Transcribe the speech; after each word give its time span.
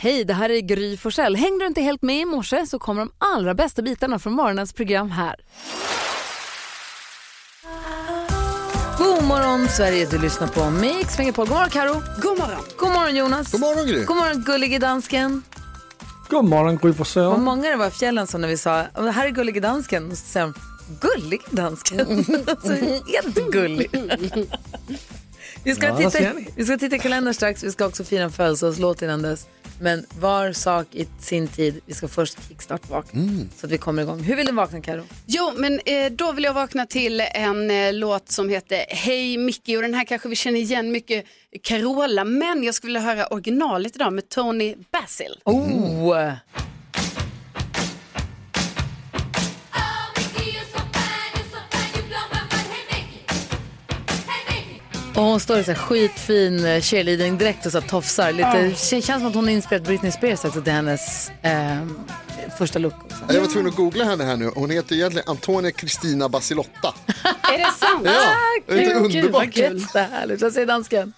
Hej, 0.00 0.24
det 0.24 0.34
här 0.34 0.50
är 0.50 0.60
Gry 0.60 0.96
Forssell. 0.96 1.36
Hängde 1.36 1.64
du 1.64 1.66
inte 1.66 1.80
helt 1.80 2.02
med 2.02 2.20
i 2.20 2.24
morse 2.24 2.66
så 2.66 2.78
kommer 2.78 3.00
de 3.00 3.10
allra 3.18 3.54
bästa 3.54 3.82
bitarna 3.82 4.18
från 4.18 4.32
morgonens 4.32 4.72
program 4.72 5.10
här. 5.10 5.36
God 8.98 9.24
morgon 9.24 9.68
Sverige, 9.68 10.06
du 10.10 10.18
lyssnar 10.18 10.48
på 10.48 10.70
Mix 10.70 11.18
Megapol. 11.18 11.46
God 11.46 11.54
morgon 11.54 11.70
Karo. 11.70 11.92
God 12.22 12.38
morgon. 12.38 12.60
God 12.76 12.88
morgon 12.90 13.16
Jonas. 13.16 13.52
God 13.52 13.60
morgon 13.60 13.86
Gry. 13.86 14.04
God 14.04 14.16
morgon 14.16 14.42
gullige 14.46 14.78
dansken. 14.78 15.42
God 16.28 16.44
morgon 16.44 16.76
Gry 16.82 16.92
Forssell. 16.92 17.24
Vad 17.24 17.40
många 17.40 17.70
det 17.70 17.76
var 17.76 17.86
i 17.86 17.90
fjällen 17.90 18.26
som 18.26 18.40
när 18.40 18.48
vi 18.48 18.56
sa 18.56 18.84
"Ja, 18.94 19.02
det 19.02 19.10
här 19.10 19.26
är 19.26 19.30
gullige 19.30 19.60
dansken. 19.60 20.10
Och 20.10 20.18
så 20.18 20.26
säger 20.26 20.46
de 20.46 20.54
gullige 21.08 21.44
dansken. 21.50 22.00
alltså, 22.48 22.72
helt 22.72 23.50
gullig. 23.52 23.90
vi, 25.64 25.74
ska 25.74 25.86
Ja, 25.86 26.10
titta, 26.10 26.32
vi 26.56 26.64
ska 26.64 26.78
titta 26.78 26.96
i 26.96 26.98
kalendern 26.98 27.34
strax. 27.34 27.64
Vi 27.64 27.72
ska 27.72 27.86
också 27.86 28.04
fira 28.04 28.22
en 28.24 28.32
födelsedagslåt 28.32 29.02
innan 29.02 29.22
dess. 29.22 29.46
Men 29.80 30.06
var 30.20 30.52
sak 30.52 30.86
i 30.92 31.06
sin 31.20 31.48
tid. 31.48 31.80
Vi 31.86 31.94
ska 31.94 32.08
först 32.08 32.48
kickstart-vakna 32.48 33.22
så 33.56 33.66
att 33.66 33.72
vi 33.72 33.78
kommer 33.78 34.02
igång. 34.02 34.20
Hur 34.20 34.36
vill 34.36 34.46
du 34.46 34.52
vakna 34.52 34.80
Karo? 34.80 35.02
Jo, 35.26 35.52
men 35.56 35.80
eh, 35.84 36.12
då 36.12 36.32
vill 36.32 36.44
jag 36.44 36.54
vakna 36.54 36.86
till 36.86 37.20
en 37.20 37.70
eh, 37.70 37.92
låt 37.92 38.30
som 38.30 38.48
heter 38.48 38.84
Hej 38.88 39.38
Mickey 39.38 39.76
och 39.76 39.82
den 39.82 39.94
här 39.94 40.04
kanske 40.04 40.28
vi 40.28 40.36
känner 40.36 40.58
igen 40.58 40.92
mycket 40.92 41.24
Carola, 41.62 42.24
men 42.24 42.62
jag 42.64 42.74
skulle 42.74 42.88
vilja 42.88 43.14
höra 43.14 43.26
originalet 43.26 43.96
idag 43.96 44.12
med 44.12 44.28
Tony 44.28 44.74
Basil. 44.92 45.40
Oh! 45.44 46.32
Och 55.18 55.24
hon 55.24 55.40
står 55.40 55.58
i 55.58 55.64
så 55.64 55.72
här 55.72 55.78
skitfin 55.78 56.64
eh, 56.64 56.80
cheerleading-dräkt 56.80 57.66
och 57.66 57.72
så 57.72 57.80
tofsar. 57.80 58.32
Lite, 58.32 58.62
Det 58.62 59.02
känns 59.02 59.04
som 59.04 59.26
att 59.26 59.34
hon 59.34 59.44
har 59.44 59.50
inspelat 59.50 59.84
Britney 59.84 60.12
Spears 60.12 60.44
också 60.44 60.62
till 60.62 60.72
hennes 60.72 61.30
eh, 61.42 61.86
första 62.58 62.78
look. 62.78 62.94
Också. 63.04 63.34
Jag 63.34 63.40
var 63.40 63.48
tvungen 63.48 63.68
att 63.68 63.76
googla 63.76 64.04
henne 64.04 64.24
här 64.24 64.36
nu. 64.36 64.50
Hon 64.54 64.70
heter 64.70 64.94
egentligen 64.94 65.28
Antonia 65.28 65.70
Kristina 65.70 66.28
Basilotta. 66.28 66.94
Är 67.54 67.58
det 67.58 67.72
sant? 67.78 68.02
Ja, 68.04 68.10
är 68.66 68.76
det 68.76 68.82
inte 68.82 68.92
Gud, 68.92 69.02
vad 69.02 69.14
underbart? 69.14 69.56
Jättehärligt. 69.56 70.42
Vad 70.42 70.52
säger 70.52 70.66
dansken? 70.66 71.12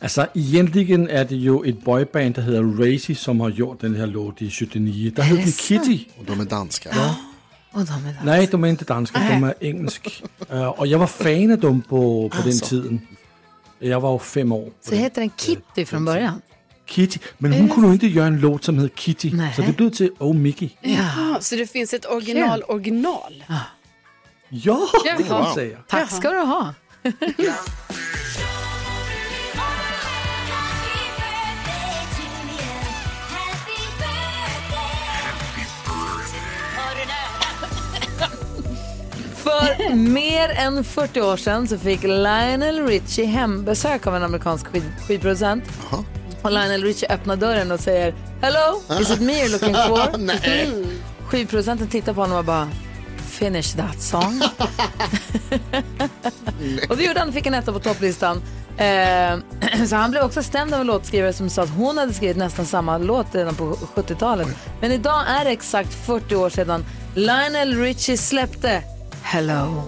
Altså, 0.00 0.26
egentligen 0.34 1.08
är 1.08 1.24
det 1.24 1.36
ju 1.36 1.68
ett 1.68 1.84
boyband, 1.84 2.34
der 2.34 2.42
hedder 2.42 2.62
Racy, 2.62 3.14
som 3.14 3.40
har 3.40 3.50
gjort 3.50 3.80
den 3.80 3.94
här 3.94 4.06
låt 4.06 4.42
i 4.42 4.50
79. 4.50 5.12
Der 5.16 5.22
hed 5.22 5.38
den 5.38 5.52
Kitty. 5.52 6.04
Och 6.18 6.24
de 6.24 6.40
är 6.40 6.44
danska. 6.44 6.90
Och 7.72 7.84
de 7.84 8.06
är 8.06 8.12
där. 8.12 8.20
Nej, 8.24 8.48
de 8.50 8.64
är 8.64 8.68
inte 8.68 8.84
danska, 8.84 9.18
de 9.18 9.44
är 9.44 9.54
engelsk. 9.60 10.22
Uh, 10.52 10.66
och 10.66 10.86
jag 10.86 10.98
var 10.98 11.06
fan 11.06 11.52
av 11.52 11.58
dem 11.58 11.82
på, 11.82 12.28
på 12.28 12.42
den 12.42 12.58
tiden. 12.58 13.06
Jag 13.78 14.00
var 14.00 14.18
fem 14.18 14.52
år. 14.52 14.70
Så 14.80 14.94
heter 14.94 15.20
den 15.20 15.30
Kitty 15.36 15.84
från 15.84 16.04
början? 16.04 16.42
Kitty. 16.86 17.18
Men 17.38 17.52
hon 17.52 17.68
kunde 17.68 17.88
inte 17.92 18.06
göra 18.06 18.26
en 18.26 18.40
låt 18.40 18.64
som 18.64 18.78
heter 18.78 18.96
Kitty. 18.96 19.32
Nej. 19.32 19.52
Så 19.56 19.62
det 19.62 19.76
blev 19.76 19.90
till 19.90 20.10
Oh 20.18 20.34
Mickey. 20.34 20.70
Ja, 20.80 21.38
så 21.40 21.56
det 21.56 21.66
finns 21.66 21.94
ett 21.94 22.06
original 22.06 22.62
original. 22.62 23.44
Ja, 24.48 24.88
det 25.04 25.22
kan 25.22 25.42
man 25.42 25.54
säga. 25.54 25.78
Tack 25.88 26.10
ska 26.10 26.30
du 26.30 26.38
ha. 26.38 26.74
För 39.60 39.94
mer 39.94 40.48
än 40.48 40.84
40 40.84 41.20
år 41.20 41.36
sedan 41.36 41.68
så 41.68 41.78
fick 41.78 42.02
Lionel 42.02 42.86
Richie 42.86 43.26
hembesök 43.26 44.06
av 44.06 44.16
en 44.16 44.22
amerikansk 44.22 44.66
skid 44.66 44.82
skidproducent. 45.06 45.64
Och 46.42 46.52
Lionel 46.52 46.82
Richie 46.84 47.08
öppnar 47.08 47.36
dörren 47.36 47.72
och 47.72 47.80
säger 47.80 48.14
Hello, 48.40 49.00
is 49.00 49.10
it 49.10 49.20
me 49.20 49.32
you're 49.32 49.52
looking 49.52 49.74
for? 49.74 50.18
Nej. 50.42 50.70
Skivproducenten 51.26 51.88
tittar 51.88 52.14
på 52.14 52.20
honom 52.20 52.38
och 52.38 52.44
bara 52.44 52.68
Finish 53.28 53.76
that 53.76 54.02
song. 54.02 54.42
och 56.88 56.96
det 56.96 57.04
gjorde 57.04 57.20
han, 57.20 57.32
fick 57.32 57.46
en 57.46 57.54
etta 57.54 57.72
på 57.72 57.80
topplistan. 57.80 58.42
Eh, 58.76 59.38
så 59.86 59.96
han 59.96 60.10
blev 60.10 60.22
också 60.22 60.42
stämd 60.42 60.74
av 60.74 60.80
en 60.80 60.86
låtskrivare 60.86 61.32
som 61.32 61.50
sa 61.50 61.62
att 61.62 61.70
hon 61.76 61.98
hade 61.98 62.12
skrivit 62.12 62.36
nästan 62.36 62.66
samma 62.66 62.98
låt 62.98 63.34
redan 63.34 63.54
på 63.54 63.74
70-talet. 63.94 64.48
Men 64.80 64.92
idag 64.92 65.22
är 65.28 65.44
det 65.44 65.50
exakt 65.50 66.06
40 66.06 66.36
år 66.36 66.50
sedan 66.50 66.84
Lionel 67.14 67.78
Richie 67.78 68.16
släppte 68.16 68.82
Hello. 69.32 69.82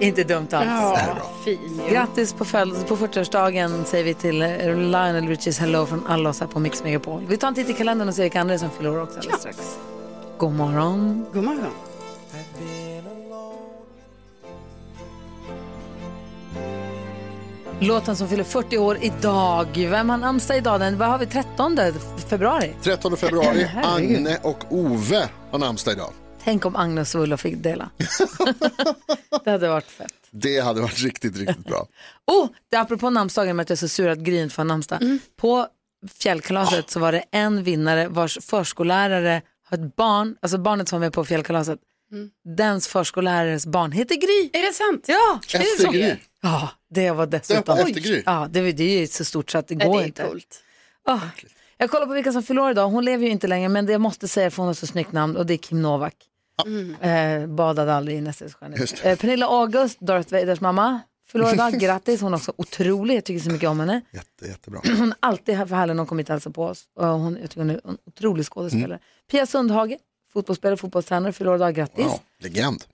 Inte 0.00 0.24
dumt 0.24 0.48
alls. 0.52 0.66
Ja, 0.66 0.98
fin. 1.44 1.80
Grattis 1.90 2.32
på, 2.32 2.44
på 2.88 2.96
40-årsdagen 2.96 3.84
säger 3.84 4.04
vi 4.04 4.14
till 4.14 4.42
eh, 4.42 4.48
Lionel 4.76 5.28
Richies 5.28 5.58
Hello 5.58 5.86
från 5.86 6.06
alla 6.06 6.30
oss 6.30 6.40
här 6.40 6.46
på 6.46 6.58
Mix 6.60 6.84
Megapol. 6.84 7.26
Vi 7.28 7.36
tar 7.36 7.48
en 7.48 7.54
titt 7.54 7.70
i 7.70 7.72
kalendern 7.72 8.08
och 8.08 8.14
ser 8.14 8.22
vilka 8.22 8.40
andra 8.40 8.58
som 8.58 8.70
fyller 8.70 8.90
år 8.90 9.02
också 9.02 9.18
alldeles 9.18 9.40
strax. 9.40 9.78
God 10.38 10.52
morgon. 10.52 11.26
God 11.32 11.44
morgon. 11.44 11.72
Låten 17.80 18.16
som 18.16 18.28
fyller 18.28 18.44
40 18.44 18.78
år 18.78 18.98
idag. 19.00 19.66
Vem 19.74 20.10
har 20.10 20.18
namnsdag 20.18 20.56
idag? 20.56 20.80
Den, 20.80 20.98
vad 20.98 21.08
har 21.08 21.18
vi? 21.18 21.26
13 21.26 21.78
februari? 22.28 22.74
13 22.82 23.16
februari. 23.16 23.70
Agne 23.82 24.38
och 24.42 24.64
Ove 24.70 25.28
har 25.50 25.58
namnsdag 25.58 25.92
idag. 25.94 26.12
Tänk 26.48 26.66
om 26.66 26.76
Agnes 26.76 27.14
och 27.14 27.22
Ulla 27.22 27.36
fick 27.36 27.56
dela. 27.56 27.90
det 29.44 29.50
hade 29.50 29.68
varit 29.68 29.90
fett. 29.90 30.12
Det 30.30 30.60
hade 30.60 30.80
varit 30.80 30.98
riktigt, 30.98 31.36
riktigt 31.36 31.66
bra. 31.66 31.86
Oh, 32.26 32.48
det 32.68 32.76
är 32.76 32.80
apropå 32.80 33.10
namnsdagen 33.10 33.56
med 33.56 33.62
att 33.62 33.70
jag 33.70 33.76
är 33.76 33.78
så 33.78 33.88
sur 33.88 34.08
att 34.08 34.18
Gry 34.18 34.42
inte 34.42 34.54
får 34.54 34.64
namnsdag. 34.64 35.18
På 35.36 35.66
fjällkalaset 36.18 36.90
så 36.90 37.00
var 37.00 37.12
det 37.12 37.24
en 37.30 37.62
vinnare 37.62 38.08
vars 38.08 38.38
förskollärare 38.40 39.42
har 39.64 39.78
ett 39.78 39.96
barn, 39.96 40.36
alltså 40.42 40.58
barnet 40.58 40.88
som 40.88 41.00
var 41.00 41.06
med 41.06 41.12
på 41.12 41.24
fjällkalaset, 41.24 41.78
dens 42.56 42.88
förskollärares 42.88 43.66
barn 43.66 43.92
heter 43.92 44.14
Gry. 44.14 44.50
Är 44.52 44.66
det 44.66 44.72
sant? 44.72 45.04
Ja, 45.08 45.40
det 45.52 45.58
är 45.58 45.74
Efter. 45.74 45.92
Gry. 45.92 46.16
Ja, 46.40 46.70
det 46.90 47.10
var 47.10 47.26
dessutom. 47.26 47.78
Efter 47.78 48.00
Gry. 48.00 48.22
Ja, 48.26 48.48
det, 48.50 48.72
det 48.72 48.84
är 48.84 49.00
ju 49.00 49.06
så 49.06 49.24
stort 49.24 49.50
så 49.50 49.58
att 49.58 49.68
det 49.68 49.74
går 49.74 49.98
det 49.98 50.04
är 50.04 50.06
inte. 50.06 50.22
coolt. 50.22 50.62
Ah. 51.04 51.20
Jag 51.78 51.90
kollar 51.90 52.06
på 52.06 52.12
vilka 52.12 52.32
som 52.32 52.42
fyller 52.42 52.62
år 52.62 52.70
idag. 52.70 52.88
Hon 52.88 53.04
lever 53.04 53.24
ju 53.24 53.30
inte 53.30 53.46
längre, 53.46 53.68
men 53.68 53.86
det 53.86 53.92
jag 53.92 54.00
måste 54.00 54.28
säga 54.28 54.50
för 54.50 54.56
hon 54.56 54.66
har 54.66 54.74
så 54.74 54.86
snyggt 54.86 55.12
namn 55.12 55.36
och 55.36 55.46
det 55.46 55.54
är 55.54 55.58
Kim 55.58 55.82
Novak. 55.82 56.14
Eh, 57.00 57.46
badade 57.46 57.94
aldrig 57.94 58.18
i 58.18 58.20
det. 58.20 59.04
Eh, 59.04 59.18
Pernilla 59.18 59.46
August, 59.46 60.00
Darth 60.00 60.32
Vaders 60.32 60.60
mamma, 60.60 61.00
idag. 61.52 61.72
Grattis, 61.80 62.20
hon 62.20 62.32
är 62.32 62.36
också 62.36 62.52
otrolig. 62.56 63.16
Jag 63.16 63.24
tycker 63.24 63.40
så 63.44 63.50
mycket 63.50 63.68
om 63.68 63.80
henne. 63.80 64.00
Jätte, 64.10 64.46
jättebra. 64.46 64.80
Hon 64.98 65.08
är 65.08 65.16
alltid 65.20 65.54
här 65.54 65.66
för 65.66 65.76
härlig 65.76 65.94
när 65.96 66.00
hon 66.00 66.06
kommer 66.06 66.22
hit 66.22 66.28
och 66.28 66.32
hälsar 66.34 66.50
på 66.50 66.64
oss. 66.64 66.84
Och 66.96 67.06
hon, 67.06 67.38
jag 67.40 67.50
tycker 67.50 67.60
hon 67.60 67.70
är 67.70 67.80
en 67.84 67.98
otrolig 68.06 68.46
skådespelare. 68.46 68.98
Pia 69.30 69.46
Sundhage, 69.46 69.96
fotbollsspelare, 70.32 70.76
fotbollstränare, 70.76 71.32
fyller 71.32 71.50
år 71.50 71.56
idag. 71.56 71.74
Grattis. 71.74 72.04
Wow, 72.06 72.20
legend. 72.38 72.84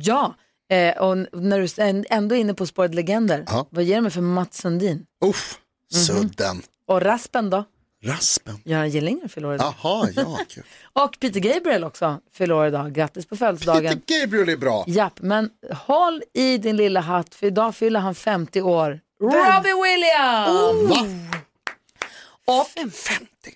Ja, 0.00 0.34
eh, 0.70 0.96
och 1.02 1.18
när 1.42 1.58
du 1.58 1.82
är 1.82 2.04
ändå 2.10 2.34
inne 2.34 2.54
på 2.54 2.66
spåret 2.66 2.94
legender, 2.94 3.44
Ja. 3.46 3.66
vad 3.70 3.84
ger 3.84 3.96
du 3.96 4.00
mig 4.02 4.10
för 4.10 4.20
Mats 4.20 4.56
Sundin? 4.56 5.06
Uff, 5.24 5.58
sudden. 5.92 6.62
Och 6.86 7.02
Raspen 7.02 7.50
då? 7.50 7.64
Raspen. 8.04 8.58
Göran 8.64 8.90
Gillinger 8.90 9.28
fyller 9.28 9.48
år 9.48 9.54
idag. 9.54 9.74
Jaha, 9.82 10.08
ja, 10.16 10.38
kul. 10.48 10.64
Och 10.92 11.16
Peter 11.20 11.40
Gabriel 11.40 11.84
också 11.84 12.20
fyller 12.32 12.54
år 12.54 12.66
idag. 12.66 12.92
Grattis 12.94 13.26
på 13.26 13.36
födelsedagen. 13.36 14.00
Peter 14.00 14.20
Gabriel 14.20 14.48
är 14.48 14.56
bra. 14.56 14.84
Japp, 14.86 15.20
men 15.22 15.50
håll 15.72 16.22
i 16.34 16.58
din 16.58 16.76
lilla 16.76 17.00
hatt 17.00 17.34
för 17.34 17.46
idag 17.46 17.74
fyller 17.74 18.00
han 18.00 18.14
50 18.14 18.62
år. 18.62 19.00
Robbie 19.20 19.82
Williams! 19.82 20.90
Va? 20.90 21.06
Och 22.46 22.66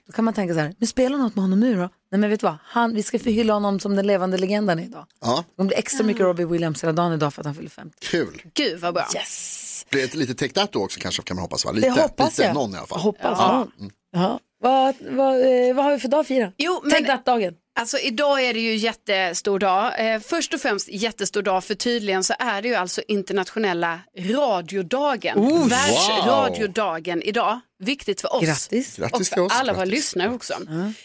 då 0.06 0.12
kan 0.12 0.25
man 0.25 0.34
tänka 0.34 0.54
så 0.54 0.60
här, 0.60 0.75
men 0.78 0.86
spela 0.86 1.16
något 1.16 1.34
med 1.34 1.42
honom 1.42 1.60
nu 1.60 1.75
då? 1.75 1.88
Nej 2.10 2.20
men 2.20 2.30
vet 2.30 2.41
du 2.41 2.47
vad, 2.47 2.56
han, 2.65 2.94
vi 2.94 3.03
ska 3.03 3.19
förhylla 3.19 3.53
honom 3.53 3.80
som 3.80 3.97
den 3.97 4.06
levande 4.06 4.38
legenden 4.38 4.78
idag. 4.78 5.06
Ja, 5.20 5.44
Det 5.48 5.56
kommer 5.56 5.69
bli 5.69 5.76
extra 5.76 6.04
mycket 6.04 6.22
Robbie 6.22 6.44
Williams 6.44 6.82
hela 6.82 6.92
dagen 6.92 7.12
idag 7.12 7.34
för 7.34 7.42
att 7.42 7.47
han 7.47 7.54
fyller 7.54 7.70
50. 7.70 7.97
kul. 8.00 8.42
Gud 8.54 8.80
vad 8.80 8.94
bra. 8.94 9.06
Yes! 9.15 9.86
Blir 9.91 10.06
det 10.06 10.15
lite 10.15 10.48
that 10.48 10.72
då 10.72 10.84
också 10.84 11.00
kanske 11.00 11.22
kan 11.22 11.36
man 11.36 11.42
hoppas 11.42 11.65
va? 11.65 11.72
Lite, 11.72 11.88
Det 11.91 12.03
hoppas 12.03 12.30
lite, 12.38 12.42
jag. 12.42 12.54
någon 12.54 12.75
i 12.75 12.76
alla 12.76 12.86
fall. 12.86 13.00
Hoppas 13.00 13.38
någon. 13.38 13.91
Ja. 14.13 14.41
Vad, 14.60 14.95
vad, 15.01 15.34
eh, 15.69 15.75
vad 15.75 15.84
har 15.84 15.93
vi 15.93 15.99
för 15.99 16.09
dag 16.09 16.21
att 16.21 16.27
fira? 16.27 16.53
Jo, 16.57 16.81
men- 16.83 16.91
Tänk 16.91 17.07
dagen. 17.25 17.55
Alltså 17.78 17.98
idag 17.98 18.45
är 18.45 18.54
det 18.54 18.60
ju 18.60 18.77
jättestor 18.77 19.59
dag. 19.59 20.13
Eh, 20.15 20.21
först 20.21 20.54
och 20.54 20.60
främst 20.60 20.89
jättestor 20.89 21.42
dag 21.42 21.65
för 21.65 21.75
tydligen 21.75 22.25
så 22.25 22.34
är 22.39 22.63
det 22.63 22.69
ju 22.69 22.75
alltså 22.75 23.03
internationella 23.09 24.01
radiodagen. 24.19 25.69
Världsradiodagen 25.69 27.22
idag. 27.22 27.60
Viktigt 27.78 28.21
för 28.21 28.34
oss. 28.34 28.45
Grattis. 28.45 28.97
Grattis 28.97 29.28
och 29.28 29.34
till 29.34 29.42
oss. 29.42 29.53
för 29.53 29.60
alla 29.60 29.72
våra 29.72 29.84
lyssnare 29.84 30.30
också. 30.34 30.53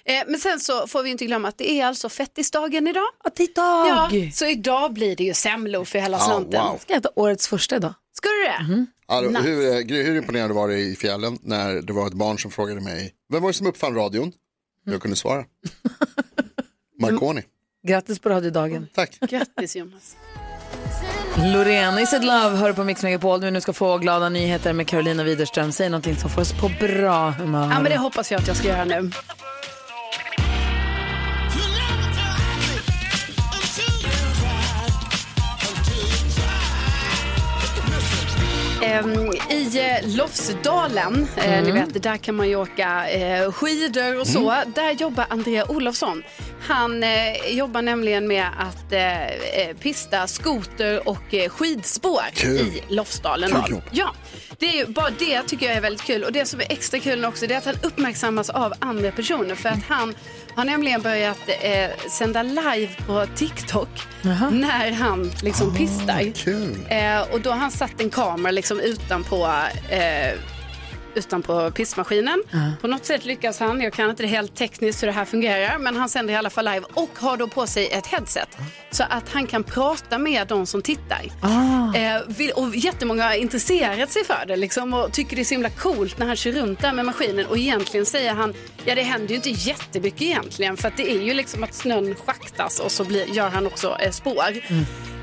Eh, 0.05 0.23
men 0.27 0.39
sen 0.39 0.59
så 0.59 0.87
får 0.87 1.03
vi 1.03 1.09
inte 1.09 1.25
glömma 1.25 1.47
att 1.47 1.57
det 1.57 1.71
är 1.71 1.85
alltså 1.85 2.09
fettisdagen 2.09 2.87
idag. 2.87 3.07
Att 3.23 3.35
det 3.35 3.43
är 3.43 3.53
dag! 3.55 4.13
Ja, 4.15 4.31
så 4.31 4.45
idag 4.45 4.93
blir 4.93 5.15
det 5.15 5.23
ju 5.23 5.33
semlor 5.33 5.85
för 5.85 5.99
hela 5.99 6.17
Ja, 6.17 6.25
slanten. 6.25 6.65
wow. 6.65 6.77
Ska 6.81 6.93
jag 6.93 6.99
äta 6.99 7.09
årets 7.15 7.47
första 7.47 7.79
dag? 7.79 7.93
Ska 8.17 8.29
du 8.29 8.43
det? 8.43 8.85
Alltså, 9.07 9.31
Nice. 9.31 9.49
hur, 9.49 9.71
eh, 9.99 10.05
hur 10.05 10.15
imponerad 10.17 10.51
var 10.51 10.67
det 10.67 10.79
i 10.79 10.95
fjällen 10.95 11.37
när 11.41 11.73
det 11.81 11.93
var 11.93 12.07
ett 12.07 12.13
barn 12.13 12.39
som 12.39 12.51
frågade 12.51 12.81
mig, 12.81 13.11
vem 13.33 13.41
var 13.41 13.49
det 13.49 13.53
som 13.53 13.67
uppfann 13.67 13.95
radion? 13.95 14.31
Jag 14.85 15.01
kunde 15.01 15.17
svara. 15.17 15.45
Marconi. 17.11 17.41
Grattis 17.87 18.19
på 18.19 18.29
radiodagen. 18.29 18.87
Tack. 18.95 19.19
Grattis 19.29 19.75
Jonas. 19.75 20.15
Loreen, 21.53 21.99
Is 21.99 22.13
it 22.13 22.23
love, 22.23 22.55
hör 22.57 22.73
på 22.73 22.83
Mix 22.83 23.03
Megapol. 23.03 23.41
Vi 23.41 23.51
nu 23.51 23.61
ska 23.61 23.73
få 23.73 23.97
glada 23.97 24.29
nyheter 24.29 24.73
med 24.73 24.87
Carolina 24.87 25.23
Widerström. 25.23 25.71
Säg 25.71 25.89
någonting 25.89 26.15
som 26.15 26.29
får 26.29 26.41
oss 26.41 26.53
på 26.53 26.71
bra 26.79 27.29
humör. 27.29 27.61
Ja, 27.71 27.79
men 27.79 27.83
det 27.83 27.97
hoppas 27.97 28.31
jag 28.31 28.41
att 28.41 28.47
jag 28.47 28.57
ska 28.57 28.67
göra 28.67 28.85
nu. 28.85 29.11
I 39.49 39.79
eh, 39.79 40.15
Lofsdalen, 40.17 41.27
eh, 41.37 41.63
ni 41.63 41.69
Mm. 41.69 41.73
vet, 41.87 42.03
där 42.03 42.17
kan 42.17 42.35
man 42.35 42.49
ju 42.49 42.55
åka 42.55 43.09
eh, 43.09 43.51
skidor 43.51 44.19
och 44.19 44.27
så. 44.27 44.55
Där 44.75 44.91
jobbar 44.91 45.25
Andrea 45.29 45.71
Olofsson. 45.71 46.23
Han 46.67 47.03
eh, 47.03 47.09
jobbar 47.49 47.81
nämligen 47.81 48.27
med 48.27 48.47
att 48.59 48.93
eh, 48.93 49.27
eh, 49.27 49.75
pista 49.79 50.27
skoter 50.27 51.07
och 51.07 51.33
eh, 51.33 51.49
skidspår 51.49 52.21
Kul. 52.33 52.57
i 52.59 52.83
Lofsdalen. 52.87 53.51
Kul 53.51 53.71
jobb. 53.71 53.83
Ja, 53.91 54.13
det 54.57 54.65
är 54.65 54.73
ju 54.73 54.85
bara 54.85 55.09
det 55.19 55.41
tycker 55.41 55.65
jag 55.65 55.75
är 55.75 55.81
väldigt 55.81 56.03
kul. 56.03 56.23
Och 56.23 56.31
det 56.31 56.45
som 56.45 56.59
är 56.59 56.65
extra 56.69 56.99
kul 56.99 57.25
också 57.25 57.47
det 57.47 57.53
är 57.53 57.57
att 57.57 57.65
han 57.65 57.75
uppmärksammas 57.83 58.49
av 58.49 58.73
andra 58.79 59.11
personer. 59.11 59.55
För 59.55 59.69
att 59.69 59.83
han 59.87 60.15
har 60.55 60.65
nämligen 60.65 61.01
börjat 61.01 61.49
eh, 61.61 62.09
sända 62.09 62.43
live 62.43 62.89
på 63.07 63.25
TikTok 63.35 63.89
när 64.51 64.91
han 64.91 65.31
liksom 65.41 65.75
pistar. 65.75 66.31
Kul. 66.35 66.77
Eh, 66.89 67.21
och 67.21 67.41
då 67.41 67.49
har 67.49 67.57
han 67.57 67.71
satt 67.71 68.01
en 68.01 68.09
kamera 68.09 68.51
liksom 68.51 68.79
utanpå, 68.79 69.47
eh, 69.89 70.33
utanpå 71.15 71.71
pissmaskinen. 71.71 72.43
På 72.81 72.87
något 72.87 73.05
sätt 73.05 73.25
lyckas 73.25 73.59
han, 73.59 73.81
jag 73.81 73.93
kan 73.93 74.09
inte 74.09 74.23
det 74.23 74.27
helt 74.27 74.55
tekniskt 74.55 75.03
hur 75.03 75.07
det 75.07 75.13
här 75.13 75.25
fungerar, 75.25 75.77
men 75.77 75.95
han 75.95 76.09
sänder 76.09 76.33
i 76.33 76.37
alla 76.37 76.49
fall 76.49 76.65
live 76.65 76.85
och 76.93 77.09
har 77.15 77.37
då 77.37 77.47
på 77.47 77.67
sig 77.67 77.87
ett 77.87 78.07
headset. 78.07 78.57
Så 78.91 79.03
att 79.09 79.29
han 79.29 79.47
kan 79.47 79.63
prata 79.63 80.17
med 80.17 80.47
de 80.47 80.65
som 80.65 80.81
tittar. 80.81 81.21
Eh, 81.95 82.21
vill, 82.27 82.51
och 82.51 82.75
jättemånga 82.75 83.23
har 83.23 83.33
intresserat 83.33 84.11
sig 84.11 84.23
för 84.25 84.45
det 84.47 84.55
liksom, 84.55 84.93
och 84.93 85.11
tycker 85.13 85.35
det 85.35 85.41
är 85.41 85.43
så 85.43 85.53
himla 85.53 85.69
coolt 85.69 86.17
när 86.17 86.25
han 86.25 86.35
kör 86.35 86.51
runt 86.51 86.79
där 86.81 86.93
med 86.93 87.05
maskinen. 87.05 87.45
Och 87.45 87.57
egentligen 87.57 88.05
säger 88.05 88.33
han, 88.33 88.53
ja 88.85 88.95
det 88.95 89.01
händer 89.01 89.29
ju 89.29 89.35
inte 89.35 89.49
jättemycket 89.49 90.21
egentligen 90.21 90.77
för 90.77 90.87
att 90.87 90.97
det 90.97 91.11
är 91.11 91.21
ju 91.21 91.33
liksom 91.33 91.63
att 91.63 91.73
snön 91.73 92.15
schaktas 92.15 92.79
och 92.79 92.91
så 92.91 93.03
blir, 93.03 93.25
gör 93.25 93.49
han 93.49 93.67
också 93.67 93.97
eh, 93.99 94.11
spår. 94.11 94.43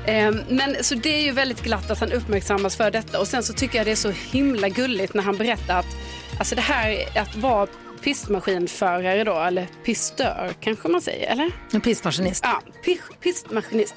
Ehm, 0.05 0.41
men 0.49 0.83
så 0.83 0.95
det 0.95 1.09
är 1.09 1.21
ju 1.21 1.31
väldigt 1.31 1.63
glatt 1.63 1.91
att 1.91 1.99
han 1.99 2.11
uppmärksammas 2.11 2.75
för 2.75 2.91
detta. 2.91 3.19
Och 3.19 3.27
sen 3.27 3.43
så 3.43 3.53
tycker 3.53 3.77
jag 3.77 3.87
det 3.87 3.91
är 3.91 3.95
så 3.95 4.09
himla 4.09 4.69
gulligt 4.69 5.13
när 5.13 5.23
han 5.23 5.37
berättar 5.37 5.79
att 5.79 5.97
alltså 6.39 6.55
det 6.55 6.61
här 6.61 6.97
att 7.15 7.35
vara 7.35 7.67
pistmaskinförare 8.03 9.23
då, 9.23 9.39
eller 9.39 9.67
pistör 9.85 10.53
kanske 10.59 10.87
man 10.87 11.01
säger, 11.01 11.31
eller? 11.31 11.51
En 11.73 11.81
pissmaskinist. 11.81 12.43
Ja, 12.47 12.61
pi- 12.85 12.99
pistmaskinist. 13.23 13.95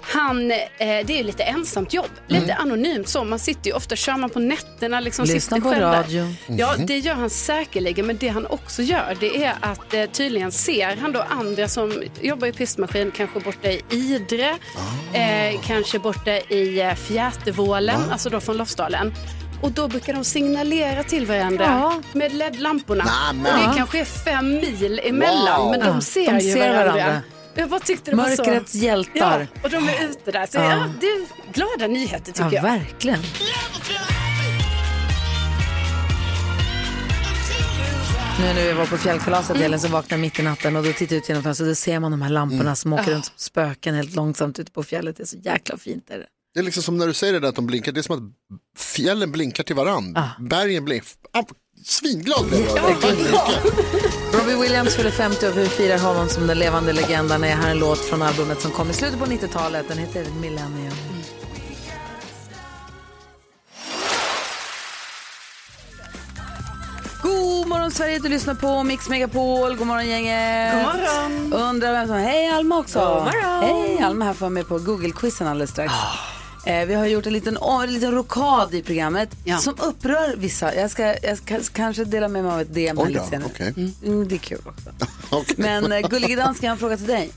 Han, 0.00 0.50
eh, 0.50 0.56
det 0.78 1.10
är 1.10 1.16
ju 1.16 1.22
lite 1.22 1.42
ensamt 1.42 1.92
jobb, 1.94 2.10
lite 2.26 2.54
anonymt 2.54 3.08
så. 3.08 3.24
Man 3.24 3.38
sitter 3.38 3.70
ju 3.70 3.76
ofta, 3.76 3.96
kör 3.96 4.16
man 4.16 4.30
på 4.30 4.38
nätterna 4.40 5.00
liksom. 5.00 5.24
Lyssna 5.24 5.56
sitter 5.56 5.70
på 5.70 5.80
radio. 5.80 6.34
Ja, 6.46 6.74
det 6.78 6.98
gör 6.98 7.14
han 7.14 7.30
säkerligen. 7.30 8.06
Men 8.06 8.16
det 8.16 8.28
han 8.28 8.46
också 8.46 8.82
gör, 8.82 9.16
det 9.20 9.44
är 9.44 9.54
att 9.60 9.94
eh, 9.94 10.04
tydligen 10.06 10.52
ser 10.52 10.96
han 10.96 11.12
då 11.12 11.20
andra 11.30 11.68
som 11.68 12.02
jobbar 12.20 12.48
i 12.48 12.52
pistmaskin, 12.52 13.10
kanske 13.10 13.40
borta 13.40 13.70
i 13.70 13.82
Idre, 13.90 14.48
eh, 15.12 15.60
kanske 15.66 15.98
borta 15.98 16.30
i 16.32 16.80
eh, 16.80 16.94
Fjätervålen, 16.94 18.00
alltså 18.12 18.30
då 18.30 18.40
från 18.40 18.56
Lofsdalen. 18.56 19.12
Och 19.66 19.72
då 19.72 19.88
brukar 19.88 20.12
de 20.14 20.24
signalera 20.24 21.02
till 21.02 21.26
varandra 21.26 21.64
Ja. 21.64 22.02
med 22.12 22.32
LED-lamporna. 22.32 23.04
Och 23.30 23.58
det 23.58 23.76
kanske 23.76 24.00
är 24.00 24.04
fem 24.04 24.48
mil 24.54 25.00
emellan, 25.04 25.60
Wow. 25.60 25.70
men 25.70 25.80
de 25.80 26.00
ser 26.02 26.32
de 26.32 26.38
ju 26.44 26.52
ser 26.52 26.72
varandra. 26.74 26.92
varandra. 26.92 27.22
Jag 27.54 27.68
bara 27.68 27.80
tyckte 27.80 28.10
det 28.10 28.16
var 28.16 28.28
så... 28.28 28.44
Mörkrets 28.44 28.74
hjältar. 28.74 29.40
Ja, 29.52 29.60
och 29.62 29.70
de 29.70 29.88
är 29.88 30.04
ute 30.10 30.32
där. 30.32 30.46
Så 30.46 30.58
Ja. 30.58 30.64
ja. 30.70 30.88
det 31.00 31.06
är 31.06 31.26
glada 31.52 31.86
nyheter 31.86 32.32
tycker 32.32 32.44
Ja, 32.44 32.52
jag. 32.52 32.62
verkligen. 32.62 33.18
Nu 38.40 38.44
när 38.54 38.64
vi 38.66 38.72
var 38.72 38.86
på 38.86 38.96
fjällkalaset 38.98 39.56
Elin, 39.56 39.80
så 39.80 39.88
vaknade 39.88 40.20
mitt 40.20 40.38
i 40.38 40.42
natten 40.42 40.76
och 40.76 40.82
då 40.84 40.92
tittar 40.92 41.14
jag 41.16 41.22
ut 41.22 41.28
genom 41.28 41.42
fönstret 41.42 41.64
och 41.66 41.70
då 41.70 41.74
ser 41.74 42.00
man 42.00 42.10
de 42.10 42.22
här 42.22 42.30
lamporna 42.30 42.76
som 42.76 42.92
åker 42.92 43.10
runt 43.10 43.24
som 43.24 43.34
spöken 43.36 43.94
helt 43.94 44.14
långsamt 44.14 44.58
ute 44.58 44.70
på 44.72 44.82
fjället. 44.82 45.16
Det 45.16 45.22
är 45.22 45.26
så 45.26 45.36
jäkla 45.36 45.76
fint. 45.78 46.10
Är 46.10 46.18
det. 46.18 46.26
Det 46.56 46.60
är 46.60 46.64
liksom 46.64 46.82
som 46.82 46.98
när 46.98 47.06
du 47.06 47.14
säger 47.14 47.32
det 47.32 47.40
där 47.40 47.48
att 47.48 47.54
de 47.54 47.66
blinkar, 47.66 47.92
det 47.92 48.00
är 48.00 48.02
som 48.02 48.16
att 48.16 48.22
fjällen 48.78 49.32
blinkar 49.32 49.64
till 49.64 49.76
varann. 49.76 50.18
Bergen 50.40 50.84
blinkar. 50.84 51.08
Ah, 51.32 51.42
svinglad 51.84 52.46
blev 52.46 52.66
jag. 52.66 52.76
Robbie 54.32 54.62
Williams 54.62 54.94
fyller 54.94 55.10
50 55.10 55.46
och 55.48 55.58
vi 55.58 55.66
firar 55.66 55.98
honom 55.98 56.28
som 56.28 56.46
den 56.46 56.58
levande 56.58 56.92
legenden. 56.92 57.42
Jag 57.42 57.56
har 57.56 57.68
en 57.68 57.78
låt 57.78 57.98
från 57.98 58.22
albumet 58.22 58.60
som 58.60 58.70
kom 58.70 58.90
i 58.90 58.92
slutet 58.92 59.18
på 59.18 59.26
90-talet. 59.26 59.88
Den 59.88 59.98
heter 59.98 60.26
Millennium. 60.40 60.92
God 67.22 67.68
morgon 67.68 67.90
Sverige, 67.90 68.18
du 68.18 68.28
lyssnar 68.28 68.54
på 68.54 68.82
Mix 68.82 69.08
Megapol. 69.08 69.76
God 69.76 69.86
morgon 69.86 70.06
gänget. 70.08 70.72
God 70.74 70.82
morgon. 70.82 71.52
Undrar 71.52 71.92
vem 71.92 72.06
som... 72.06 72.16
Hej 72.16 72.48
Alma 72.48 72.78
också. 72.78 72.98
God 72.98 73.08
morgon. 73.08 73.62
Hej 73.62 73.98
Alma 73.98 74.24
här 74.24 74.34
får 74.34 74.50
med 74.50 74.68
på 74.68 74.78
Google-quizen 74.78 75.46
alldeles 75.46 75.70
strax. 75.70 75.94
Eh, 76.66 76.86
vi 76.86 76.94
har 76.94 77.06
gjort 77.06 77.26
en 77.26 77.32
liten, 77.32 77.56
en 77.82 77.92
liten 77.94 78.12
rokad 78.12 78.74
i 78.74 78.82
programmet 78.82 79.28
Ja. 79.44 79.58
som 79.58 79.74
upprör 79.80 80.34
vissa. 80.36 80.74
Jag 80.74 80.90
ska, 80.90 81.14
jag 81.22 81.38
ska 81.38 81.58
kanske 81.72 82.04
dela 82.04 82.28
med 82.28 82.44
mig 82.44 82.52
av 82.52 82.60
ett 82.60 82.74
DM 82.74 82.98
här 82.98 83.06
lite 83.06 83.18
då, 83.20 83.26
senare. 83.26 83.48
okej. 83.54 83.74
Mm, 84.04 84.28
det 84.28 84.34
är 84.34 84.38
kul 84.38 84.58
också. 84.66 84.90
Okej. 85.30 85.54
Men 85.58 85.92
eh, 85.92 86.00
Gullige 86.08 86.36
Dansken 86.36 86.68
har 86.68 86.72
en 86.72 86.78
fråga 86.78 86.96
till 86.96 87.06
dig. 87.06 87.30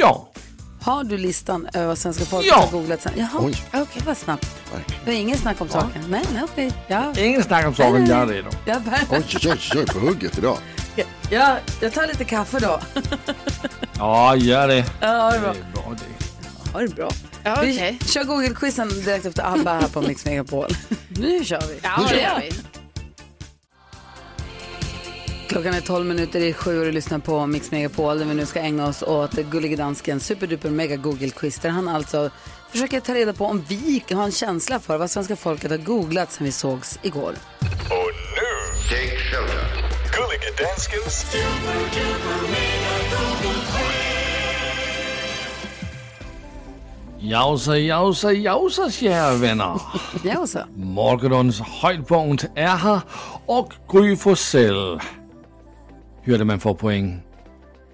Ja, 0.00 0.28
Har 0.80 1.04
du 1.04 1.18
listan 1.18 1.68
över 1.72 1.86
vad 1.86 1.98
svenska 1.98 2.24
folket 2.24 2.48
Ja. 2.50 2.56
har 2.56 2.70
googlat 2.70 3.02
sen? 3.02 3.12
Jaha, 3.16 3.30
okej, 3.72 4.02
vad 4.06 4.16
snabbt. 4.16 4.46
Det 5.04 5.10
var 5.10 5.18
ingen 5.18 5.38
snack 5.38 5.60
om 5.60 5.68
saken. 5.68 6.02
Nej, 6.08 6.22
nej, 6.34 6.42
okej. 6.44 6.72
Ja, 6.86 7.12
ingen 7.18 7.42
snack 7.42 7.66
om 7.66 7.74
saken, 7.74 8.06
jag 8.06 8.22
är 8.22 8.26
redo. 8.26 8.48
jag, 8.66 8.82
Oj, 9.10 9.26
oj, 9.44 9.58
oj, 9.76 9.86
på 9.86 9.98
hugget 9.98 10.38
idag. 10.38 10.58
jag, 11.30 11.56
jag 11.80 11.92
tar 11.92 12.06
lite 12.06 12.24
kaffe 12.24 12.58
då. 12.58 12.80
Ja, 13.98 14.36
gör 14.36 14.68
det. 14.68 14.84
Ja, 15.00 15.30
det 15.30 15.36
är 15.36 15.40
Det 15.40 15.40
bra. 15.40 15.50
är 15.50 15.72
bra 15.72 15.96
Ja, 16.74 16.80
det 16.80 16.94
bra. 16.94 17.10
Ja, 17.44 17.58
Vi 17.62 17.98
kör 18.06 18.24
Google-quizen 18.24 18.88
direkt 18.88 19.26
efter 19.26 19.52
ABBA 19.54 19.74
här 19.74 19.88
på 19.88 20.02
Mix 20.02 20.24
Megapol. 20.24 20.68
nu 21.08 21.44
kör 21.44 21.60
vi. 21.68 21.80
Ja, 21.82 22.06
det 22.10 22.20
gör 22.20 22.40
vi. 22.40 22.52
Klockan 25.48 25.74
är 25.74 25.80
12 25.80 26.06
minuter 26.06 26.40
i 26.40 26.52
sju 26.52 26.78
och 26.78 26.84
du 26.84 26.92
lyssnar 26.92 27.18
på 27.18 27.46
Mix 27.46 27.70
Megapol 27.70 28.18
där 28.18 28.24
vi 28.26 28.34
nu 28.34 28.46
ska 28.46 28.60
ägna 28.60 28.86
oss 28.88 29.02
åt 29.02 29.32
Gullige 29.32 29.76
Dansken 29.76 30.20
superduper 30.20 30.70
mega 30.70 30.96
Google-quiz 30.96 31.58
där 31.58 31.70
han 31.70 31.88
alltså 31.88 32.30
försöker 32.70 33.00
ta 33.00 33.14
reda 33.14 33.32
på 33.32 33.46
om 33.46 33.64
vi 33.68 34.04
har 34.10 34.24
en 34.24 34.32
känsla 34.32 34.80
för 34.80 34.98
vad 34.98 35.10
svenska 35.10 35.36
folket 35.36 35.70
har 35.70 35.78
googlat 35.78 36.32
sen 36.32 36.44
vi 36.44 36.52
sågs 36.52 36.98
igår. 37.02 37.34
Och 37.90 38.10
nu, 38.36 38.78
Take 38.88 39.18
shelter. 39.18 39.68
Gullige 40.12 40.50
Danskens 40.58 41.26
Jausa, 47.24 47.78
jausa, 47.78 48.32
jausa, 48.32 48.90
kära 48.90 49.34
vänner. 49.36 49.80
Ja, 50.24 50.46
så. 50.46 50.58
Morgonens 50.76 51.60
höjdpunkt 51.60 52.44
är 52.54 52.66
här 52.66 53.00
och 53.46 53.72
Gry 53.92 54.16
Forssell. 54.16 55.00
Hur 56.22 56.34
är 56.34 56.38
det 56.38 56.44
man 56.44 56.60
får 56.60 56.74
poäng? 56.74 57.22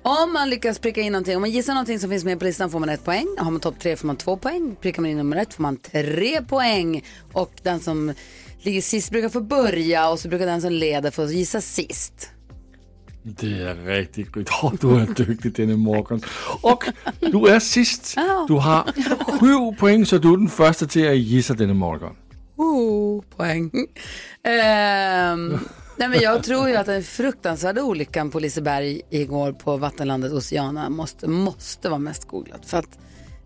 Om 0.03 0.33
man 0.33 0.51
lyckas 0.51 0.79
pricka 0.79 1.01
in 1.01 1.13
någonting, 1.13 1.37
om 1.37 1.41
man 1.43 1.51
gissar 1.51 1.75
någonting 1.75 1.99
som 1.99 2.11
finns 2.11 2.25
med 2.25 2.39
på 2.39 2.45
listan 2.45 2.71
får 2.71 2.79
man 2.79 2.89
ett 2.89 3.05
poäng. 3.05 3.27
Har 3.39 3.51
man 3.51 3.61
topp 3.61 3.75
tre 3.81 3.97
får 3.97 4.07
man 4.07 4.17
två 4.17 4.37
poäng. 4.37 4.77
Prickar 4.81 5.03
man 5.03 5.11
in 5.11 5.17
nummer 5.17 5.37
ett 5.37 5.55
får 5.55 5.63
man 5.63 5.77
tre 5.77 6.43
poäng. 6.43 7.05
Och 7.33 7.53
den 7.63 7.81
som 7.81 8.15
ligger 8.59 8.83
sist 8.83 9.11
brukar 9.11 9.29
få 9.29 9.41
börja 9.41 10.09
och 10.11 10.19
så 10.19 10.29
brukar 10.29 10.47
den 10.47 10.61
som 10.61 10.73
leder 10.73 11.11
få 11.11 11.25
gissa 11.25 11.61
sist. 11.61 12.31
Det 13.23 13.63
är 13.63 13.75
riktigt 13.75 14.33
Gry. 14.33 14.45
Oh, 14.63 14.75
du 14.81 15.01
är 15.01 15.07
duktig 15.07 15.53
denna 15.53 15.77
morgon. 15.77 16.21
Och 16.63 16.85
du 17.21 17.49
är 17.49 17.61
sist. 17.61 18.17
Du 18.49 18.55
har 18.55 18.93
sju 19.39 19.77
poäng 19.79 20.07
så 20.07 20.19
du 20.19 20.33
är 20.33 20.37
den 20.37 20.49
första 20.49 20.87
till 20.87 21.09
att 21.09 21.17
gissa 21.17 21.55
denna 21.55 21.75
morgon. 21.75 22.17
Oh, 22.57 23.23
poäng. 23.37 23.71
Ehm, 24.43 25.59
nej 25.97 26.09
men 26.09 26.21
jag 26.21 26.43
tror 26.43 26.69
ju 26.69 26.77
att 26.77 26.87
den 26.87 27.03
fruktansvärda 27.03 27.83
olyckan 27.83 28.31
på 28.31 28.41
Liseberg 28.41 29.03
igår 29.11 29.53
på 29.53 29.77
vattenlandet 29.77 30.33
Oceana 30.33 30.91
måste, 30.91 31.29
måste 31.29 31.89
vara 31.89 31.99
mest 31.99 32.25
googlat. 32.25 32.67
För 32.67 32.79
att 32.79 32.99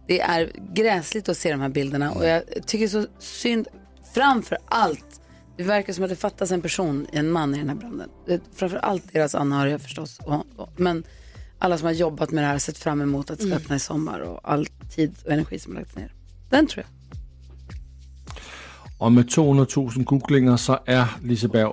det 0.06 0.20
är 0.20 0.52
gräsligt 0.74 1.28
att 1.28 1.36
se 1.36 1.50
de 1.50 1.60
här 1.60 1.68
bilderna 1.68 2.12
och 2.12 2.26
jag 2.26 2.42
tycker 2.66 2.88
så 2.88 3.06
synd, 3.18 3.68
framför 4.14 4.58
allt, 4.66 5.20
det 5.56 5.62
verkar 5.62 5.92
som 5.92 6.04
att 6.04 6.11
det 6.11 6.16
fattas 6.16 6.50
en 6.50 6.62
person, 6.62 7.06
en 7.12 7.30
man 7.30 7.54
i 7.54 7.58
den 7.58 7.68
här 7.68 7.76
branden. 7.76 8.08
Framför 8.54 8.76
allt 8.76 9.12
deras 9.12 9.34
anhöriga 9.34 9.78
förstås, 9.78 10.18
och, 10.18 10.46
och, 10.56 10.68
men 10.76 11.04
alla 11.58 11.78
som 11.78 11.87
har 11.87 11.92
jobbat 11.92 12.30
med 12.30 12.42
det 12.42 12.46
här 12.46 12.54
har 12.54 12.58
sett 12.58 12.78
fram 12.78 13.00
emot 13.00 13.30
att 13.30 13.38
det 13.38 13.46
ska 13.46 13.56
öppna 13.56 13.76
i 13.76 13.78
sommar 13.78 14.20
och 14.20 14.40
all 14.42 14.66
tid 14.66 15.14
och 15.25 15.32
energi 15.32 15.58
som 15.58 15.73
har 15.73 15.80
lagts 15.80 15.96
ner. 15.96 16.12
Den 16.50 16.66
tror 16.66 16.84
jag. 16.84 16.90
Och 18.99 19.12
med 19.12 19.30
200 19.30 19.66
000 19.76 19.90
googlingar 20.04 20.56
så 20.56 20.78
är 20.87 21.06
Liseberg 21.23 21.73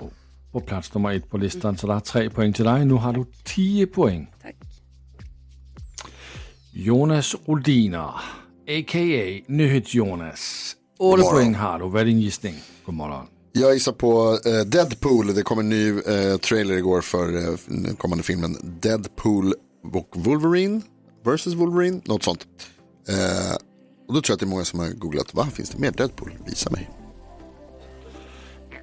på 0.52 0.60
plats 0.60 0.94
nummer 0.94 1.12
ett 1.12 1.30
på 1.30 1.38
listan. 1.38 1.78
Så 1.78 1.88
det 1.88 1.94
är 1.94 2.00
tre 2.00 2.30
poäng 2.30 2.54
till 2.54 2.66
dig. 2.66 2.86
Nu 2.86 2.94
har 2.94 3.14
du 3.14 3.26
10 3.44 3.88
poäng. 3.88 4.32
Tack. 4.42 4.56
Jonas 6.74 7.36
Rodiner. 7.46 8.14
a.k.a. 8.68 9.44
NyhetsJonas. 9.48 10.76
8 11.00 11.18
morgon. 11.18 11.34
poäng 11.34 11.56
har 11.56 11.80
du. 11.80 11.90
Vad 11.90 12.02
är 12.02 12.06
din 12.06 12.20
gissning? 12.20 12.56
God 12.86 12.96
morgon. 12.96 13.28
Jag 13.54 13.74
gissar 13.74 13.92
på 13.92 14.40
eh, 14.46 14.66
Deadpool. 14.66 15.36
Det 15.36 15.44
kom 15.44 15.60
en 15.60 15.70
ny 15.70 15.90
eh, 15.90 16.38
trailer 16.38 16.78
igår 16.78 17.02
för 17.02 17.38
eh, 17.38 17.56
den 17.68 17.96
kommande 17.96 18.24
filmen 18.24 18.58
Deadpool 18.82 19.54
och 19.94 20.10
Wolverine 20.16 20.82
versus 21.26 21.54
Wolverine. 21.54 22.02
Något 22.06 22.24
sånt. 22.24 22.48
Eh, 23.10 23.56
och 24.08 24.14
då 24.14 24.22
tror 24.22 24.32
jag 24.32 24.34
att 24.34 24.40
det 24.40 24.46
är 24.46 24.48
många 24.48 24.66
som 24.66 24.80
har 24.80 24.88
googlat. 24.90 25.34
Va, 25.34 25.48
finns 25.54 25.70
det 25.70 25.80
mer 25.80 25.92
Deadpool? 25.92 26.32
Visa 26.46 26.70
mig. 26.70 26.90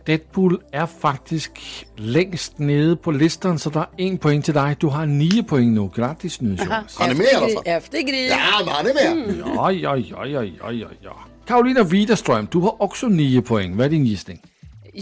Deadpool 0.06 0.60
är 0.72 0.87
faktiskt 0.87 1.52
längst 1.96 2.58
nede 2.58 2.96
på 2.96 3.10
listan, 3.10 3.58
så 3.58 3.70
det 3.70 3.78
är 3.78 3.87
en 3.96 4.18
poäng 4.18 4.42
till 4.42 4.54
dig. 4.54 4.76
Du 4.80 4.87
har 4.87 5.06
nio 5.06 5.42
poäng 5.42 5.75
nu. 5.75 5.90
Grattis 5.94 6.40
NyhetsJonas. 6.40 6.96
Han 6.98 7.10
är 7.10 7.14
med 7.14 7.26
i 7.26 7.34
alla 7.34 7.48
fall. 7.48 7.62
Efter 7.64 8.00
Gry. 8.00 8.28
Ja, 8.28 8.37
men 8.64 8.75
han 8.75 8.87
är 8.87 8.94
med. 8.94 9.12
Mm. 9.12 9.38
Ja, 9.54 9.72
ja, 9.72 9.96
ja, 9.96 10.26
ja, 10.26 10.44
ja, 10.44 10.72
ja, 10.72 10.88
ja. 11.00 11.16
Karolina 11.46 11.82
Widerström, 11.82 12.48
du 12.50 12.58
har 12.58 12.82
också 12.82 13.06
nio 13.06 13.42
poäng. 13.42 13.76
Vad 13.76 13.87
är 13.87 13.90
din 13.90 14.06
gissning? 14.06 14.40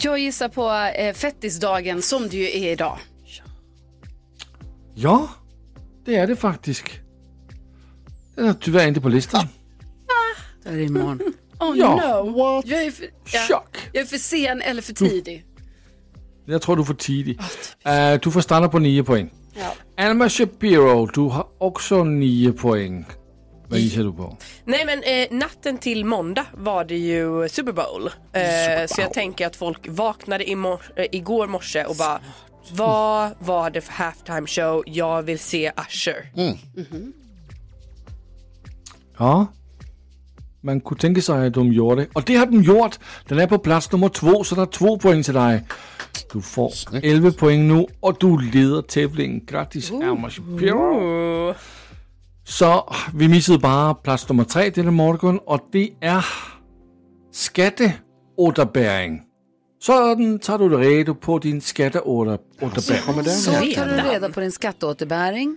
Jag 0.03 0.19
gissar 0.19 0.49
på 0.49 0.71
eh, 0.99 1.15
fettisdagen 1.15 2.03
som 2.03 2.29
det 2.29 2.37
ju 2.37 2.45
är 2.45 2.73
idag. 2.73 2.99
Ja, 4.95 5.29
det 6.05 6.17
är 6.17 6.27
det 6.27 6.37
faktiskt. 6.37 6.85
Den 8.35 8.47
är 8.47 8.53
tyvärr 8.55 8.89
inte 8.89 9.01
på 9.01 9.09
listan. 9.09 9.49
Då 10.65 10.71
är 10.71 10.77
det 10.77 10.83
imorgon. 10.85 11.21
Oh 11.61 11.79
Ja. 11.79 12.23
no. 12.25 12.63
Jag 12.65 12.83
är, 12.85 12.91
för, 12.91 13.07
ja, 13.33 13.41
Chock. 13.49 13.77
jag 13.93 14.03
är 14.03 14.07
för 14.07 14.19
sen 14.19 14.63
eller 14.63 14.83
för 14.83 14.93
tidig. 14.93 15.45
Jag 16.47 16.63
tror 16.63 16.77
du 16.77 16.83
är 16.83 16.87
för 16.87 16.95
tidig. 16.95 17.41
Uh, 17.41 18.21
du 18.23 18.31
får 18.31 18.41
stanna 18.41 18.69
på 18.69 18.79
nio 18.79 19.05
poäng. 19.05 19.31
Ja. 19.55 20.05
Alma 20.05 20.29
Shapiro, 20.29 21.07
du 21.07 21.21
har 21.21 21.47
också 21.59 22.05
nio 22.05 22.53
poäng. 22.53 23.05
Vad 23.69 23.79
gissar 23.79 24.03
du 24.03 24.13
på? 24.13 24.37
Nej 24.65 24.85
men 24.87 25.03
eh, 25.03 25.39
natten 25.39 25.79
till 25.79 26.05
måndag 26.05 26.47
var 26.55 26.85
det 26.85 26.97
ju 26.99 27.49
Super 27.49 27.73
Bowl. 27.73 28.11
Eh, 28.33 28.87
Så 28.89 29.01
jag 29.01 29.13
tänker 29.13 29.47
att 29.47 29.57
folk 29.57 29.89
vaknade 29.89 30.45
imor- 30.45 30.81
eh, 30.97 31.07
igår 31.13 31.47
morse 31.47 31.85
och 31.85 31.97
bara 31.97 32.21
vad 32.73 33.31
var 33.39 33.71
det 33.71 33.81
för 33.81 33.93
halftime 33.93 34.47
show? 34.47 34.83
Jag 34.87 35.23
vill 35.23 35.39
se 35.39 35.73
Usher. 35.89 36.31
Ja, 39.19 39.47
man 40.61 40.81
kunne 40.81 41.01
tänka 41.01 41.21
sig 41.23 41.47
att 41.47 41.55
de 41.55 41.73
gjorde 41.73 42.01
det. 42.03 42.09
Och 42.13 42.23
det 42.27 42.37
har 42.37 42.47
de 42.47 42.63
gjort. 42.63 42.99
Den 43.29 43.39
är 43.39 43.47
på 43.47 43.59
plats 43.59 43.93
nummer 43.93 44.09
två, 44.09 44.45
så 44.45 44.55
det 44.55 44.63
är 44.63 44.67
två 44.67 44.99
poäng 44.99 45.23
till 45.23 45.35
dig. 45.35 45.63
Du 46.33 46.41
får 46.43 46.73
11 47.03 47.31
poäng 47.33 47.69
nu 47.69 47.87
och 48.01 48.17
du 48.21 48.39
leder 48.41 48.83
tävlingen. 48.83 49.45
Grattis 49.47 49.91
Alma 49.91 50.31
Shapiro. 50.31 51.55
Så 52.49 52.93
vi 53.15 53.29
missade 53.29 53.59
bara 53.59 53.95
plats 53.95 54.29
nummer 54.29 54.45
tre 54.45 54.71
denna 54.71 54.91
morgon 54.91 55.39
och 55.39 55.61
det 55.73 55.91
är 56.01 56.25
skatteåterbäring. 57.33 59.23
Sådan 59.83 60.39
tar 60.39 60.59
du 60.59 60.77
reda 60.77 61.15
på 61.15 61.39
din 61.39 61.61
skatteåterbäring. 61.61 63.31
Så 63.31 63.51
tar 63.53 63.87
du 63.87 63.97
reda 64.11 64.29
på 64.29 64.41
din 64.41 64.53
skatteåterbäring. 64.53 65.57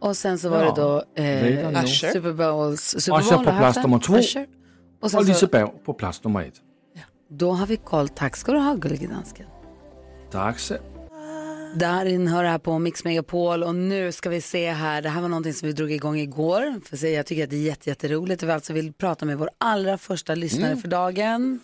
Och 0.00 0.16
sen 0.16 0.38
så 0.38 0.48
var 0.48 0.62
Ja. 0.62 0.72
det 0.74 0.80
då 0.82 1.02
eh, 1.22 1.82
nu. 1.82 1.86
Super 1.88 2.32
Bowls, 2.32 2.80
Super 2.98 3.20
Usher 3.20 3.36
Bowl 3.36 3.44
på 3.44 3.50
och 3.50 3.56
plats 3.58 3.78
nummer 3.82 3.98
två. 3.98 4.16
Usher. 4.16 4.46
Och 5.02 5.10
sen 5.10 5.20
Och 5.20 5.26
så, 5.26 5.32
Liseberg 5.32 5.66
på 5.84 5.94
plats 5.94 6.24
nummer 6.24 6.40
ett. 6.42 6.54
då 7.30 7.52
har 7.52 7.66
vi 7.66 7.76
koll. 7.76 8.08
Tack 8.08 8.36
ska 8.36 8.52
du 8.52 8.58
ha, 8.58 8.74
gullige 8.74 9.06
dansken. 9.06 9.46
Tack 10.30 10.58
så. 10.58 10.74
Darin 11.74 12.28
hör 12.28 12.44
här 12.44 12.58
på 12.58 12.78
Mix 12.78 13.04
Megapol 13.04 13.62
och 13.62 13.74
nu 13.74 14.12
ska 14.12 14.28
vi 14.30 14.40
se 14.40 14.70
här. 14.72 15.02
Det 15.02 15.08
här 15.08 15.20
var 15.20 15.28
någonting 15.28 15.52
som 15.54 15.66
vi 15.68 15.72
drog 15.72 15.92
igång 15.92 16.18
igår. 16.18 16.80
För 16.84 16.96
säga, 16.96 17.16
jag 17.16 17.26
tycker 17.26 17.44
att 17.44 17.50
det 17.50 17.56
är 17.56 17.60
jätte, 17.60 17.88
jätteroligt. 17.90 18.42
Vi 18.42 18.50
alltså 18.52 18.72
vill 18.72 18.92
prata 18.92 19.24
med 19.26 19.38
vår 19.38 19.50
allra 19.58 19.98
första 19.98 20.34
lyssnare 20.34 20.76
för 20.76 20.88
dagen. 20.88 21.60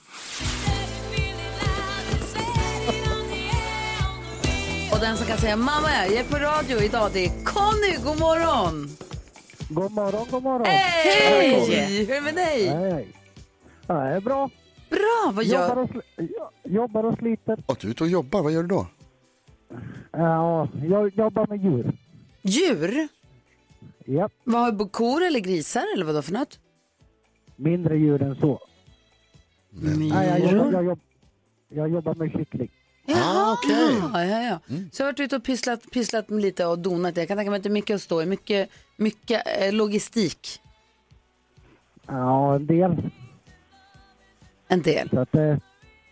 Och 4.93 4.99
den 5.00 5.17
som 5.17 5.26
kan 5.26 5.38
säga 5.38 5.57
mamma, 5.57 5.88
jag 6.09 6.14
är 6.14 6.25
på 6.25 6.37
radio 6.37 6.83
idag, 6.83 7.11
det 7.12 7.25
är 7.25 7.45
Conny. 7.45 7.97
God 8.05 8.19
morgon! 8.21 8.88
God 9.69 9.93
morgon, 9.93 10.26
god 10.31 10.43
morgon. 10.43 10.67
Hej! 10.67 12.05
Hur 12.05 12.11
är 12.11 12.14
det 12.14 12.21
med 12.21 12.35
dig? 12.35 12.67
Hej. 12.69 13.09
Ja, 13.87 13.95
det 13.95 14.00
är 14.17 14.21
bra. 14.21 14.50
Bra, 14.90 15.33
vad 15.33 15.45
Jobbar 15.45 15.67
gör 15.69 15.79
och, 15.79 15.90
jo- 16.19 16.50
jobbar 16.64 17.05
och 17.05 17.19
sliter. 17.19 17.62
Och 17.67 17.76
du 17.81 17.87
är 17.87 17.90
ute 17.90 18.02
och 18.05 18.09
jobbar, 18.11 18.43
vad 18.43 18.52
gör 18.52 18.62
du 18.62 18.69
då? 18.69 18.87
Ja, 20.12 20.69
jag 20.89 21.15
jobbar 21.15 21.47
med 21.47 21.65
djur. 21.65 21.93
Djur? 22.43 23.09
Japp, 24.07 24.33
Vad 24.45 24.61
har 24.62 24.73
du, 24.73 24.89
kor 24.89 25.23
eller 25.23 25.41
grisar 25.41 25.85
eller 25.97 26.05
vad 26.05 26.15
då 26.15 26.23
för 26.23 26.33
något? 26.33 26.59
mindre 27.57 27.97
djur 27.97 28.23
än 28.23 28.35
så. 28.37 28.61
Nej, 29.71 30.27
jag, 30.29 30.41
jobbar, 30.41 30.73
jag, 30.73 30.85
jobb, 30.85 31.00
jag 31.69 31.89
jobbar 31.89 32.15
med 32.15 32.33
kyckling. 32.33 32.71
Ah, 33.09 33.53
okej. 33.53 33.95
Ja, 34.12 34.25
ja, 34.25 34.43
ja. 34.43 34.59
Så 34.93 35.03
jag 35.03 35.07
har 35.07 35.12
varit 35.12 35.21
ute 35.21 35.37
och 35.37 35.45
pysslat, 35.45 35.91
pysslat 35.91 36.29
med 36.29 36.43
lite 36.43 36.67
och 36.67 36.79
donat. 36.79 37.17
Jag 37.17 37.29
kan 37.29 37.37
tänka 37.37 37.50
mig 37.50 37.57
att 37.57 37.62
det 37.62 37.69
är 37.69 37.73
mycket 37.73 37.95
att 37.95 38.03
stå 38.03 38.23
i. 38.23 38.27
Mycket, 38.27 38.71
mycket 38.97 39.43
eh, 39.61 39.73
logistik. 39.73 40.61
Ja, 42.07 42.55
en 42.55 42.67
del. 42.67 43.11
En 44.69 44.83
del. 44.83 45.11
Så 45.11 45.21
att, 45.21 45.35
eh, 45.35 45.57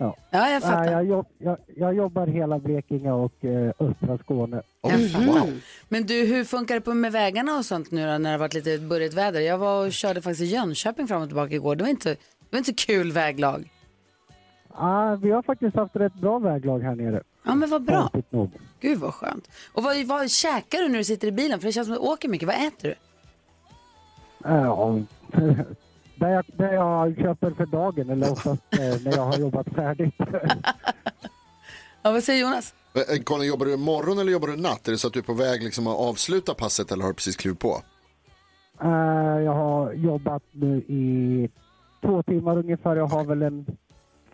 Ja, 0.01 0.17
jag 0.31 0.41
nej, 0.41 0.61
fattar. 0.61 0.93
jag, 0.93 1.05
jobb, 1.05 1.27
jag, 1.39 1.57
jag 1.77 1.95
jobbar 1.95 2.27
hela 2.27 2.59
Blekinge 2.59 3.13
och 3.13 3.45
eh, 3.45 3.73
östra 3.79 4.19
Skåne. 4.19 4.63
Oh, 4.83 5.27
wow. 5.27 5.61
Men 5.89 6.07
du, 6.07 6.15
hur 6.15 6.45
funkar 6.45 6.75
det 6.75 6.81
på 6.81 6.95
med 6.95 7.13
vägarna 7.13 7.57
och 7.57 7.65
sånt 7.65 7.91
nu 7.91 8.01
då, 8.01 8.07
när 8.07 8.19
det 8.19 8.29
har 8.29 8.39
varit 8.39 8.55
lite 8.55 8.79
burrigt 8.79 9.15
väder? 9.15 9.41
Jag 9.41 9.59
var 9.59 9.87
och 9.87 9.93
körde 9.93 10.23
faktiskt 10.23 10.43
i 10.43 10.55
Jönköping 10.55 11.09
fram 11.09 11.23
och 11.23 11.29
tillbaka 11.29 11.55
igår. 11.55 11.77
Det 11.77 11.85
var 11.85 11.91
inte, 11.91 12.09
det 12.11 12.51
var 12.51 12.59
inte 12.59 12.73
kul 12.73 13.13
väglag. 13.13 13.71
Ja, 14.75 15.19
vi 15.23 15.31
har 15.31 15.43
faktiskt 15.43 15.77
haft 15.77 15.97
ett 15.97 16.15
bra 16.15 16.39
väglag 16.39 16.81
här 16.81 16.95
nere. 16.95 17.23
Ja, 17.45 17.55
men 17.55 17.71
vad 17.71 17.83
bra. 17.83 18.11
Gud 18.81 18.99
vad 18.99 19.15
skönt. 19.15 19.51
Och 19.73 19.83
vad, 19.83 20.05
vad 20.07 20.31
käkar 20.31 20.79
du 20.79 20.89
när 20.89 20.99
du 20.99 21.05
sitter 21.05 21.29
i 21.29 21.33
bilen? 21.33 21.61
För 21.61 21.67
det 21.67 21.73
känns 21.73 21.87
som 21.87 21.95
att 21.95 22.03
du 22.03 22.09
åker 22.09 22.29
mycket. 22.29 22.49
Vad 22.49 22.57
äter 22.57 22.89
du? 22.89 22.95
Ja, 24.45 24.99
det 26.19 26.31
jag, 26.31 26.45
det 26.57 26.75
jag 26.75 27.17
köper 27.17 27.51
för 27.51 27.67
dagen 27.67 28.11
eller 28.11 28.33
oftast 28.33 28.63
eh, 28.71 29.03
när 29.05 29.17
jag 29.17 29.25
har 29.25 29.39
jobbat 29.39 29.67
färdigt. 29.69 30.15
Ja, 32.03 32.13
vad 32.13 32.25
säger 32.25 32.41
Jonas? 32.43 32.75
Eh, 32.95 33.23
Conny, 33.23 33.45
jobbar 33.47 33.67
du 33.67 33.77
morgon 33.77 34.19
eller 34.19 34.33
jobbar 34.33 34.49
du 34.49 34.57
natt? 34.57 34.89
Är 34.89 34.93
det 34.93 34.99
så 34.99 35.07
att 35.07 35.13
du 35.13 35.19
är 35.19 35.23
på 35.25 35.33
väg 35.35 35.63
liksom 35.63 35.87
att 35.87 35.97
avsluta 35.97 36.55
passet 36.55 36.93
eller 36.93 37.03
har 37.03 37.11
du 37.11 37.15
precis 37.15 37.37
klivit 37.37 37.59
på? 37.59 37.83
Eh, 38.83 38.89
jag 39.45 39.55
har 39.55 39.93
jobbat 39.93 40.43
nu 40.51 40.77
i 40.77 41.49
två 42.03 42.23
timmar 42.23 42.59
ungefär. 42.59 42.97
Jag 42.97 43.07
har 43.07 43.25
väl 43.25 43.43
en 43.43 43.67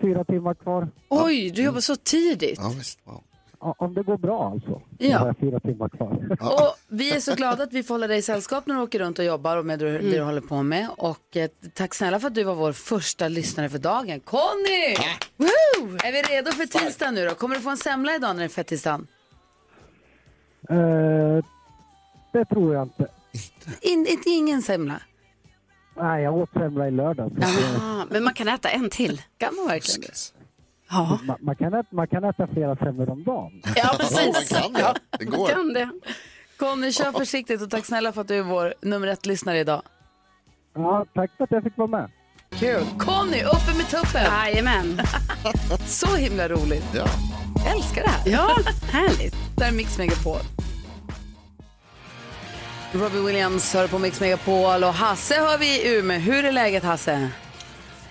fyra 0.01 0.25
timmar 0.25 0.55
kvar. 0.55 0.89
Oj, 1.09 1.51
du 1.51 1.63
jobbar 1.63 1.81
så 1.81 1.97
tidigt. 1.97 2.59
Ja, 2.63 2.73
visst. 2.79 2.99
Wow. 3.05 3.23
Ja, 3.65 3.75
Om 3.79 3.95
det 3.95 4.03
går 4.03 4.19
bra 4.19 4.51
alltså. 4.51 4.83
Ja. 4.99 5.09
Jag 5.09 5.19
har 5.19 5.35
fyra 5.35 5.61
timmar 5.61 5.89
kvar. 5.89 6.37
Och 6.41 6.77
vi 6.89 7.17
är 7.17 7.21
så 7.21 7.35
glada 7.35 7.63
att 7.63 7.73
vi 7.73 7.83
får 7.83 7.95
hålla 7.95 8.07
dig 8.07 8.19
i 8.19 8.23
sällskap 8.23 8.67
när 8.67 8.75
du 8.75 8.81
åker 8.81 8.99
runt 8.99 9.19
och 9.19 9.25
jobbar 9.25 9.57
och 9.57 9.67
med 9.67 9.79
det, 9.79 9.99
det 9.99 10.11
du 10.11 10.23
håller 10.23 10.41
på 10.41 10.63
med. 10.63 10.89
Och 10.97 11.37
eh, 11.37 11.51
tack 11.75 11.95
snälla 11.95 12.21
för 12.21 12.27
att 12.27 12.35
du 12.35 12.45
var 12.45 12.55
vår 12.55 12.73
första 12.73 13.29
lyssnare 13.29 13.69
för 13.69 13.79
dagen. 13.79 14.21
Conny! 14.21 14.97
Woo! 15.37 15.97
Är 16.05 16.13
vi 16.13 16.23
redo 16.23 16.53
för 16.53 16.67
tisdag 16.67 17.11
nu 17.11 17.25
då? 17.29 17.35
Kommer 17.35 17.55
du 17.55 17.61
få 17.61 17.71
en 17.71 17.77
semla 17.77 18.15
idag 18.15 18.37
när 18.37 18.43
det 18.43 18.47
är 18.47 18.49
fettisdagen? 18.49 19.07
Eh, 20.69 21.45
det 22.33 22.45
tror 22.45 22.75
jag 22.75 22.83
inte. 22.83 23.09
In, 23.81 24.07
inte 24.07 24.31
ingen 24.31 24.63
semla. 24.63 25.01
Nej, 25.97 26.23
jag 26.23 26.35
åt 26.37 26.51
semla 26.53 26.89
i 26.89 26.91
lördags. 26.91 27.33
Ah, 27.83 28.05
men 28.11 28.25
man 28.25 28.35
kan 28.35 28.49
äta 28.49 28.69
en 28.69 28.91
till. 28.91 29.23
Kan 29.39 29.55
man 29.55 29.67
verkligen 29.67 30.01
det? 30.01 30.44
Ja, 30.95 31.19
Man, 31.25 31.37
man, 31.41 31.57
kan 31.57 31.75
äta, 31.75 31.89
man 31.91 32.07
kan 32.07 32.25
äta 32.25 32.47
flera 32.47 32.77
semlor 32.77 33.11
om 33.11 33.25
dagen. 33.25 33.63
ja 33.65 33.73
Ja, 33.77 33.87
man 33.89 33.99
precis. 33.99 34.49
kan 34.49 34.73
det. 34.73 34.95
Det 35.19 35.25
går. 35.25 35.49
Kan 35.49 35.73
det. 35.73 35.89
Conny, 36.59 36.93
kör 36.93 37.13
försiktigt 37.13 37.63
och 37.63 37.71
tack 37.71 37.87
snälla 37.87 38.13
för 38.13 38.21
att 38.21 38.29
du 38.29 38.35
är 38.39 38.43
vår 38.43 38.75
nummer 38.83 39.07
ett-lyssnare 39.07 39.59
idag. 39.59 39.83
Ja, 40.75 41.07
tack 41.15 41.31
för 41.37 41.45
att 41.45 41.51
jag 41.51 41.63
fick 41.63 41.77
vara 41.79 41.89
med. 41.89 42.11
Kul! 42.51 42.85
Conny, 42.99 43.43
uppe 43.43 43.77
med 43.77 43.89
tuppen! 43.91 44.23
Jajamän. 44.25 45.01
Så 45.87 46.17
himla 46.17 46.49
roligt. 46.49 46.87
Ja. 46.95 47.07
Jag 47.65 47.77
älskar 47.77 48.03
det 48.03 48.09
här. 48.09 48.23
Ja, 48.33 48.57
härligt. 48.93 49.35
Där 49.57 49.69
är 49.69 49.73
Mix 49.73 49.99
Megapol. 49.99 50.39
Robbie 52.93 53.21
Williams 53.27 53.75
hör 53.75 53.89
på 53.89 53.99
Mix 53.99 54.21
Megapol 54.21 54.85
och 54.85 54.95
Hasse 54.95 55.35
har 55.41 55.59
vi 55.59 55.67
i 55.67 55.99
Umeå. 55.99 56.19
Hur 56.19 56.45
är 56.45 56.53
läget 56.53 56.83
Hasse? 56.85 57.29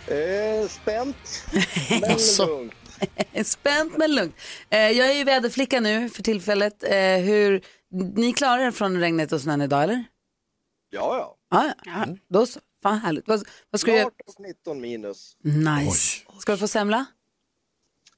Eh, 0.07 0.67
spänt, 0.67 1.15
men 2.01 2.17
lugnt. 2.47 2.73
Spänt 3.47 3.97
men 3.97 4.15
lugnt. 4.15 4.35
Eh, 4.69 4.79
jag 4.79 5.09
är 5.09 5.13
ju 5.13 5.23
väderflicka 5.23 5.79
nu 5.79 6.09
för 6.09 6.23
tillfället. 6.23 6.83
Eh, 6.83 7.17
hur, 7.17 7.65
ni 8.15 8.33
klarar 8.33 8.59
er 8.59 8.71
från 8.71 8.99
regnet 8.99 9.31
och 9.31 9.41
snön 9.41 9.61
idag 9.61 9.83
eller? 9.83 10.03
Ja, 10.89 11.17
ja. 11.17 11.37
Ja, 11.49 11.73
ja. 11.85 12.15
Då 12.29 12.45
så. 12.45 12.59
Fan 12.83 12.97
härligt. 12.97 13.27
Vad, 13.27 13.43
vad 13.69 13.81
ska 13.81 13.91
du 13.91 13.97
göra? 13.97 14.09
Klart 14.09 14.37
och 14.37 14.43
19 14.43 14.81
minus. 14.81 15.37
Nice. 15.43 16.21
Ska 16.39 16.51
du 16.51 16.57
få 16.57 16.67
semla? 16.67 17.05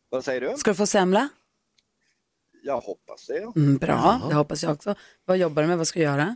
Vad 0.10 0.26
säger 0.26 0.42
du? 0.42 0.58
Ska 0.58 0.72
du 0.72 0.76
få 0.76 0.88
semla? 0.88 1.30
Jag 2.64 2.82
hoppas 2.82 3.28
det. 3.28 3.38
Mm, 3.56 3.78
bra, 3.78 4.22
det 4.30 4.36
hoppas 4.36 4.64
jag 4.64 4.72
också. 4.72 4.96
Vad 5.26 5.38
jobbar 5.38 5.62
du 5.62 5.68
med? 5.68 5.78
Vad 5.78 5.88
ska 5.88 6.00
du 6.00 6.04
göra? 6.04 6.36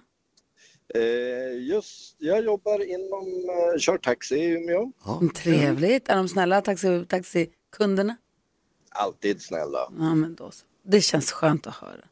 Eh, 0.96 1.62
just, 1.68 2.16
jag 2.18 2.44
jobbar 2.44 2.80
inom, 2.90 3.50
eh, 3.50 3.80
kör 3.80 3.98
taxi 3.98 4.36
i 4.36 4.46
Umeå. 4.46 4.92
Trevligt. 5.36 6.10
Är 6.10 6.16
de 6.16 6.30
snälla 6.30 6.62
taxi, 6.62 7.06
taxikunderna? 7.10 8.16
Alltid 8.90 9.42
snälla. 9.42 9.92
Ja, 10.00 10.16
men 10.16 10.36
då 10.36 10.52
så. 10.52 10.66
Det 10.88 11.02
känns 11.02 11.32
skönt 11.32 11.68
att 11.68 11.76
höra. 11.76 12.06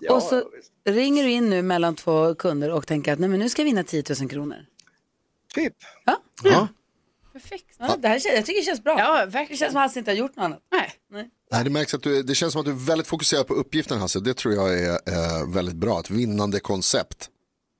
Ja, 0.00 0.14
och 0.14 0.22
så 0.22 0.42
ja, 0.84 0.92
ringer 0.92 1.22
du 1.24 1.30
in 1.30 1.50
nu 1.50 1.62
mellan 1.62 1.94
två 1.96 2.34
kunder 2.34 2.70
och 2.70 2.86
tänker 2.86 3.12
att 3.12 3.18
nej, 3.18 3.28
men 3.28 3.40
nu 3.40 3.48
ska 3.48 3.62
jag 3.62 3.66
vinna 3.66 3.84
10 3.84 4.02
000 4.20 4.28
kronor. 4.30 4.56
Typ. 5.54 5.74
Ja, 6.04 6.16
Ja. 6.44 6.68
Perfekt. 7.32 7.66
ja 7.78 7.96
det 7.98 8.08
här, 8.08 8.18
känns- 8.18 8.34
jag 8.34 8.46
tycker 8.46 8.60
det 8.60 8.64
känns 8.64 8.82
bra. 8.84 8.98
Ja, 8.98 9.20
Det 9.24 9.30
verkligen. 9.30 9.58
känns 9.58 9.72
som 9.72 9.80
att 9.80 9.88
Hasse 9.88 9.98
inte 9.98 10.10
har 10.10 10.16
gjort 10.16 10.36
något 10.36 10.44
annat. 10.44 10.60
Nej. 11.10 11.28
Nej, 11.52 11.64
det 11.64 11.70
märks 11.70 11.94
att 11.94 12.02
du, 12.02 12.22
det 12.22 12.34
känns 12.34 12.52
som 12.52 12.60
att 12.60 12.64
du 12.66 12.70
är 12.72 12.86
väldigt 12.86 13.06
fokuserad 13.06 13.46
på 13.46 13.54
uppgiften 13.54 13.98
Hasse. 13.98 14.20
Det 14.20 14.34
tror 14.34 14.54
jag 14.54 14.78
är 14.78 14.90
eh, 14.92 15.54
väldigt 15.54 15.76
bra. 15.76 16.00
Ett 16.00 16.10
vinnande 16.10 16.60
koncept. 16.60 17.30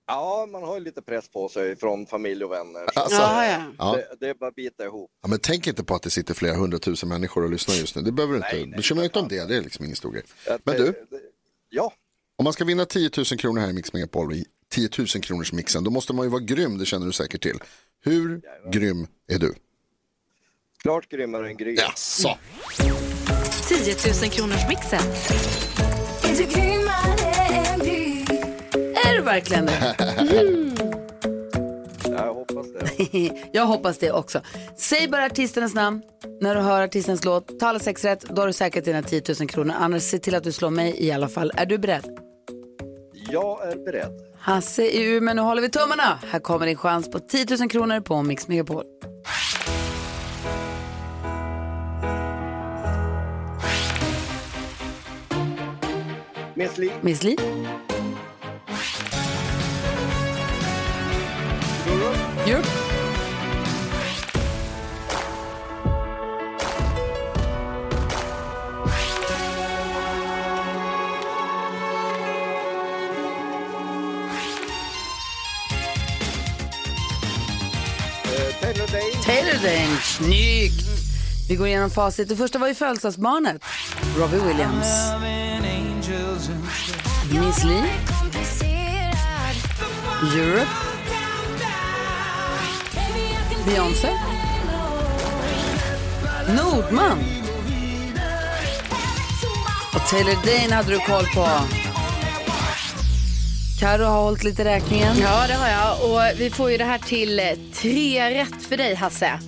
Ja, 0.06 0.48
man 0.52 0.62
har 0.62 0.74
ju 0.78 0.84
lite 0.84 1.02
press 1.02 1.28
på 1.28 1.48
sig 1.48 1.76
från 1.76 2.06
familj 2.06 2.44
och 2.44 2.52
vänner. 2.52 2.86
Så 2.94 3.00
Alltså, 3.00 3.20
Ja, 3.20 3.46
ja. 3.46 3.62
Ja. 3.78 3.92
det, 3.96 4.16
det 4.20 4.30
är 4.30 4.34
bara 4.34 4.48
att 4.48 4.54
bita 4.54 4.84
ihop. 4.84 5.10
Ja, 5.22 5.28
men 5.28 5.38
tänk 5.38 5.66
inte 5.66 5.84
på 5.84 5.94
att 5.94 6.02
det 6.02 6.10
sitter 6.10 6.34
flera 6.34 6.54
hundratusen 6.56 7.08
människor 7.08 7.44
och 7.44 7.50
lyssnar 7.50 7.74
just 7.74 7.96
nu. 7.96 8.02
Det 8.02 8.12
behöver 8.12 8.32
du 8.32 8.38
inte. 8.38 8.56
Nej, 8.56 8.66
nej, 8.66 8.76
Bekymra 8.76 9.00
dig 9.00 9.06
inte 9.06 9.18
om 9.18 9.28
det. 9.28 9.48
Det 9.48 9.56
är 9.56 9.62
liksom 9.62 9.84
ingen 9.84 9.96
stor 9.96 10.12
grej. 10.12 10.22
Att, 10.50 10.60
Men 10.66 10.76
du, 10.76 10.84
det- 10.84 11.06
Ja, 11.70 11.92
om 12.36 12.44
man 12.44 12.52
ska 12.52 12.64
vinna 12.64 12.84
10 12.84 13.10
000 13.16 13.24
kronor 13.26 13.60
här 13.60 13.68
i 13.68 13.72
Mix 13.72 13.92
Megapol, 13.92 14.32
i 14.34 14.44
10 14.70 14.88
000 14.98 15.06
kronors 15.06 15.52
mixen, 15.52 15.84
då 15.84 15.90
måste 15.90 16.12
man 16.12 16.26
ju 16.26 16.30
vara 16.30 16.42
grym. 16.42 16.78
Det 16.78 16.86
känner 16.86 17.06
du 17.06 17.12
säkert 17.12 17.42
till. 17.42 17.58
Hur 18.04 18.40
grym 18.72 19.06
är 19.28 19.38
du? 19.38 19.54
klart 20.82 21.08
grymmare 21.08 21.48
än 21.48 21.56
Gry. 21.56 21.74
Jaså? 21.74 22.38
10 23.68 23.94
000 24.22 24.30
kronors 24.30 24.68
mixen. 24.68 25.00
Är 26.24 26.36
du 26.36 26.44
verkligen 29.22 29.66
det? 29.66 29.94
Jag 32.04 32.34
hoppas 32.34 32.66
det. 32.72 33.30
jag 33.52 33.66
hoppas 33.66 33.98
det 33.98 34.12
också. 34.12 34.40
Säg 34.76 35.08
bara 35.08 35.24
artisternas 35.24 35.74
namn 35.74 36.02
när 36.40 36.54
du 36.54 36.60
hör 36.60 36.82
artistens 36.82 37.24
låt. 37.24 37.58
Tala 37.58 37.78
sex 37.78 38.04
rätt, 38.04 38.22
då 38.22 38.42
har 38.42 38.46
du 38.46 38.52
säkert 38.52 38.84
dina 38.84 39.02
10 39.02 39.22
000 39.40 39.48
kronor. 39.48 39.74
Annars 39.78 40.02
se 40.02 40.18
till 40.18 40.34
att 40.34 40.44
du 40.44 40.52
slår 40.52 40.70
mig 40.70 40.96
i 40.98 41.12
alla 41.12 41.28
fall. 41.28 41.52
Är 41.56 41.66
du 41.66 41.78
beredd? 41.78 42.04
Jag 43.30 43.72
är 43.72 43.76
beredd. 43.84 44.12
Hasse 44.38 44.84
i 44.84 45.16
Umeå, 45.16 45.34
nu 45.34 45.42
håller 45.42 45.62
vi 45.62 45.70
tummarna. 45.70 46.18
Här 46.30 46.38
kommer 46.38 46.66
din 46.66 46.76
chans 46.76 47.10
på 47.10 47.18
10 47.18 47.46
000 47.58 47.70
kronor 47.70 48.00
på 48.00 48.22
Mix 48.22 48.48
Megapol. 48.48 48.84
Miss 56.54 56.78
Li, 56.78 56.92
Miss 57.02 57.22
Li, 57.22 57.36
Europe, 62.46 62.68
Taylor 79.24 79.62
Dane. 79.62 79.98
Snyggt! 80.02 80.74
Vi 81.48 81.56
går 81.56 81.66
igenom 81.66 81.90
facit. 81.90 82.28
Det 82.28 82.36
första 82.36 82.58
var 82.58 82.68
ju 82.68 82.74
födelsedagsbarnet, 82.74 83.62
Robbie 84.18 84.40
Williams. 84.40 84.86
Miss 87.30 87.64
Li, 87.64 87.82
Europe, 90.40 90.83
Beyoncé, 93.66 94.08
Nordman 96.48 97.18
och 99.94 100.10
Taylor 100.10 100.34
Dane 100.46 100.74
hade 100.74 100.90
du 100.90 100.98
koll 100.98 101.24
på. 101.34 101.48
Karo 103.80 104.04
har 104.04 104.22
hållit 104.22 104.44
lite 104.44 104.64
räkningen. 104.64 105.16
Ja, 105.20 105.46
det 105.48 105.54
har 105.54 105.68
jag. 105.68 106.10
Och 106.10 106.40
vi 106.40 106.50
får 106.50 106.70
ju 106.70 106.76
det 106.76 106.84
här 106.84 106.98
till 106.98 107.40
eh, 107.40 107.46
tre 107.74 108.30
rätt 108.30 108.62
för 108.68 108.76
dig, 108.76 108.94
Hasse. 108.94 109.40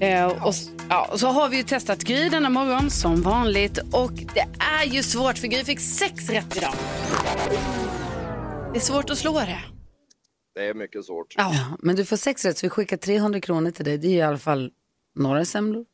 Eh, 0.00 0.24
och, 0.24 0.54
ja, 0.88 1.08
och 1.12 1.20
så 1.20 1.28
har 1.28 1.48
vi 1.48 1.56
ju 1.56 1.62
testat 1.62 1.98
Gry 1.98 2.28
denna 2.28 2.48
morgon, 2.48 2.90
som 2.90 3.22
vanligt. 3.22 3.78
Och 3.92 4.12
det 4.12 4.46
är 4.80 4.84
ju 4.84 5.02
svårt, 5.02 5.38
för 5.38 5.46
Gry 5.46 5.64
fick 5.64 5.80
sex 5.80 6.30
rätt 6.30 6.56
idag. 6.56 6.74
Det 8.72 8.78
är 8.78 8.82
svårt 8.82 9.10
att 9.10 9.18
slå 9.18 9.40
det 9.40 9.79
det 10.54 10.64
är 10.64 10.74
mycket 10.74 11.04
svårt. 11.04 11.34
Ja, 11.36 11.54
men 11.78 11.96
du 11.96 12.04
får 12.04 12.16
sex 12.16 12.44
rätt 12.44 12.58
så 12.58 12.66
vi 12.66 12.70
skickar 12.70 12.96
300 12.96 13.40
kronor 13.40 13.70
till 13.70 13.84
dig. 13.84 13.98
Det 13.98 14.08
är 14.08 14.10
i 14.16 14.22
alla 14.22 14.38
fall 14.38 14.70
några 15.14 15.44
semlor. 15.44 15.84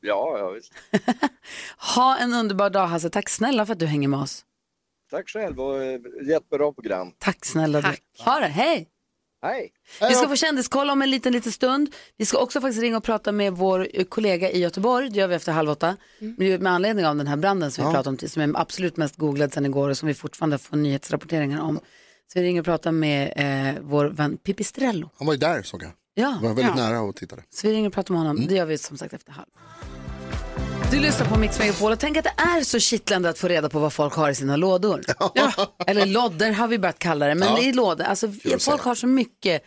Ja, 0.00 0.38
ja 0.38 0.50
visst. 0.50 0.72
Ha 1.94 2.16
en 2.16 2.34
underbar 2.34 2.70
dag 2.70 2.86
Hasse. 2.86 3.10
Tack 3.10 3.28
snälla 3.28 3.66
för 3.66 3.72
att 3.72 3.78
du 3.78 3.86
hänger 3.86 4.08
med 4.08 4.20
oss. 4.20 4.44
Tack 5.10 5.28
själv 5.28 5.60
och 5.60 5.82
eh, 5.84 6.00
jättebra 6.28 6.72
program. 6.72 7.12
Tack 7.18 7.44
snälla 7.44 7.82
Tack. 7.82 8.02
du. 8.18 8.22
Ha 8.24 8.40
det, 8.40 8.46
hej! 8.46 8.88
Hej! 9.42 9.72
Vi 10.00 10.14
ska 10.14 10.28
få 10.28 10.36
kändiskoll 10.36 10.90
om 10.90 11.02
en 11.02 11.10
liten, 11.10 11.32
liten 11.32 11.52
stund. 11.52 11.94
Vi 12.16 12.26
ska 12.26 12.38
också 12.38 12.60
faktiskt 12.60 12.80
ringa 12.82 12.96
och 12.96 13.04
prata 13.04 13.32
med 13.32 13.52
vår 13.52 13.88
eh, 13.92 14.04
kollega 14.04 14.50
i 14.50 14.58
Göteborg. 14.58 15.10
Det 15.10 15.18
gör 15.18 15.28
vi 15.28 15.34
efter 15.34 15.52
halv 15.52 15.70
åtta. 15.70 15.96
Med 16.18 16.62
med 16.62 16.72
anledning 16.72 17.06
av 17.06 17.16
den 17.16 17.26
här 17.26 17.36
branden 17.36 17.70
som 17.70 17.84
vi 17.86 17.90
pratade 17.92 18.08
om, 18.08 18.16
till- 18.16 18.30
som 18.30 18.42
är 18.42 18.60
absolut 18.60 18.96
mest 18.96 19.16
googlad 19.16 19.52
sedan 19.52 19.66
igår 19.66 19.88
och 19.88 19.96
som 19.98 20.06
vi 20.08 20.14
fortfarande 20.14 20.58
får 20.58 20.76
nyhetsrapporteringar 20.76 21.60
om. 21.62 21.80
Så 22.32 22.38
vi 22.40 22.46
ringer 22.46 22.60
och 22.60 22.64
pratar 22.64 22.92
med 22.92 23.32
eh, 23.76 23.82
vår 23.82 24.04
vän 24.06 24.36
Pipistrello. 24.36 25.10
Han 25.18 25.26
var 25.26 25.34
ju 25.34 25.38
där 25.38 25.62
såg 25.62 25.82
jag. 25.82 25.90
Ja, 26.14 26.38
var 26.42 26.54
väldigt 26.54 26.76
nära 26.76 27.00
och 27.00 27.16
tittade. 27.16 27.42
så 27.54 27.66
vi 27.68 27.74
ringer 27.74 27.88
och 27.88 27.94
pratar 27.94 28.14
med 28.14 28.20
honom. 28.22 28.46
Det 28.48 28.54
gör 28.54 28.66
vi 28.66 28.78
som 28.78 28.98
sagt 28.98 29.12
efter 29.14 29.32
halv. 29.32 29.46
Du 30.90 31.00
lyssnar 31.00 31.26
på 31.26 31.38
Mix 31.38 31.58
Megapol 31.58 31.92
och 31.92 31.98
tänk 31.98 32.16
att 32.16 32.24
det 32.24 32.32
är 32.36 32.60
så 32.64 32.78
kittlande 32.78 33.28
att 33.28 33.38
få 33.38 33.48
reda 33.48 33.68
på 33.68 33.78
vad 33.78 33.92
folk 33.92 34.14
har 34.14 34.30
i 34.30 34.34
sina 34.34 34.56
lådor. 34.56 35.00
Ja. 35.34 35.52
Eller 35.86 36.06
lådor 36.06 36.50
har 36.52 36.68
vi 36.68 36.78
börjat 36.78 36.98
kalla 36.98 37.26
det, 37.26 37.34
men 37.34 37.48
Ja. 37.48 37.56
det 37.60 37.68
är 37.68 37.72
lådor. 37.72 38.04
Alltså, 38.04 38.32
folk 38.32 38.62
säga. 38.62 38.76
har 38.76 38.94
så 38.94 39.06
mycket 39.06 39.62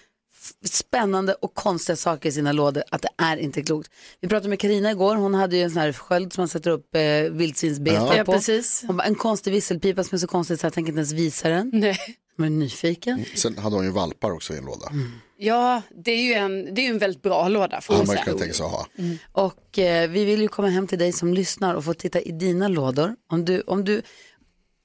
spännande 0.65 1.33
och 1.33 1.53
konstiga 1.53 1.95
saker 1.95 2.29
i 2.29 2.31
sina 2.31 2.51
lådor 2.51 2.83
att 2.91 3.01
det 3.01 3.09
är 3.17 3.37
inte 3.37 3.61
klokt. 3.61 3.91
Vi 4.21 4.27
pratade 4.27 4.49
med 4.49 4.59
Karina 4.59 4.91
igår, 4.91 5.15
hon 5.15 5.33
hade 5.33 5.57
ju 5.57 5.63
en 5.63 5.71
sån 5.71 5.81
här 5.81 5.93
sköld 5.93 6.33
som 6.33 6.41
man 6.41 6.47
sätter 6.47 6.71
upp 6.71 6.95
eh, 6.95 7.01
vildsvinsbetar 7.31 8.15
Ja, 8.17 8.23
på. 8.23 8.31
precis. 8.33 8.83
Hon 8.87 8.97
bara, 8.97 9.03
en 9.07 9.15
konstig 9.15 9.51
visselpipa 9.51 10.03
som 10.03 10.15
är 10.15 10.19
så 10.19 10.27
konstig 10.27 10.59
så 10.59 10.65
jag 10.65 10.73
tänker 10.73 10.89
inte 10.89 10.99
ens 10.99 11.11
visa 11.11 11.49
den. 11.49 11.69
Nej. 11.73 11.97
Men 12.39 12.53
är 12.53 12.57
nyfiken. 12.57 13.25
Sen 13.35 13.57
hade 13.57 13.75
hon 13.75 13.85
ju 13.85 13.91
valpar 13.91 14.31
också 14.31 14.53
i 14.53 14.57
en 14.57 14.65
låda. 14.65 14.91
Ja, 15.37 15.81
det 16.05 16.11
är 16.11 16.23
ju 16.23 16.33
en, 16.33 16.73
det 16.73 16.85
är 16.85 16.89
en 16.89 16.97
väldigt 16.97 17.21
bra 17.21 17.47
låda, 17.47 17.81
får 17.81 17.95
Ja, 17.95 18.03
man 18.03 18.15
kan 18.15 18.37
tänka 18.37 18.53
sig 18.53 18.65
att 18.65 18.71
ha. 18.71 18.87
Och 19.31 19.79
eh, 19.79 20.09
vi 20.09 20.25
vill 20.25 20.41
ju 20.41 20.47
komma 20.47 20.67
hem 20.67 20.87
till 20.87 20.99
dig 20.99 21.11
som 21.11 21.33
lyssnar 21.33 21.75
och 21.75 21.85
få 21.85 21.93
titta 21.93 22.21
i 22.21 22.31
dina 22.31 22.67
lådor. 22.67 23.15
Om 23.31 23.45
du, 23.45 23.61
om 23.61 23.85
du, 23.85 24.01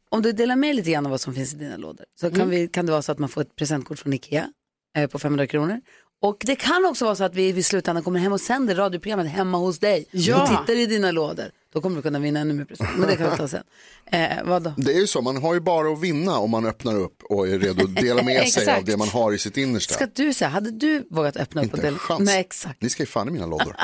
om 0.08 0.22
du 0.22 0.32
delar 0.32 0.56
med 0.56 0.76
lite 0.76 0.90
grann 0.90 1.06
av 1.06 1.10
vad 1.10 1.20
som 1.20 1.34
finns 1.34 1.54
i 1.54 1.56
dina 1.56 1.76
lådor 1.76 2.06
så 2.20 2.30
kan, 2.30 2.50
vi, 2.50 2.68
kan 2.68 2.86
det 2.86 2.92
vara 2.92 3.02
så 3.02 3.12
att 3.12 3.18
man 3.18 3.28
får 3.28 3.40
ett 3.40 3.56
presentkort 3.56 3.98
från 3.98 4.12
Ikea 4.12 4.48
eh, 4.96 5.06
på 5.06 5.18
500 5.18 5.46
kronor. 5.46 5.80
Och 6.24 6.36
det 6.40 6.56
kan 6.56 6.84
också 6.84 7.04
vara 7.04 7.16
så 7.16 7.24
att 7.24 7.34
vi 7.34 7.48
i 7.48 7.62
slutändan 7.62 8.02
kommer 8.04 8.20
hem 8.20 8.32
och 8.32 8.40
sänder 8.40 8.74
radioprogrammet 8.74 9.32
hemma 9.32 9.58
hos 9.58 9.78
dig 9.78 10.06
Ja. 10.10 10.42
och 10.42 10.48
tittar 10.48 10.78
i 10.80 10.86
dina 10.86 11.10
lådor. 11.10 11.50
Då 11.72 11.80
kommer 11.80 11.96
du 11.96 12.02
kunna 12.02 12.18
vinna 12.18 12.40
ännu 12.40 12.54
mer 12.54 12.64
present. 12.64 12.90
Men 12.98 13.08
det 13.08 13.16
kan 13.16 13.30
vi 13.30 13.36
ta 13.36 13.48
sen. 13.48 13.62
Eh, 14.06 14.28
vad 14.44 14.62
då? 14.62 14.72
Det 14.76 14.92
är 14.92 15.00
ju 15.00 15.06
så, 15.06 15.20
man 15.22 15.36
har 15.42 15.54
ju 15.54 15.60
bara 15.60 15.92
att 15.92 16.00
vinna 16.00 16.38
om 16.38 16.50
man 16.50 16.66
öppnar 16.66 16.94
upp 17.00 17.22
och 17.22 17.48
är 17.48 17.58
redo 17.58 17.84
att 17.84 17.96
dela 17.96 18.22
med 18.32 18.48
sig 18.48 18.74
av 18.76 18.84
det 18.84 18.96
man 18.96 19.08
har 19.08 19.32
i 19.32 19.38
sitt 19.38 19.56
innersta. 19.56 19.94
Ska 19.94 20.06
du 20.14 20.34
säga, 20.34 20.48
hade 20.48 20.70
du 20.70 21.06
vågat 21.10 21.36
öppna 21.36 21.60
upp 21.60 21.64
Inte 21.64 21.76
och 21.76 21.84
en 21.84 21.84
dela? 21.84 21.98
chans. 21.98 22.20
Nej, 22.24 22.40
exakt. 22.40 22.82
Ni 22.82 22.90
ska 22.90 23.02
ju 23.02 23.06
fan 23.06 23.28
i 23.28 23.30
mina 23.30 23.46
lådor. 23.46 23.76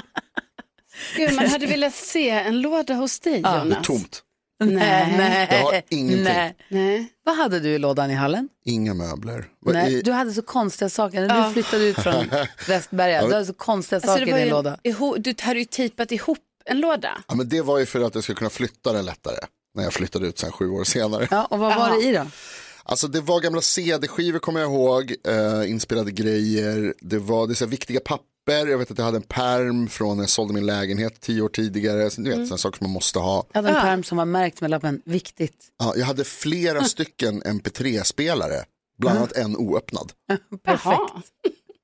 Gud, 1.16 1.32
man 1.34 1.46
hade 1.46 1.66
velat 1.66 1.94
se 1.94 2.30
en 2.30 2.60
låda 2.60 2.94
hos 2.94 3.20
dig, 3.20 3.40
Det 3.42 3.48
är 3.48 3.64
Jonas. 3.64 3.86
tomt. 3.86 4.22
Nej, 4.60 5.14
nej, 5.18 5.48
Jag 5.50 5.58
har 5.62 5.82
ingenting. 5.88 6.24
nej. 6.24 6.56
Nej. 6.68 7.12
Vad 7.24 7.36
hade 7.36 7.60
du 7.60 7.68
i 7.68 7.78
lådan 7.78 8.10
i 8.10 8.14
hallen? 8.14 8.48
Inga 8.64 8.94
möbler. 8.94 9.44
Vad 9.60 9.74
Nej, 9.74 9.94
i- 9.98 10.02
du 10.02 10.12
hade 10.12 10.32
så 10.32 10.42
konstiga 10.42 10.88
saker. 10.88 11.26
När 11.26 11.46
du 11.46 11.52
flyttade 11.52 11.84
ut 11.84 11.96
från 11.98 12.24
Västberga, 12.68 13.26
du 13.26 13.32
hade 13.32 13.46
så 13.46 13.52
konstiga 13.54 13.96
Alltså, 13.96 14.10
saker 14.10 14.26
i 14.28 14.30
var 14.30 14.38
din 14.38 14.46
ju, 14.46 14.52
låda. 14.52 14.78
du 15.18 15.34
hade 15.40 15.58
ju 15.58 15.64
tejpat 15.64 16.12
ihop 16.12 16.38
en 16.64 16.80
låda. 16.80 17.18
Ja, 17.28 17.34
men 17.34 17.48
det 17.48 17.62
var 17.62 17.78
ju 17.78 17.86
för 17.86 18.00
att 18.00 18.14
jag 18.14 18.24
skulle 18.24 18.36
kunna 18.36 18.50
flytta 18.50 18.92
det 18.92 19.02
lättare. 19.02 19.36
När 19.74 19.82
jag 19.84 19.92
flyttade 19.92 20.26
ut 20.26 20.38
sen 20.38 20.52
sju 20.52 20.70
år 20.70 20.84
senare. 20.84 21.28
Ja, 21.30 21.44
och 21.44 21.58
vad 21.58 21.76
var 21.76 21.90
det 22.00 22.06
i 22.08 22.12
då? 22.12 22.26
Alltså 22.84 23.08
det 23.08 23.20
var 23.20 23.40
gamla 23.40 23.60
CD-skivor 23.60 24.38
kommer 24.38 24.60
jag 24.60 24.70
ihåg, 24.70 25.14
eh, 25.28 25.70
inspelade 25.70 26.10
grejer, 26.10 26.94
det 27.00 27.18
var 27.18 27.46
det 27.46 27.52
är 27.52 27.54
så 27.54 27.64
här 27.64 27.70
viktiga 27.70 28.00
papper, 28.00 28.24
jag 28.46 28.78
vet 28.78 28.90
att 28.90 28.98
jag 28.98 29.04
hade 29.04 29.16
en 29.16 29.22
perm 29.22 29.88
från 29.88 30.16
när 30.16 30.22
jag 30.22 30.30
sålde 30.30 30.54
min 30.54 30.66
lägenhet 30.66 31.20
tio 31.20 31.42
år 31.42 31.48
tidigare, 31.48 32.10
så, 32.10 32.20
du 32.20 32.28
vet 32.28 32.36
Mm. 32.36 32.46
sådana 32.46 32.58
saker 32.58 32.78
som 32.78 32.84
man 32.84 32.92
måste 32.92 33.18
ha. 33.18 33.46
Jag 33.52 33.62
hade 33.62 33.68
en 33.76 33.82
pärm 33.82 34.02
som 34.04 34.18
var 34.18 34.24
märkt 34.24 34.60
med 34.60 34.70
lappen 34.70 35.02
viktigt. 35.04 35.66
Ja, 35.78 35.94
jag 35.96 36.06
hade 36.06 36.24
flera 36.24 36.84
stycken 36.84 37.42
MP3-spelare, 37.42 38.64
bland 38.98 39.18
annat 39.18 39.32
en 39.32 39.56
oöppnad. 39.56 40.12
Perfekt. 40.64 41.00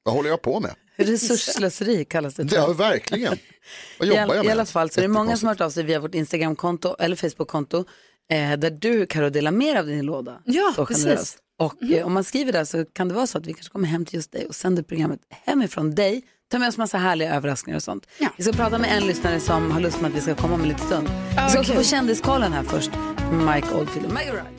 Vad 0.03 0.15
håller 0.15 0.31
jag 0.31 0.43
på 0.43 0.61
med? 0.61 0.75
Resursslöseri 0.97 2.05
kallas 2.05 2.35
det. 2.35 2.43
Det 2.43 2.49
tror 2.49 2.63
är 2.65 2.67
jag. 2.69 2.75
verkligen. 2.75 3.39
Vad 3.99 4.09
I, 4.09 4.11
jobbar 4.11 4.35
jag 4.35 4.45
I 4.45 4.47
med? 4.49 4.53
alla 4.53 4.67
fall 4.67 4.91
så 4.91 5.01
är 5.01 5.03
det 5.03 5.09
många 5.09 5.37
som 5.37 5.47
har 5.47 5.55
hört 5.55 5.61
av 5.61 5.71
sig 5.71 5.85
via 5.85 6.01
vårt 6.01 6.15
Instagramkonto 6.15 6.97
eller 6.99 7.17
Facebookkonto 7.17 7.85
eh, 8.33 8.53
där 8.59 8.71
du 8.71 9.07
Karo 9.07 9.31
delar 9.31 9.51
mer 9.51 9.77
av 9.77 9.87
din 9.87 10.05
låda. 10.07 10.41
Ja, 10.45 10.85
precis. 10.89 11.37
Och 11.59 11.83
eh, 11.83 12.07
om 12.07 12.13
man 12.13 12.25
skriver 12.25 12.53
där 12.53 12.65
så 12.65 12.85
kan 12.85 13.09
det 13.09 13.15
vara 13.15 13.27
så 13.27 13.39
att 13.39 13.47
vi 13.47 13.53
kanske 13.55 13.73
kommer 13.73 13.89
hem 13.89 14.05
till 14.05 14.15
just 14.15 14.33
dig 14.33 14.47
och 14.47 14.55
sänder 14.55 14.83
programmet 14.83 15.21
hemifrån 15.31 15.95
dig. 15.95 16.23
Ta 16.51 16.59
med 16.59 16.69
oss 16.69 16.79
massa 16.79 16.99
härliga 16.99 17.35
överraskningar 17.35 17.77
och 17.77 17.83
sånt. 17.83 18.07
Vi 18.37 18.45
ska 18.45 18.53
prata 18.53 18.79
med 18.79 18.97
en 18.97 19.07
lyssnare 19.07 19.41
som 19.41 19.71
har 19.71 19.81
lust 19.81 20.01
med 20.01 20.11
att 20.11 20.17
vi 20.17 20.21
ska 20.21 20.35
komma 20.35 20.55
om 20.55 20.63
en 20.63 20.69
liten 20.69 20.87
stund. 20.87 21.09
vi 21.45 21.51
ska 21.51 21.61
också 21.61 21.73
få 21.73 21.83
kändiskollen 21.83 22.53
här 22.53 22.63
först. 22.63 22.91
Mike 23.33 23.75
Oldfield 23.75 24.07
och 24.07 24.13
Maggie 24.13 24.31
Riley. 24.33 24.53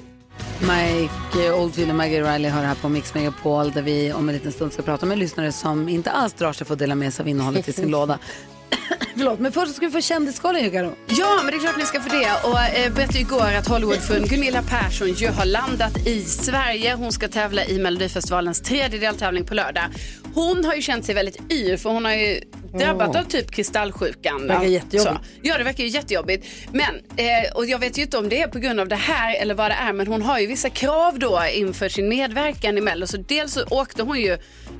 Mike 0.61 1.51
Oldfield 1.51 1.89
och 1.89 1.95
Maggie 1.95 2.33
Riley 2.33 2.51
har 2.51 2.61
det 2.61 2.67
här 2.67 2.75
på 2.75 2.89
Mix 2.89 3.13
Megapol 3.13 3.71
där 3.71 3.81
vi 3.81 4.13
om 4.13 4.29
en 4.29 4.35
liten 4.35 4.51
stund 4.51 4.73
ska 4.73 4.81
prata 4.81 5.05
med 5.05 5.15
en 5.15 5.19
lyssnare 5.19 5.51
som 5.51 5.89
inte 5.89 6.11
alls 6.11 6.33
drar 6.33 6.53
sig 6.53 6.67
för 6.67 6.73
att 6.73 6.79
dela 6.79 6.95
med 6.95 7.13
sig 7.13 7.23
av 7.23 7.27
innehållet 7.27 7.67
i 7.67 7.73
sin 7.73 7.87
låda. 7.91 8.19
Förlåt, 9.17 9.39
men 9.39 9.51
först 9.51 9.75
ska 9.75 9.85
vi 9.85 9.91
få 9.91 10.01
kändiskollen 10.01 10.63
ju 10.63 10.71
Karo. 10.71 10.95
Ja, 11.07 11.39
men 11.43 11.51
det 11.51 11.57
är 11.57 11.59
klart 11.59 11.77
ni 11.77 11.85
ska 11.85 12.01
få 12.01 12.09
det. 12.09 12.31
Och 12.43 12.59
eh, 12.59 12.93
berättade 12.93 13.19
igår 13.19 13.53
att 13.59 13.67
Hollywoodfrun 13.67 14.27
Gunilla 14.27 14.61
Persson 14.61 15.13
ju 15.13 15.27
har 15.27 15.45
landat 15.45 16.07
i 16.07 16.21
Sverige. 16.21 16.95
Hon 16.95 17.11
ska 17.11 17.27
tävla 17.27 17.65
i 17.65 17.79
Melodifestivalens 17.79 18.61
tredje 18.61 18.99
deltävling 18.99 19.45
på 19.45 19.53
lördag. 19.53 19.83
Hon 20.33 20.65
har 20.65 20.75
ju 20.75 20.81
känt 20.81 21.05
sig 21.05 21.15
väldigt 21.15 21.51
yr 21.51 21.77
för 21.77 21.89
hon 21.89 22.05
har 22.05 22.13
ju 22.13 22.41
drabbat 22.73 23.15
av 23.15 23.23
typ 23.23 23.51
kristallsjukan. 23.51 24.47
Verkar 24.47 24.63
jättejobbigt. 24.63 25.25
Så. 25.25 25.31
Ja, 25.41 25.57
det 25.57 25.63
verkar 25.63 25.83
ju 25.83 25.89
jättejobbigt. 25.89 26.47
Men, 26.71 26.95
eh, 27.17 27.51
och 27.55 27.65
jag 27.65 27.79
vet 27.79 27.97
ju 27.97 28.01
inte 28.01 28.17
om 28.17 28.29
det 28.29 28.41
är 28.41 28.47
på 28.47 28.59
grund 28.59 28.79
av 28.79 28.87
det 28.87 28.95
här 28.95 29.35
eller 29.41 29.53
vad 29.53 29.71
det 29.71 29.75
är, 29.75 29.93
men 29.93 30.07
hon 30.07 30.21
har 30.21 30.39
ju 30.39 30.47
vissa 30.47 30.69
krav 30.69 31.19
då 31.19 31.41
inför 31.53 31.89
sin 31.89 32.09
medverkan 32.09 32.77
i 32.77 32.81
Mello. 32.81 33.07
Så 33.07 33.17
dels 33.17 33.53
så 33.53 33.63
åkte 33.69 34.03
hon 34.03 34.19
ju, 34.19 34.37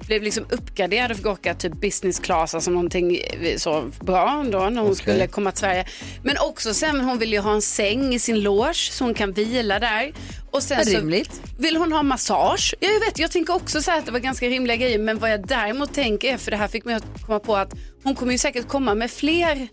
blev 0.08 0.24
liksom 0.24 0.46
uppgraderad 0.50 1.12
och 1.12 1.18
fick 1.18 1.26
åka 1.26 1.54
typ 1.54 1.74
business 1.82 2.20
class, 2.20 2.56
alltså 2.56 2.72
någonting 2.72 3.18
eh, 3.18 3.58
så 3.58 3.92
bra 4.00 4.46
då 4.52 4.60
när 4.60 4.82
hon 4.82 4.96
skulle 4.96 5.28
komma 5.28 5.52
till 5.52 5.60
Sverige. 5.60 5.86
Men 6.24 6.38
också 6.38 6.74
sen, 6.74 7.02
hon 7.02 7.20
vill 7.20 7.34
ju 7.34 7.40
ha 7.40 7.54
en 7.54 7.62
säng 7.62 8.14
i 8.14 8.20
sin 8.20 8.40
loge 8.40 8.92
så 8.92 9.04
hon 9.04 9.14
kan 9.14 9.32
vila 9.34 9.80
där. 9.80 10.14
Och 10.52 10.64
sen 10.64 10.86
så 10.86 10.98
Rimligt. 10.98 11.42
vill 11.60 11.78
hon 11.78 11.92
ha 11.92 12.04
massage. 12.04 12.76
Ja, 12.80 12.90
jag 12.90 13.00
vet, 13.00 13.20
jag 13.20 13.32
tänker 13.32 13.56
också 13.56 13.82
så 13.82 13.92
här 13.92 14.00
att 14.00 14.06
det 14.06 14.12
var 14.12 14.20
ganska 14.20 14.48
rimliga 14.48 14.76
grejer. 14.78 15.00
Men 15.00 15.20
vad 15.20 15.32
jag 15.32 15.48
däremot 15.48 15.94
tänker 15.94 16.34
är, 16.34 16.38
för 16.38 16.52
det 16.52 16.58
här 16.58 16.68
fick 16.68 16.86
mig 16.86 16.96
att 16.96 17.04
komma 17.26 17.40
på 17.40 17.56
att 17.56 17.74
hon 18.04 18.16
kommer 18.16 18.32
ju 18.32 18.38
säkert 18.38 18.68
komma 18.68 18.96
med 18.96 19.12
fler 19.12 19.68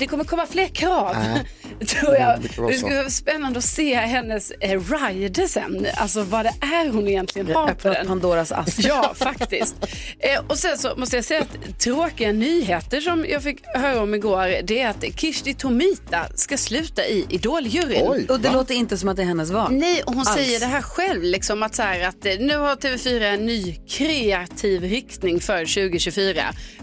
det 0.00 0.06
kommer 0.06 0.24
komma 0.24 0.46
fler 0.46 0.66
krav, 0.66 1.14
tror 1.86 2.14
jag. 2.14 2.40
det 2.68 2.74
ska 2.78 2.96
vara 2.96 3.10
spännande 3.10 3.58
att 3.58 3.64
se 3.64 3.94
hennes 3.94 4.50
eh, 4.50 4.80
rider 4.80 5.46
sen. 5.46 5.86
Alltså 5.96 6.22
vad 6.22 6.44
det 6.44 6.54
är 6.60 6.88
hon 6.92 7.08
egentligen 7.08 7.54
har 7.54 7.74
på 7.74 7.88
den. 7.88 8.06
Pandoras 8.06 8.52
ask. 8.52 8.78
Ja, 8.84 9.14
faktiskt. 9.16 9.74
Eh, 10.18 10.40
och 10.48 10.58
sen 10.58 10.78
så 10.78 10.96
måste 10.96 11.16
jag 11.16 11.24
säga 11.24 11.40
att 11.40 11.78
tråkiga 11.80 12.32
nyheter 12.32 13.00
som 13.00 13.26
jag 13.28 13.42
fick 13.42 13.58
höra 13.74 14.02
om 14.02 14.14
igår, 14.14 14.62
det 14.64 14.80
är 14.80 14.88
att 14.88 15.04
Kishti 15.20 15.54
Tomita 15.54 16.26
ska 16.34 16.56
sluta 16.56 17.06
i 17.06 17.26
Idoljuryn. 17.28 18.02
Oj, 18.08 18.26
Och 18.28 18.40
det 18.40 18.48
va? 18.48 18.54
låter 18.54 18.74
inte 18.74 18.98
som 18.98 19.08
att 19.08 19.16
det 19.16 19.22
är 19.22 19.26
hennes 19.26 19.50
val. 19.50 19.72
Nej, 19.72 20.02
och 20.02 20.14
hon 20.14 20.26
Alls. 20.26 20.34
säger 20.34 20.60
det 20.60 20.66
här 20.66 20.82
själv, 20.82 21.22
liksom 21.22 21.62
att, 21.62 21.74
så 21.74 21.82
här, 21.82 22.08
att 22.08 22.26
eh, 22.26 22.32
nu 22.40 22.56
har 22.56 22.76
TV4 22.76 23.20
en 23.34 23.46
ny 23.46 23.76
kreativ 23.88 24.82
riktning 24.82 25.40
för 25.40 25.58
2024 25.58 26.42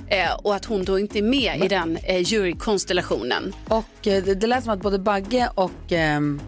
eh, 0.10 0.34
och 0.34 0.56
att 0.56 0.66
hon 0.66 0.86
då 0.86 1.00
inte 1.00 1.20
är 1.20 1.24
med 1.24 1.62
i 1.66 1.68
den 1.68 1.98
eh, 1.98 2.18
jurykonstellationen. 2.22 3.07
Och 3.68 4.08
eh, 4.08 4.24
det, 4.24 4.48
lät 4.48 4.64
som 4.64 4.74
att 4.74 4.82
både 4.82 5.00
Bagge 5.00 5.50
och... 5.56 5.92
ehm, 5.92 6.42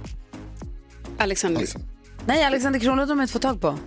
Alexander. 1.18 1.62
Liksom. 1.62 1.82
Nej, 2.26 2.44
Alexander 2.44 2.80
Kronlund 2.80 3.10
har 3.10 3.16
man 3.16 3.24
inte 3.24 3.34
fått 3.34 3.42
tag 3.42 3.62
på. 3.62 3.80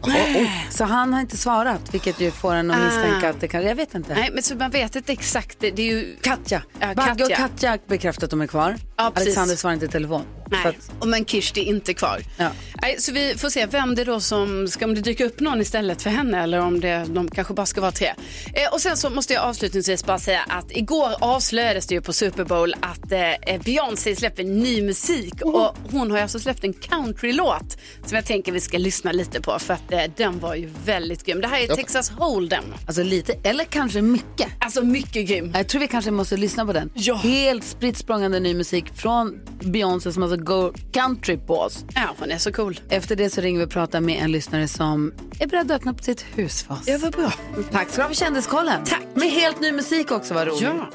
Så 0.70 0.84
han 0.84 1.12
har 1.12 1.20
inte 1.20 1.36
svarat, 1.36 1.94
vilket 1.94 2.20
ju 2.20 2.30
får 2.30 2.54
en 2.54 2.70
att 2.70 2.84
misstänka 2.84 3.26
Ah. 3.26 3.30
att 3.30 3.40
det 3.40 3.48
kan... 3.48 3.62
Jag 3.62 3.74
vet 3.74 3.94
inte. 3.94 4.14
Nej, 4.14 4.30
men 4.32 4.42
så 4.42 4.54
man 4.54 4.70
vet 4.70 4.96
inte 4.96 5.12
exakt. 5.12 5.60
Det 5.60 5.66
är 5.78 5.80
ju... 5.80 6.16
Katja. 6.22 6.62
Ja, 6.80 6.94
Bagge 6.94 7.10
och 7.12 7.18
Katja. 7.30 7.36
Katja 7.36 7.78
bekräftat 7.86 8.24
att 8.24 8.30
de 8.30 8.40
är 8.40 8.46
kvar. 8.46 8.76
Ja, 8.96 9.10
precis. 9.14 9.26
Alexander 9.28 9.56
svarar 9.56 9.74
inte 9.74 9.86
i 9.86 9.88
telefon. 9.88 10.22
Nej, 10.50 10.66
att, 10.66 10.92
och 11.00 11.08
men 11.08 11.24
Kirsti 11.24 11.60
är 11.60 11.64
inte 11.64 11.94
kvar. 11.94 12.20
Ja. 12.38 12.48
Nej, 12.82 12.96
så 12.98 13.12
vi 13.12 13.34
får 13.38 13.48
se 13.50 13.66
vem 13.66 13.94
det 13.94 14.04
då 14.04 14.20
som, 14.20 14.68
ska 14.68 14.84
om 14.84 14.94
det 14.94 15.00
dyka 15.00 15.24
upp 15.24 15.40
någon 15.40 15.60
istället 15.60 16.02
för 16.02 16.10
henne 16.10 16.42
eller 16.42 16.60
om 16.60 16.80
det, 16.80 17.04
de 17.08 17.28
kanske 17.28 17.54
bara 17.54 17.66
ska 17.66 17.80
vara 17.80 17.92
tre. 17.92 18.06
Eh, 18.54 18.72
och 18.72 18.80
sen 18.80 18.96
så 18.96 19.10
måste 19.10 19.32
jag 19.34 19.42
avslutningsvis 19.42 20.04
bara 20.06 20.18
säga 20.18 20.40
att 20.48 20.76
igår 20.76 21.14
avslöjades 21.20 21.86
det 21.86 21.94
ju 21.94 22.00
på 22.00 22.12
Super 22.12 22.44
Bowl 22.44 22.74
att 22.80 23.12
eh, 23.12 23.60
Beyoncé 23.64 24.16
släpper 24.16 24.44
ny 24.44 24.82
musik 24.82 25.34
och 25.42 25.76
hon 25.90 26.10
har 26.10 26.18
ju 26.18 26.22
alltså 26.22 26.38
släppt 26.38 26.64
en 26.64 26.72
countrylåt 26.72 27.76
som 28.06 28.16
jag 28.22 28.26
tänker 28.26 28.52
vi 28.52 28.60
ska 28.60 28.78
lyssna 28.78 29.12
lite 29.12 29.40
på 29.40 29.58
för 29.58 29.74
att 29.74 29.92
eh, 29.92 30.00
den 30.16 30.38
var 30.38 30.54
ju 30.54 30.70
väldigt 30.84 31.24
grym. 31.24 31.40
Det 31.40 31.46
här 31.46 31.60
är 31.62 31.74
Texas 31.76 32.12
Hold'em. 32.12 32.64
alltså 32.86 33.02
lite, 33.02 33.32
eller 33.44 33.64
kanske 33.64 34.02
mycket. 34.02 34.48
Alltså 34.58 34.82
mycket 34.82 35.28
grym. 35.28 35.52
Jag 35.54 35.68
tror 35.68 35.80
vi 35.80 35.88
kanske 35.88 36.10
måste 36.10 36.36
lyssna 36.36 36.66
på 36.66 36.72
den. 36.72 36.90
Ja. 36.94 37.14
Helt 37.14 37.64
spritt 37.64 37.96
språngande 37.96 38.40
ny 38.40 38.54
musik 38.54 38.84
från 38.94 39.40
Beyoncé 39.60 40.12
som 40.12 40.22
alltså 40.22 40.36
går 40.36 40.74
country 40.92 41.36
på 41.36 41.58
oss. 41.58 41.84
Ja, 41.94 42.14
hon 42.18 42.30
är 42.30 42.38
så 42.38 42.52
cool. 42.52 42.80
Efter 42.88 43.16
det 43.16 43.30
så 43.30 43.40
ringer 43.40 43.58
vi 43.58 43.66
och 43.66 43.70
pratar 43.70 44.00
med 44.00 44.22
en 44.22 44.32
lyssnare 44.32 44.68
som 44.68 45.14
är 45.40 45.46
beredd 45.46 45.70
att 45.70 45.76
öppna 45.76 45.94
på 45.94 46.02
sitt 46.02 46.24
hus 46.34 46.62
för 46.62 46.74
oss. 46.74 46.84
Det 46.86 46.96
var 46.96 47.10
bra. 47.10 47.32
Tack 47.72 47.88
ska 47.90 47.96
du 47.96 48.02
ha 48.02 48.08
för 48.08 48.16
kändiskollen. 48.16 48.84
Tack. 48.84 49.02
Med 49.14 49.30
helt 49.30 49.60
ny 49.60 49.72
musik 49.72 50.10
också, 50.10 50.34
vad 50.34 50.48
roligt. 50.48 50.62
Ja. 50.62 50.88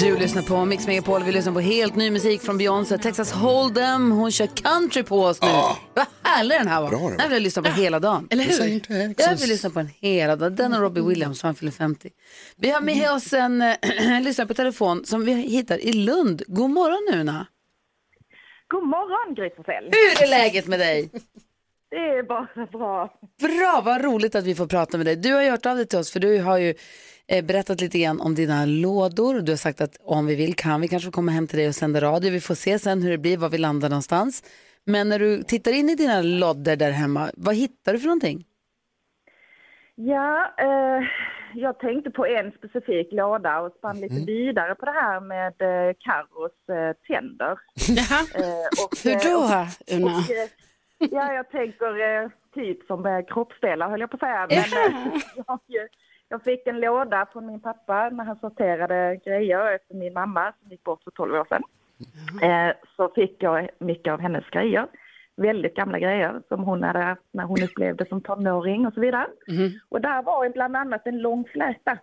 Du 0.00 0.18
lyssnar 0.18 0.42
på 0.42 0.64
Mix 0.64 0.86
Megapol, 0.86 1.22
vi 1.22 1.32
lyssnar 1.32 1.52
på 1.52 1.60
helt 1.60 1.96
ny 1.96 2.10
musik 2.10 2.42
från 2.42 2.58
Beyoncé, 2.58 2.98
Texas 2.98 3.34
Hold'em. 3.34 4.12
Hon 4.12 4.30
kör 4.30 4.46
country 4.46 5.02
på 5.02 5.20
oss 5.20 5.42
nu. 5.42 5.48
Vad 5.94 6.06
härlig 6.22 6.58
den 6.58 6.68
här 6.68 6.82
var. 6.82 6.88
Bra 6.88 6.98
den 6.98 7.16
vill 7.18 7.32
jag 7.32 7.42
lyssna 7.42 7.62
på 7.62 7.68
hela 7.68 7.98
dagen. 7.98 8.28
Eller 8.30 8.44
hur? 8.44 8.82
Jag 9.18 9.36
vill 9.36 9.48
lyssna 9.48 9.70
på 9.70 9.78
den 9.78 9.90
hela 10.00 10.36
dagen. 10.36 10.56
Den 10.56 10.74
och 10.74 10.80
Robbie 10.80 11.00
Williams, 11.00 11.42
han 11.42 11.54
fyller 11.54 11.72
50. 11.72 12.10
Vi 12.56 12.70
har 12.70 12.80
med 12.80 13.10
oss 13.10 13.32
en 13.32 13.62
äh, 13.62 13.76
lyssnare 14.22 14.48
på 14.48 14.54
telefon 14.54 15.04
som 15.04 15.24
vi 15.24 15.32
hittar 15.32 15.78
i 15.78 15.92
Lund. 15.92 16.42
God 16.46 16.70
morgon 16.70 17.20
Una. 17.20 17.46
God 18.68 18.88
morgon 18.88 19.34
Gry. 19.34 19.50
Hur 19.56 20.22
är 20.22 20.30
läget 20.30 20.66
med 20.66 20.80
dig? 20.80 21.10
Det 21.90 21.96
är 21.96 22.22
bara 22.22 22.66
bra. 22.66 23.12
Bra, 23.40 23.82
vad 23.84 24.04
roligt 24.04 24.34
att 24.34 24.44
vi 24.44 24.54
får 24.54 24.66
prata 24.66 24.96
med 24.96 25.06
dig. 25.06 25.16
Du 25.16 25.32
har 25.32 25.42
gjort 25.42 25.66
av 25.66 25.76
dig 25.76 25.86
till 25.86 25.98
oss 25.98 26.12
för 26.12 26.20
du 26.20 26.40
har 26.40 26.58
ju 26.58 26.70
eh, 26.70 26.76
berättat 27.30 27.80
lite 27.80 27.98
grann 27.98 28.20
om 28.20 28.34
dina 28.34 28.66
lådor. 28.66 29.40
Du 29.40 29.52
har 29.52 29.56
sagt 29.56 29.80
att 29.80 29.96
om 30.00 30.26
vi 30.26 30.34
vill 30.34 30.54
kan 30.54 30.80
vi 30.80 30.88
kanske 30.88 31.10
komma 31.10 31.32
hem 31.32 31.46
till 31.46 31.58
dig 31.58 31.68
och 31.68 31.74
sända 31.74 32.00
radio. 32.00 32.30
Vi 32.30 32.40
får 32.40 32.54
se 32.54 32.78
sen 32.78 33.02
hur 33.02 33.10
det 33.10 33.18
blir, 33.18 33.36
var 33.38 33.48
vi 33.48 33.58
landar 33.58 33.88
någonstans. 33.88 34.42
Men 34.84 35.08
när 35.08 35.18
du 35.18 35.42
tittar 35.42 35.72
in 35.72 35.90
i 35.90 35.94
dina 35.94 36.22
lådor 36.22 36.76
där 36.76 36.90
hemma, 36.90 37.30
vad 37.36 37.54
hittar 37.54 37.92
du 37.92 37.98
för 37.98 38.06
någonting? 38.06 38.44
Ja, 39.94 40.54
eh, 40.58 41.02
jag 41.54 41.78
tänkte 41.78 42.10
på 42.10 42.26
en 42.26 42.52
specifik 42.52 43.12
låda 43.12 43.60
och 43.60 43.72
spann 43.78 44.00
lite 44.00 44.24
vidare 44.26 44.74
på 44.74 44.84
det 44.84 44.92
här 44.92 45.20
med 45.20 45.54
eh, 45.62 45.94
Carros 45.98 46.68
eh, 46.68 46.96
tänder. 47.08 47.58
Eh, 48.34 48.84
och, 48.84 48.96
Hur 49.04 49.30
då, 49.30 49.44
eh, 49.44 49.96
Una? 49.96 50.06
och, 50.06 50.30
eh, 50.30 50.48
ja, 50.98 51.32
jag 51.32 51.50
tänker 51.50 52.22
eh, 52.22 52.30
typ 52.54 52.86
som 52.86 53.06
eh, 53.06 53.24
kroppsdelar 53.28 53.90
höll 53.90 54.00
jag 54.00 54.10
på 54.10 54.16
att 54.16 54.20
säga. 54.20 54.46
Men, 54.50 54.58
eh, 54.58 55.22
jag, 55.66 55.88
jag 56.30 56.42
fick 56.42 56.66
en 56.66 56.80
låda 56.80 57.26
från 57.32 57.46
min 57.46 57.60
pappa 57.60 58.08
när 58.10 58.24
han 58.24 58.38
sorterade 58.38 59.20
grejer 59.24 59.74
efter 59.74 59.94
min 59.94 60.12
mamma 60.12 60.52
som 60.60 60.70
gick 60.70 60.84
bort 60.84 61.02
för 61.04 61.10
12 61.10 61.34
år 61.34 61.46
sedan. 61.48 61.62
Eh, 62.42 62.74
så 62.96 63.08
fick 63.14 63.42
jag 63.42 63.68
mycket 63.78 64.12
av 64.12 64.20
hennes 64.20 64.44
grejer. 64.50 64.86
Väldigt 65.36 65.74
gamla 65.74 65.98
grejer 65.98 66.42
som 66.48 66.64
hon 66.64 66.82
hade 66.82 66.98
haft 66.98 67.22
när 67.32 67.44
hon 67.44 67.62
upplevde 67.62 68.06
som 68.06 68.20
tonåring 68.20 68.86
och 68.86 68.94
så 68.94 69.00
vidare. 69.00 69.26
Och 69.88 70.00
där 70.00 70.22
var 70.22 70.48
bland 70.48 70.76
annat 70.76 71.06
en 71.06 71.18
lång 71.18 71.44
fläta 71.52 71.98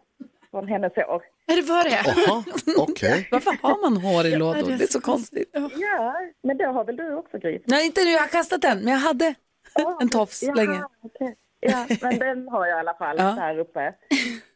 från 0.51 0.67
hennes 0.67 0.97
år. 0.97 1.23
Är 1.47 1.55
det 1.55 1.67
var 1.67 1.83
det? 1.83 2.81
Okej. 2.81 3.27
Varför 3.31 3.51
har 3.61 3.81
man 3.89 4.01
hår 4.01 4.25
i 4.25 4.35
lådor? 4.35 4.77
Det 4.77 4.83
är 4.83 4.87
så 4.87 5.01
konstigt. 5.01 5.49
Ja, 5.53 6.15
men 6.43 6.57
det 6.57 6.65
har 6.65 6.83
väl 6.85 6.95
du 6.95 7.15
också 7.15 7.37
Gry? 7.37 7.59
Nej, 7.65 7.85
inte 7.85 8.03
nu. 8.03 8.09
Jag 8.09 8.19
har 8.19 8.27
kastat 8.27 8.61
den, 8.61 8.77
men 8.79 8.93
jag 8.93 8.99
hade 8.99 9.35
en 10.01 10.09
tofs 10.09 10.43
Jaha, 10.43 10.55
länge. 10.55 10.83
okej. 11.03 11.35
Ja, 11.67 11.86
men 12.01 12.19
den 12.19 12.47
har 12.47 12.65
jag 12.67 12.77
i 12.77 12.80
alla 12.80 12.93
fall 12.93 13.15
Ja. 13.19 13.36
där 13.39 13.60
uppe, 13.60 13.93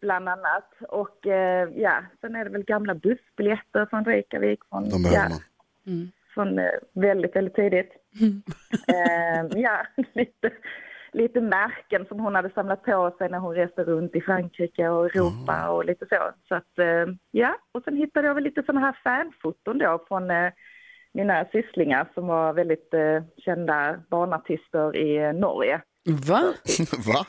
bland 0.02 0.30
annat. 0.30 0.70
Och 0.90 1.28
eh, 1.28 1.70
ja, 1.76 2.04
sen 2.22 2.36
är 2.36 2.44
det 2.44 2.50
väl 2.52 2.64
gamla 2.64 2.96
bussbiljetter 2.96 3.86
från 3.86 4.06
Reykjavik. 4.06 4.60
Från, 4.70 4.90
De 4.90 5.04
behöver 5.04 5.30
ja, 5.30 5.36
man. 5.86 6.12
från 6.34 6.60
eh, 6.60 6.72
väldigt, 6.94 7.36
väldigt 7.36 7.56
tidigt. 7.56 7.92
eh, 8.88 9.60
ja, 9.62 9.86
lite, 10.14 10.52
lite 11.14 11.42
märken 11.42 12.06
som 12.06 12.20
hon 12.20 12.36
hade 12.36 12.50
samlat 12.50 12.84
på 12.84 13.16
sig 13.18 13.30
när 13.30 13.40
hon 13.40 13.56
reste 13.56 13.84
runt 13.84 14.16
i 14.16 14.22
Frankrike 14.22 14.90
och 14.90 15.06
Europa 15.06 15.70
och 15.70 15.86
lite 15.86 16.06
så. 16.10 16.32
Så 16.48 16.56
att, 16.56 16.80
eh, 16.80 17.06
ja, 17.32 17.56
och 17.72 17.84
sen 17.84 17.98
hittade 17.98 18.28
jag 18.28 18.36
väl 18.36 18.44
lite 18.44 18.64
sådana 18.64 18.86
här 18.86 18.98
fanfoton 19.04 19.78
då 19.78 20.06
från 20.08 20.32
eh, 20.32 20.52
mina 21.14 21.46
sysslingar 21.52 22.08
som 22.14 22.28
var 22.28 22.54
väldigt 22.54 22.94
eh, 22.94 23.24
kända 23.38 24.00
barnartister 24.10 24.96
i 24.96 25.18
eh, 25.18 25.34
Norge. 25.34 25.82
Va? 26.04 26.54
Va? 27.06 27.26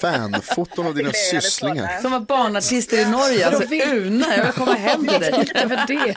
Fanfoton 0.00 0.86
av 0.86 0.94
dina 0.94 1.10
sysslingar. 1.12 2.00
Som 2.00 2.12
var 2.12 2.20
barnartister 2.20 2.96
i 2.96 3.10
Norge. 3.10 3.46
Alltså, 3.46 3.74
Una, 3.74 4.36
jag 4.36 4.44
vill 4.44 4.52
komma 4.52 4.72
hem 4.72 5.00
till 5.06 5.20
dig. 5.20 5.32
Över 5.54 5.86
det. 5.86 6.16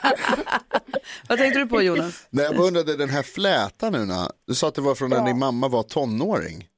Vad 1.28 1.38
tänkte 1.38 1.58
du 1.58 1.66
på 1.66 1.82
Jonas? 1.82 2.26
Nej, 2.30 2.44
jag 2.44 2.60
undrade 2.60 2.96
den 2.96 3.08
här 3.08 3.22
flätan 3.22 3.92
nu. 3.92 4.04
Na. 4.04 4.30
Du 4.46 4.54
sa 4.54 4.68
att 4.68 4.74
det 4.74 4.80
var 4.80 4.94
från 4.94 5.10
när 5.10 5.24
din 5.26 5.38
mamma 5.38 5.68
var 5.68 5.82
tonåring. 5.82 6.68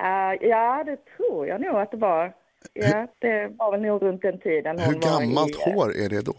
Eh, 0.00 0.48
ja, 0.48 0.84
det 0.86 0.96
tror 1.16 1.46
jag 1.46 1.60
nog 1.60 1.76
att 1.80 1.90
det 1.90 1.96
var. 1.96 2.32
Ja, 2.72 3.06
det 3.18 3.48
var 3.58 3.70
väl 3.72 3.80
nog 3.80 4.02
runt 4.02 4.22
den 4.22 4.38
tiden 4.38 4.78
hon 4.78 4.94
Hur 4.94 5.00
var 5.00 5.20
gammalt 5.20 5.50
i, 5.50 5.70
eh, 5.70 5.74
hår 5.74 5.96
är 5.96 6.08
det 6.08 6.22
då? 6.22 6.34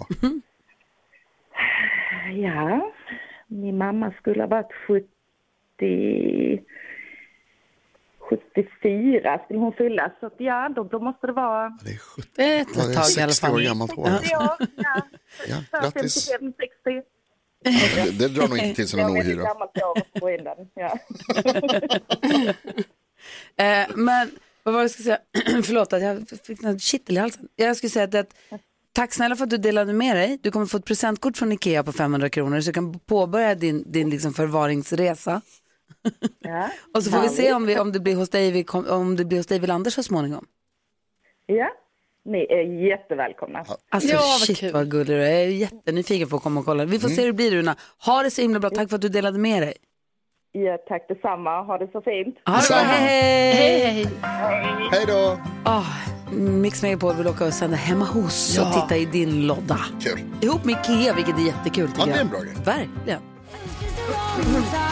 ja, 2.35 2.91
min 3.47 3.77
mamma 3.77 4.11
skulle 4.11 4.43
ha 4.43 4.47
varit 4.47 4.73
70... 4.87 5.07
74 8.29 9.39
skulle 9.45 9.59
hon 9.59 9.73
fylla, 9.73 10.11
så 10.19 10.25
att, 10.25 10.33
ja, 10.37 10.69
då, 10.75 10.83
då 10.83 10.99
måste 10.99 11.27
det 11.27 11.33
vara... 11.33 11.77
Det 11.83 11.91
är 11.91 11.97
70. 11.97 12.29
Det 12.35 12.43
är 12.43 12.61
ett 12.61 12.73
tag 12.73 12.91
i 12.91 12.95
alla 12.95 13.03
60 13.03 13.45
år 13.45 13.49
fall. 13.49 13.63
gammalt 13.63 13.91
hår. 13.95 14.09
Ja. 14.31 14.57
Ja, 14.77 15.01
ja. 15.47 15.79
Grattis. 15.81 16.29
55, 16.31 16.53
60. 16.59 17.09
Ja, 17.65 17.71
det, 18.05 18.19
det 18.19 18.27
drar 18.27 18.47
nog 18.47 18.57
inte 18.57 18.75
till 18.75 18.87
sig 18.87 19.01
någon 19.01 19.15
Jag 19.15 19.23
vet 19.23 19.25
hur 19.25 19.33
ohyra. 19.33 19.47
gammalt 19.47 19.71
jag 19.73 19.87
var 19.87 20.19
på 20.19 20.29
in 20.29 20.43
den. 20.43 20.69
Ja. 20.73 20.99
Eh, 23.57 23.87
men 23.95 24.31
vad 24.63 24.73
var 24.73 24.81
det 24.81 24.83
jag 24.83 24.91
skulle 24.91 25.03
säga? 25.05 25.19
Förlåt 25.63 25.93
att 25.93 26.01
jag 26.01 26.29
fick 26.47 26.63
en 26.63 26.79
kittel 26.79 27.17
i 27.17 27.19
halsen. 27.19 27.47
Jag 27.55 27.77
skulle 27.77 27.89
säga 27.89 28.03
att, 28.05 28.15
att 28.15 28.61
tack 28.93 29.13
snälla 29.13 29.35
för 29.35 29.43
att 29.43 29.49
du 29.49 29.57
delade 29.57 29.93
med 29.93 30.15
dig. 30.15 30.39
Du 30.41 30.51
kommer 30.51 30.65
få 30.65 30.77
ett 30.77 30.85
presentkort 30.85 31.37
från 31.37 31.51
Ikea 31.51 31.83
på 31.83 31.91
500 31.91 32.29
kronor 32.29 32.61
så 32.61 32.69
du 32.69 32.73
kan 32.73 32.99
påbörja 32.99 33.55
din, 33.55 33.91
din 33.91 34.09
liksom 34.09 34.33
förvaringsresa. 34.33 35.41
Ja. 36.39 36.69
Och 36.93 37.03
så 37.03 37.11
får 37.11 37.21
vi 37.21 37.29
se 37.29 37.53
om, 37.53 37.65
vi, 37.65 37.79
om, 37.79 37.91
det 37.91 37.99
blir 37.99 38.15
hos 38.15 38.29
dig, 38.29 38.51
vi 38.51 38.63
kom, 38.63 38.87
om 38.89 39.15
det 39.15 39.25
blir 39.25 39.37
hos 39.37 39.47
dig 39.47 39.59
vid 39.59 39.69
Anders 39.69 39.93
så 39.93 40.03
småningom. 40.03 40.45
ja, 41.45 41.67
ni 42.25 42.45
är 42.49 42.87
jättevälkomna. 42.89 43.65
Alltså 43.89 44.09
Ja, 44.09 44.17
vad 44.17 44.39
shit 44.39 44.57
kul. 44.59 44.71
vad 44.73 44.91
gullig 44.91 45.07
du 45.17 45.23
är. 45.23 45.29
Jag 45.29 45.41
är 45.43 45.47
jättenyfiken 45.47 46.29
på 46.29 46.35
att 46.35 46.43
komma 46.43 46.59
och 46.59 46.65
kolla. 46.65 46.85
Vi 46.85 46.99
får 46.99 47.09
se 47.09 47.21
hur 47.21 47.27
det 47.27 47.33
blir 47.33 47.51
Runa. 47.51 47.75
Ha 48.05 48.23
det 48.23 48.31
så 48.31 48.41
himla 48.41 48.59
bra. 48.59 48.69
Tack 48.69 48.89
för 48.89 48.95
att 48.95 49.01
du 49.01 49.09
delade 49.09 49.39
med 49.39 49.61
dig. 49.61 49.73
Ja, 50.51 50.77
tack 50.87 51.07
detsamma. 51.07 51.61
Ha 51.61 51.77
det 51.77 51.87
så 51.91 52.01
fint. 52.01 52.35
Ha 52.45 52.53
det 52.53 52.53
bra. 52.53 52.57
Detsamma. 52.57 52.81
Hej, 52.81 53.79
hej! 53.79 54.07
Hej 54.91 55.05
då! 55.07 55.37
Oh, 55.65 55.87
Mix 56.39 56.81
Megapol 56.83 57.15
vill 57.15 57.27
åka 57.27 57.45
och 57.45 57.53
sända 57.53 57.77
hemma 57.77 58.05
hos 58.05 58.59
och 58.59 58.73
titta 58.73 58.97
i 58.97 59.05
din 59.05 59.47
lodda. 59.47 59.79
Kul. 60.01 60.19
Ihop 60.41 60.65
med 60.65 60.75
Ikea, 60.75 61.13
vilket 61.13 61.37
är 61.37 61.45
jättekul. 61.45 61.87
tycker 61.87 61.99
Ja, 62.01 62.05
det 62.05 62.19
är 62.19 62.21
en 62.21 62.29
bra 62.29 62.39
grej. 62.39 62.53
Verkligen. 62.65 63.21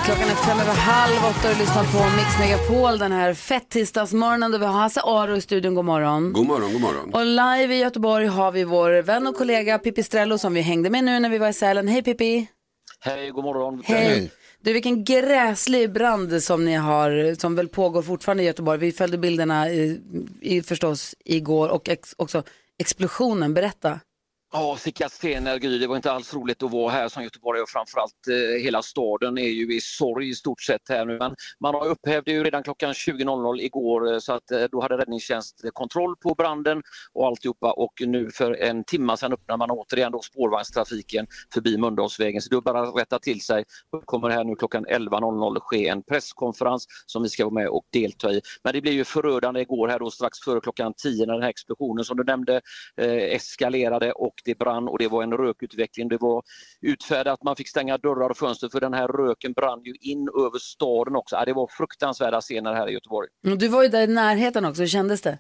Klockan 0.05 0.29
är 0.29 0.35
fem 0.35 0.59
över 0.59 0.73
halv 0.73 1.25
åtta 1.25 1.51
och 1.51 1.57
lyssnar 1.57 1.83
på 1.83 2.15
Mix 2.15 2.39
Megapol 2.39 2.97
den 2.99 3.11
här 3.11 3.33
fett 3.33 3.69
tisdagsmorgonen 3.69 4.51
då 4.51 4.57
vi 4.57 4.65
har 4.65 4.73
Hasse 4.73 5.01
Aro 5.03 5.35
i 5.35 5.41
studion. 5.41 5.75
God 5.75 5.85
morgon. 5.85 6.33
God 6.33 6.47
morgon, 6.47 6.73
god 6.73 6.81
morgon. 6.81 7.13
Och 7.13 7.25
live 7.25 7.75
i 7.75 7.79
Göteborg 7.79 8.25
har 8.25 8.51
vi 8.51 8.63
vår 8.63 9.01
vän 9.01 9.27
och 9.27 9.35
kollega 9.35 9.79
Pippi 9.79 10.03
Strello 10.03 10.37
som 10.37 10.53
vi 10.53 10.61
hängde 10.61 10.89
med 10.89 11.03
nu 11.03 11.19
när 11.19 11.29
vi 11.29 11.37
var 11.37 11.49
i 11.49 11.53
Sälen. 11.53 11.87
Hej 11.87 12.03
Pippi! 12.03 12.47
Hej, 12.99 13.29
god 13.29 13.43
morgon. 13.43 13.83
Hej! 13.85 14.31
Du, 14.63 14.73
vilken 14.73 15.03
gräslig 15.03 15.93
brand 15.93 16.43
som 16.43 16.65
ni 16.65 16.73
har, 16.73 17.39
som 17.39 17.55
väl 17.55 17.67
pågår 17.67 18.01
fortfarande 18.01 18.43
i 18.43 18.45
Göteborg. 18.45 18.79
Vi 18.79 18.91
följde 18.91 19.17
bilderna 19.17 19.69
i, 19.69 20.01
i, 20.41 20.61
förstås 20.61 21.15
igår 21.25 21.69
och 21.69 21.89
ex, 21.89 22.13
också 22.17 22.43
explosionen. 22.79 23.53
Berätta. 23.53 23.99
Ja, 24.53 24.77
Sicka 24.77 25.09
scener, 25.09 25.57
Gry. 25.57 25.77
Det 25.77 25.87
var 25.87 25.95
inte 25.95 26.11
alls 26.11 26.33
roligt 26.33 26.63
att 26.63 26.71
vara 26.71 26.91
här 26.91 27.09
som 27.09 27.23
göteborgare 27.23 27.63
och 27.63 27.69
framförallt 27.69 28.27
eh, 28.27 28.63
hela 28.63 28.81
staden 28.81 29.37
är 29.37 29.47
ju 29.47 29.75
i 29.75 29.81
sorg 29.81 30.29
i 30.29 30.35
stort 30.35 30.61
sett 30.61 30.89
här 30.89 31.05
nu. 31.05 31.17
Men 31.17 31.35
man 31.59 31.75
har 31.75 31.87
upphävde 31.87 32.31
ju 32.31 32.43
redan 32.43 32.63
klockan 32.63 32.93
20.00 32.93 33.61
igår 33.61 34.13
eh, 34.13 34.19
så 34.19 34.33
att 34.33 34.51
eh, 34.51 34.63
då 34.71 34.81
hade 34.81 34.97
räddningstjänst 34.97 35.61
kontroll 35.73 36.15
på 36.17 36.35
branden 36.35 36.81
och 37.13 37.27
alltihopa 37.27 37.71
och 37.71 37.93
nu 37.99 38.31
för 38.31 38.53
en 38.53 38.83
timma 38.83 39.17
sedan 39.17 39.33
öppnar 39.33 39.57
man 39.57 39.71
återigen 39.71 40.11
då 40.11 40.21
spårvagnstrafiken 40.21 41.27
förbi 41.53 41.77
Mölndalsvägen. 41.77 42.41
Så 42.41 42.49
det 42.49 42.55
är 42.55 42.61
bara 42.61 42.81
att 42.81 42.95
rätta 42.95 43.19
till 43.19 43.41
sig. 43.41 43.63
Det 43.91 44.01
kommer 44.05 44.29
här 44.29 44.43
nu 44.43 44.55
klockan 44.55 44.85
11.00 44.85 45.59
ske 45.59 45.87
en 45.87 46.03
presskonferens 46.03 46.87
som 47.05 47.23
vi 47.23 47.29
ska 47.29 47.45
vara 47.45 47.53
med 47.53 47.67
och 47.67 47.85
delta 47.93 48.31
i. 48.31 48.41
Men 48.63 48.73
det 48.73 48.81
blev 48.81 48.93
ju 48.93 49.03
förödande 49.03 49.61
igår 49.61 49.87
här 49.87 49.99
då 49.99 50.11
strax 50.11 50.39
före 50.39 50.61
klockan 50.61 50.93
10 50.93 51.25
när 51.25 51.33
den 51.33 51.43
här 51.43 51.49
explosionen 51.49 52.05
som 52.05 52.17
du 52.17 52.23
nämnde 52.23 52.61
eh, 52.97 53.35
eskalerade 53.35 54.11
och 54.11 54.40
det 54.45 54.57
brann 54.57 54.87
och 54.87 54.97
det 54.97 55.07
var 55.07 55.23
en 55.23 55.33
rökutveckling. 55.33 56.07
Det 56.09 56.17
var 56.17 56.43
utfärdat, 56.81 57.43
man 57.43 57.55
fick 57.55 57.69
stänga 57.69 57.97
dörrar 57.97 58.29
och 58.29 58.37
fönster 58.37 58.69
för 58.69 58.79
den 58.79 58.93
här 58.93 59.07
röken 59.07 59.53
brann 59.53 59.83
ju 59.83 59.93
in 60.01 60.29
över 60.45 60.59
staden 60.59 61.15
också. 61.15 61.43
Det 61.45 61.53
var 61.53 61.67
fruktansvärda 61.67 62.41
scener 62.41 62.73
här 62.73 62.89
i 62.89 62.93
Göteborg. 62.93 63.27
Du 63.41 63.67
var 63.67 63.83
ju 63.83 63.89
där 63.89 64.03
i 64.03 64.07
närheten 64.07 64.65
också, 64.65 64.81
hur 64.81 64.87
kändes 64.87 65.21
det? 65.21 65.37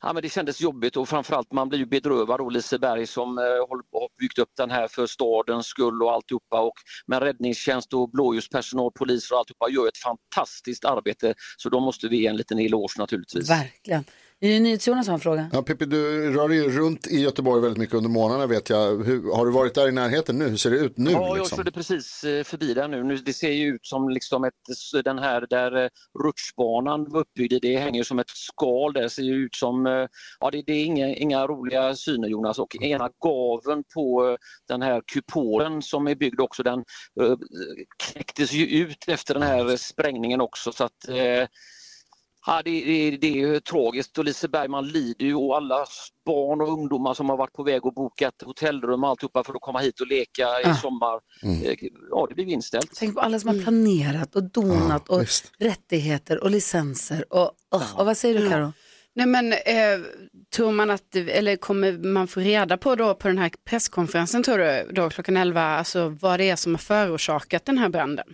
Ja, 0.00 0.12
men 0.12 0.22
det 0.22 0.28
kändes 0.28 0.60
jobbigt 0.60 0.96
och 0.96 1.08
framförallt 1.08 1.52
man 1.52 1.68
blir 1.68 1.78
ju 1.78 1.86
bedrövad 1.86 2.40
och 2.40 2.52
Liseberg 2.52 3.06
som 3.06 3.38
eh, 3.38 3.44
har 3.44 4.18
byggt 4.18 4.38
upp 4.38 4.50
den 4.56 4.70
här 4.70 4.88
för 4.88 5.06
stadens 5.06 5.66
skull 5.66 6.02
och 6.02 6.12
alltihopa. 6.12 6.60
Och, 6.60 6.74
men 7.06 7.20
räddningstjänst 7.20 7.94
och 7.94 8.10
blåljuspersonal, 8.10 8.92
poliser 8.92 9.34
och 9.34 9.38
alltihopa 9.38 9.70
gör 9.70 9.88
ett 9.88 9.98
fantastiskt 9.98 10.84
arbete 10.84 11.34
så 11.56 11.68
då 11.68 11.80
måste 11.80 12.08
vi 12.08 12.20
ge 12.20 12.26
en 12.26 12.36
liten 12.36 12.58
eloge 12.58 12.98
naturligtvis. 12.98 13.50
Verkligen. 13.50 14.04
NyhetsJonas 14.40 15.06
har 15.06 15.14
en 15.14 15.20
fråga. 15.20 15.50
Ja, 15.52 15.62
Pippi, 15.62 15.84
du 15.84 16.32
rör 16.32 16.48
dig 16.48 16.58
ju 16.58 16.70
runt 16.70 17.06
i 17.06 17.20
Göteborg 17.20 17.62
väldigt 17.62 17.78
mycket 17.78 17.94
under 17.94 18.10
månaderna 18.10 18.46
vet 18.46 18.70
jag. 18.70 19.04
Hur, 19.04 19.36
har 19.36 19.46
du 19.46 19.52
varit 19.52 19.74
där 19.74 19.88
i 19.88 19.92
närheten 19.92 20.38
nu? 20.38 20.48
Hur 20.48 20.56
ser 20.56 20.70
det 20.70 20.76
ut 20.76 20.96
nu? 20.96 21.10
Ja, 21.10 21.26
jag 21.28 21.38
liksom? 21.38 21.56
körde 21.56 21.72
precis 21.72 22.24
eh, 22.24 22.44
förbi 22.44 22.74
där 22.74 22.88
nu. 22.88 23.04
nu. 23.04 23.16
Det 23.16 23.32
ser 23.32 23.50
ju 23.50 23.66
ut 23.66 23.86
som 23.86 24.08
liksom 24.08 24.44
ett, 24.44 24.54
den 25.04 25.18
här 25.18 25.46
där 25.50 25.84
eh, 25.84 25.88
rutschbanan 26.24 27.06
var 27.10 27.20
uppbyggd 27.20 27.52
i, 27.52 27.58
det 27.58 27.76
hänger 27.76 27.98
ju 28.00 28.04
som 28.04 28.18
ett 28.18 28.30
skal 28.30 28.92
där. 28.92 29.02
Det 29.02 29.10
ser 29.10 29.22
ju 29.22 29.34
ut 29.34 29.54
som, 29.54 29.86
eh, 29.86 30.06
ja 30.40 30.50
det, 30.52 30.62
det 30.66 30.72
är 30.72 30.84
inga, 30.84 31.14
inga 31.14 31.46
roliga 31.46 31.94
syner 31.94 32.28
Jonas 32.28 32.58
och 32.58 32.76
ena 32.82 33.10
gaven 33.20 33.84
på 33.94 34.36
den 34.68 34.82
här 34.82 35.02
kupolen 35.12 35.82
som 35.82 36.08
är 36.08 36.14
byggd 36.14 36.40
också 36.40 36.62
den 36.62 36.84
knäcktes 37.98 38.52
ju 38.52 38.66
ut 38.66 39.08
efter 39.08 39.34
den 39.34 39.42
här 39.42 39.76
sprängningen 39.76 40.40
också 40.40 40.72
så 40.72 40.84
att 40.84 41.08
Ja, 42.46 42.62
det, 42.64 42.70
det, 42.84 43.16
det 43.16 43.26
är 43.26 43.36
ju 43.46 43.60
tragiskt 43.60 44.18
och 44.18 44.24
Liseberg 44.24 44.68
man 44.68 44.88
lider 44.88 45.26
ju 45.26 45.34
och 45.34 45.56
alla 45.56 45.84
barn 46.26 46.60
och 46.60 46.68
ungdomar 46.68 47.14
som 47.14 47.30
har 47.30 47.36
varit 47.36 47.52
på 47.52 47.62
väg 47.62 47.86
och 47.86 47.94
bokat 47.94 48.34
hotellrum 48.44 49.04
och 49.04 49.10
alltihopa 49.10 49.44
för 49.44 49.54
att 49.54 49.60
komma 49.60 49.78
hit 49.78 50.00
och 50.00 50.06
leka 50.06 50.42
i 50.42 50.64
Ah. 50.64 50.74
sommar. 50.74 51.20
Eh, 51.42 51.74
Ja, 52.10 52.26
det 52.28 52.34
blev 52.34 52.48
inställt. 52.48 52.90
Tänk 52.96 53.14
på 53.14 53.20
alla 53.20 53.38
som 53.40 53.48
har 53.48 53.62
planerat 53.62 54.36
och 54.36 54.42
donat 54.42 55.02
Ja, 55.08 55.14
och 55.14 55.22
visst. 55.22 55.52
rättigheter 55.58 56.42
och 56.44 56.50
licenser. 56.50 57.24
Och, 57.30 57.42
och, 57.70 57.82
och 57.96 58.06
vad 58.06 58.16
säger 58.16 58.40
du 58.40 58.48
Karo? 58.48 58.72
Nej 59.14 59.26
men 59.26 59.52
eh, 59.52 59.58
tror 60.56 60.72
man 60.72 60.90
att, 60.90 61.16
eller 61.16 61.56
kommer 61.56 61.92
man 61.92 62.28
få 62.28 62.40
reda 62.40 62.76
på 62.76 62.94
då 62.94 63.14
på 63.14 63.28
den 63.28 63.38
här 63.38 63.50
presskonferensen 63.64 64.42
tror 64.42 64.58
du 64.58 64.88
då 64.92 65.10
klockan 65.10 65.36
11, 65.36 65.62
alltså 65.62 66.08
vad 66.20 66.40
det 66.40 66.50
är 66.50 66.56
som 66.56 66.74
har 66.74 66.78
förorsakat 66.78 67.64
den 67.64 67.78
här 67.78 67.88
branden? 67.88 68.26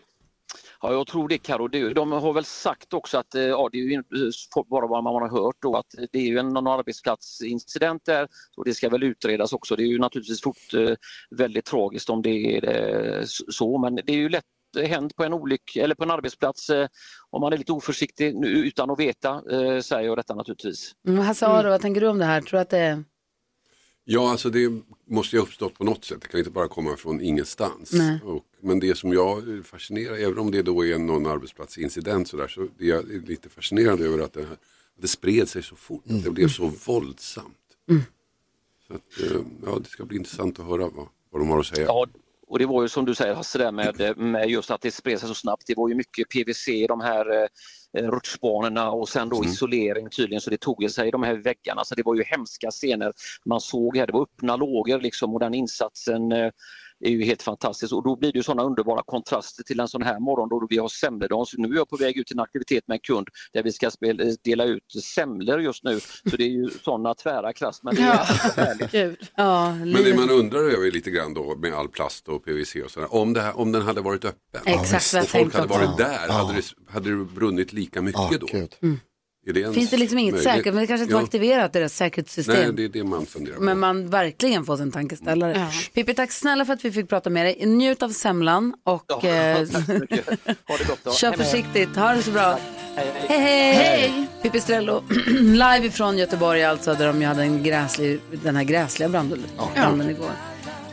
Ja, 0.81 0.93
jag 0.93 1.07
tror 1.07 1.29
det 1.29 1.39
Karo. 1.39 1.69
De 1.69 2.13
har 2.13 2.33
väl 2.33 2.45
sagt 2.45 2.95
också 2.95 3.19
att 3.19 3.35
eh, 3.35 3.43
ja, 3.43 3.69
det 3.73 3.79
är 3.79 3.83
ju 3.83 3.93
inte 3.93 4.15
bara 4.71 4.87
vad 4.87 5.05
man 5.05 5.15
har 5.15 5.29
hört 5.29 5.57
då 5.61 5.77
att 5.77 5.95
det 6.13 6.19
är 6.19 6.27
ju 6.27 6.39
en 6.39 6.49
någon 6.49 6.67
arbetsplatsincident 6.67 8.05
där 8.05 8.29
och 8.57 8.65
det 8.65 8.75
ska 8.75 8.89
väl 8.89 9.03
utredas 9.03 9.53
också. 9.53 9.77
Det 9.77 9.83
är 9.83 9.87
ju 9.87 9.99
naturligtvis 9.99 10.43
fort 10.43 10.75
eh, 10.75 10.95
väldigt 11.31 11.65
tragiskt 11.65 12.11
om 12.11 12.23
det 12.23 12.57
är 12.57 13.19
eh, 13.19 13.25
så 13.27 13.79
men 13.79 13.95
det 13.95 14.13
är 14.13 14.17
ju 14.17 14.29
lätt 14.29 14.45
hänt 14.85 15.17
på 15.17 15.25
en 15.25 15.33
olyck 15.33 15.77
eller 15.77 15.95
på 15.95 16.05
en 16.05 16.11
arbetsplats 16.11 16.71
eh, 16.71 16.89
om 17.31 17.41
man 17.41 17.53
är 17.53 17.57
lite 17.57 17.73
oförsiktig 17.73 18.35
nu, 18.35 18.49
utan 18.49 18.91
att 18.91 19.01
veta 19.01 19.43
eh, 19.51 19.81
säger 19.81 20.07
jag 20.07 20.19
detta 20.19 20.35
naturligtvis. 20.35 20.93
Mm, 21.09 21.25
Hasse 21.25 21.47
Aro, 21.47 21.69
vad 21.69 21.81
tänker 21.81 22.01
du 22.01 22.09
om 22.09 22.19
det 22.19 22.25
här? 22.25 22.41
Tror 22.41 22.61
att 22.61 22.71
det 22.71 22.79
är... 22.79 23.05
Ja, 24.05 24.31
alltså 24.31 24.51
det 24.51 24.73
måste 25.07 25.37
ju 25.37 25.41
ha 25.41 25.47
uppstått 25.47 25.75
på 25.75 25.85
något 25.85 26.05
sätt. 26.05 26.21
Det 26.21 26.29
kan 26.29 26.39
inte 26.39 26.51
bara 26.51 26.69
komma 26.69 26.97
från 26.97 27.21
ingenstans. 27.21 27.93
Nej. 27.93 28.21
Och, 28.25 28.45
men 28.67 28.81
det 28.81 28.95
som 28.95 29.13
jag 29.13 29.49
är 29.49 29.63
fascinerad, 29.63 30.19
även 30.19 30.39
om 30.39 30.51
det 30.51 30.63
då 30.63 30.87
är 30.87 30.99
någon 30.99 31.27
arbetsplatsincident 31.27 32.29
så 32.29 32.37
där, 32.37 32.49
så 32.49 32.61
är 32.61 32.69
jag 32.79 33.09
lite 33.29 33.49
fascinerad 33.49 34.01
över 34.01 34.25
att 34.25 34.33
det, 34.33 34.45
här, 34.45 34.53
att 34.53 35.03
det 35.03 35.09
spred 35.09 35.49
sig 35.49 35.63
så 35.63 35.77
fort. 35.77 36.05
Att 36.11 36.25
det 36.25 36.31
blev 36.31 36.49
så 36.49 36.73
våldsamt. 36.87 37.57
Så 38.89 38.95
att, 38.95 39.21
eh, 39.23 39.41
ja, 39.67 39.79
det 39.79 39.89
ska 39.89 40.05
bli 40.05 40.17
intressant 40.17 40.61
att 40.61 40.67
höra 40.67 40.89
vad, 40.89 41.09
vad 41.31 41.43
de 41.43 41.49
har 41.49 41.61
att 41.61 41.67
säga. 41.67 41.87
Ja, 41.87 42.07
och 42.49 42.59
det 42.59 42.67
var 42.67 42.83
ju 42.83 42.89
som 42.89 43.05
du 43.05 43.15
säger 43.15 43.35
Hasse 43.35 43.59
där 43.59 43.73
med, 43.73 44.19
med 44.19 44.51
just 44.51 44.71
att 44.71 44.81
det 44.81 44.91
spred 44.91 45.21
sig 45.21 45.29
så 45.29 45.35
snabbt. 45.35 45.67
Det 45.67 45.75
var 45.77 45.89
ju 45.89 45.95
mycket 45.95 46.29
PVC 46.29 46.69
i 46.69 46.87
de 46.87 47.01
här 47.01 47.49
eh, 47.93 48.11
rutschbanorna 48.11 48.91
och 48.91 49.09
sen 49.09 49.29
då 49.29 49.45
isolering 49.45 50.11
tydligen 50.11 50.41
så 50.41 50.51
det 50.51 50.61
tog 50.61 50.91
sig 50.91 51.09
i 51.09 51.11
de 51.11 51.23
här 51.23 51.35
väggarna. 51.35 51.85
Så 51.85 51.95
det 51.95 52.03
var 52.03 52.15
ju 52.15 52.23
hemska 52.23 52.71
scener 52.71 53.13
man 53.45 53.61
såg 53.61 53.97
här. 53.97 54.07
Det 54.07 54.13
var 54.13 54.23
öppna 54.23 54.57
lågor 54.57 55.01
liksom 55.01 55.35
och 55.35 55.41
den 55.41 55.55
insatsen 55.55 56.33
eh, 56.33 56.51
är 57.01 57.11
ju 57.11 57.25
helt 57.25 57.43
fantastisk 57.43 57.93
och 57.93 58.05
då 58.05 58.17
blir 58.17 58.33
det 58.33 58.39
ju 58.39 58.43
sådana 58.43 58.63
underbara 58.63 59.03
kontraster 59.07 59.63
till 59.63 59.81
en 59.81 59.89
sån 59.89 60.03
här 60.03 60.21
morgon 60.21 60.49
då 60.49 60.67
vi 60.71 60.79
har 60.79 60.89
semledagen. 60.89 61.47
Så 61.47 61.61
nu 61.61 61.69
är 61.69 61.77
jag 61.77 61.89
på 61.89 61.97
väg 61.97 62.17
ut 62.17 62.27
till 62.27 62.37
en 62.37 62.43
aktivitet 62.43 62.85
med 62.89 62.95
en 62.95 63.01
kund 63.01 63.29
där 63.53 63.63
vi 63.63 63.73
ska 63.73 63.91
spela, 63.91 64.25
dela 64.45 64.65
ut 64.65 64.93
semlor 65.03 65.61
just 65.61 65.85
nu. 65.85 66.01
Så 66.01 66.37
det 66.37 66.45
är 66.45 66.49
ju 66.49 66.71
sådana 66.85 67.15
tvära 67.15 67.53
kast 67.53 67.83
men 67.83 67.95
det 67.95 68.03
är. 68.03 69.17
Ja, 69.37 69.75
Men 69.75 70.05
det 70.05 70.17
man 70.17 70.31
undrar 70.31 70.59
över 70.59 70.91
lite 70.91 71.11
grann 71.11 71.35
då 71.35 71.57
med 71.57 71.75
all 71.75 71.89
plast 71.89 72.29
och 72.29 72.45
PVC 72.45 72.77
och 72.85 72.91
sådär, 72.91 73.15
om, 73.15 73.33
det 73.33 73.41
här, 73.41 73.59
om 73.59 73.73
den 73.73 73.83
hade 73.83 74.01
varit 74.01 74.25
öppen 74.25 74.61
Exakt 74.65 75.15
och 75.25 75.29
folk 75.29 75.55
hade 75.55 75.67
varit 75.67 75.97
där, 75.97 76.29
hade, 76.29 76.55
det, 76.55 76.93
hade 76.93 77.11
det 77.11 77.25
brunnit 77.25 77.73
lika 77.73 78.03
mycket 78.03 78.41
då? 78.41 78.47
Mm. 78.83 79.01
Det 79.55 79.75
Finns 79.75 79.91
det 79.91 79.97
liksom 79.97 80.19
inget 80.19 80.35
möjligt? 80.35 80.51
säkert, 80.53 80.75
men 80.75 80.81
det 80.81 80.87
kanske 80.87 81.03
inte 81.03 81.15
var 81.15 81.21
Ja. 81.21 81.25
aktiverat 81.25 81.73
deras 81.73 81.95
säkerhetssystem. 81.97 82.55
Nej, 82.57 82.73
det 82.73 82.85
är 82.85 82.89
det 82.89 83.05
man 83.05 83.27
funderar 83.27 83.57
på. 83.57 83.63
Men 83.63 83.79
man 83.79 84.11
verkligen 84.11 84.65
får 84.65 84.77
sin 84.77 84.93
tankeställare. 84.93 85.67
Pippi, 85.95 86.15
tack 86.15 86.33
snälla 86.33 86.65
för 86.65 86.73
att 86.73 86.85
vi 86.85 86.93
fick 86.93 87.09
prata 87.09 87.31
med 87.31 87.47
dig. 87.47 87.67
Njut 87.67 88.03
av 88.03 88.09
semlan 88.11 88.75
och 88.85 89.25
eh, 89.25 89.57
Ha 90.69 90.77
det 90.79 90.85
gott 90.89 90.99
då. 91.05 91.13
kör 91.13 91.29
Hej 91.29 91.39
försiktigt. 91.39 91.97
Ha 91.97 92.13
det 92.15 92.23
så 92.23 92.31
bra. 92.31 92.59
Hej, 92.97 93.13
Hej, 93.29 93.39
hej! 93.39 93.75
hej. 93.75 94.27
Pippi 94.43 94.61
Strello, 94.61 95.03
live 95.41 95.81
ifrån 95.87 96.19
Göteborg 96.19 96.65
alltså, 96.65 96.95
där 96.95 97.07
de 97.07 97.23
hade 97.23 97.43
en 97.43 97.63
gräslig, 97.63 98.21
den 98.43 98.57
här 98.57 98.65
gräsliga 98.65 99.09
branden, 99.09 99.43
branden 99.75 100.11
igår. 100.11 100.31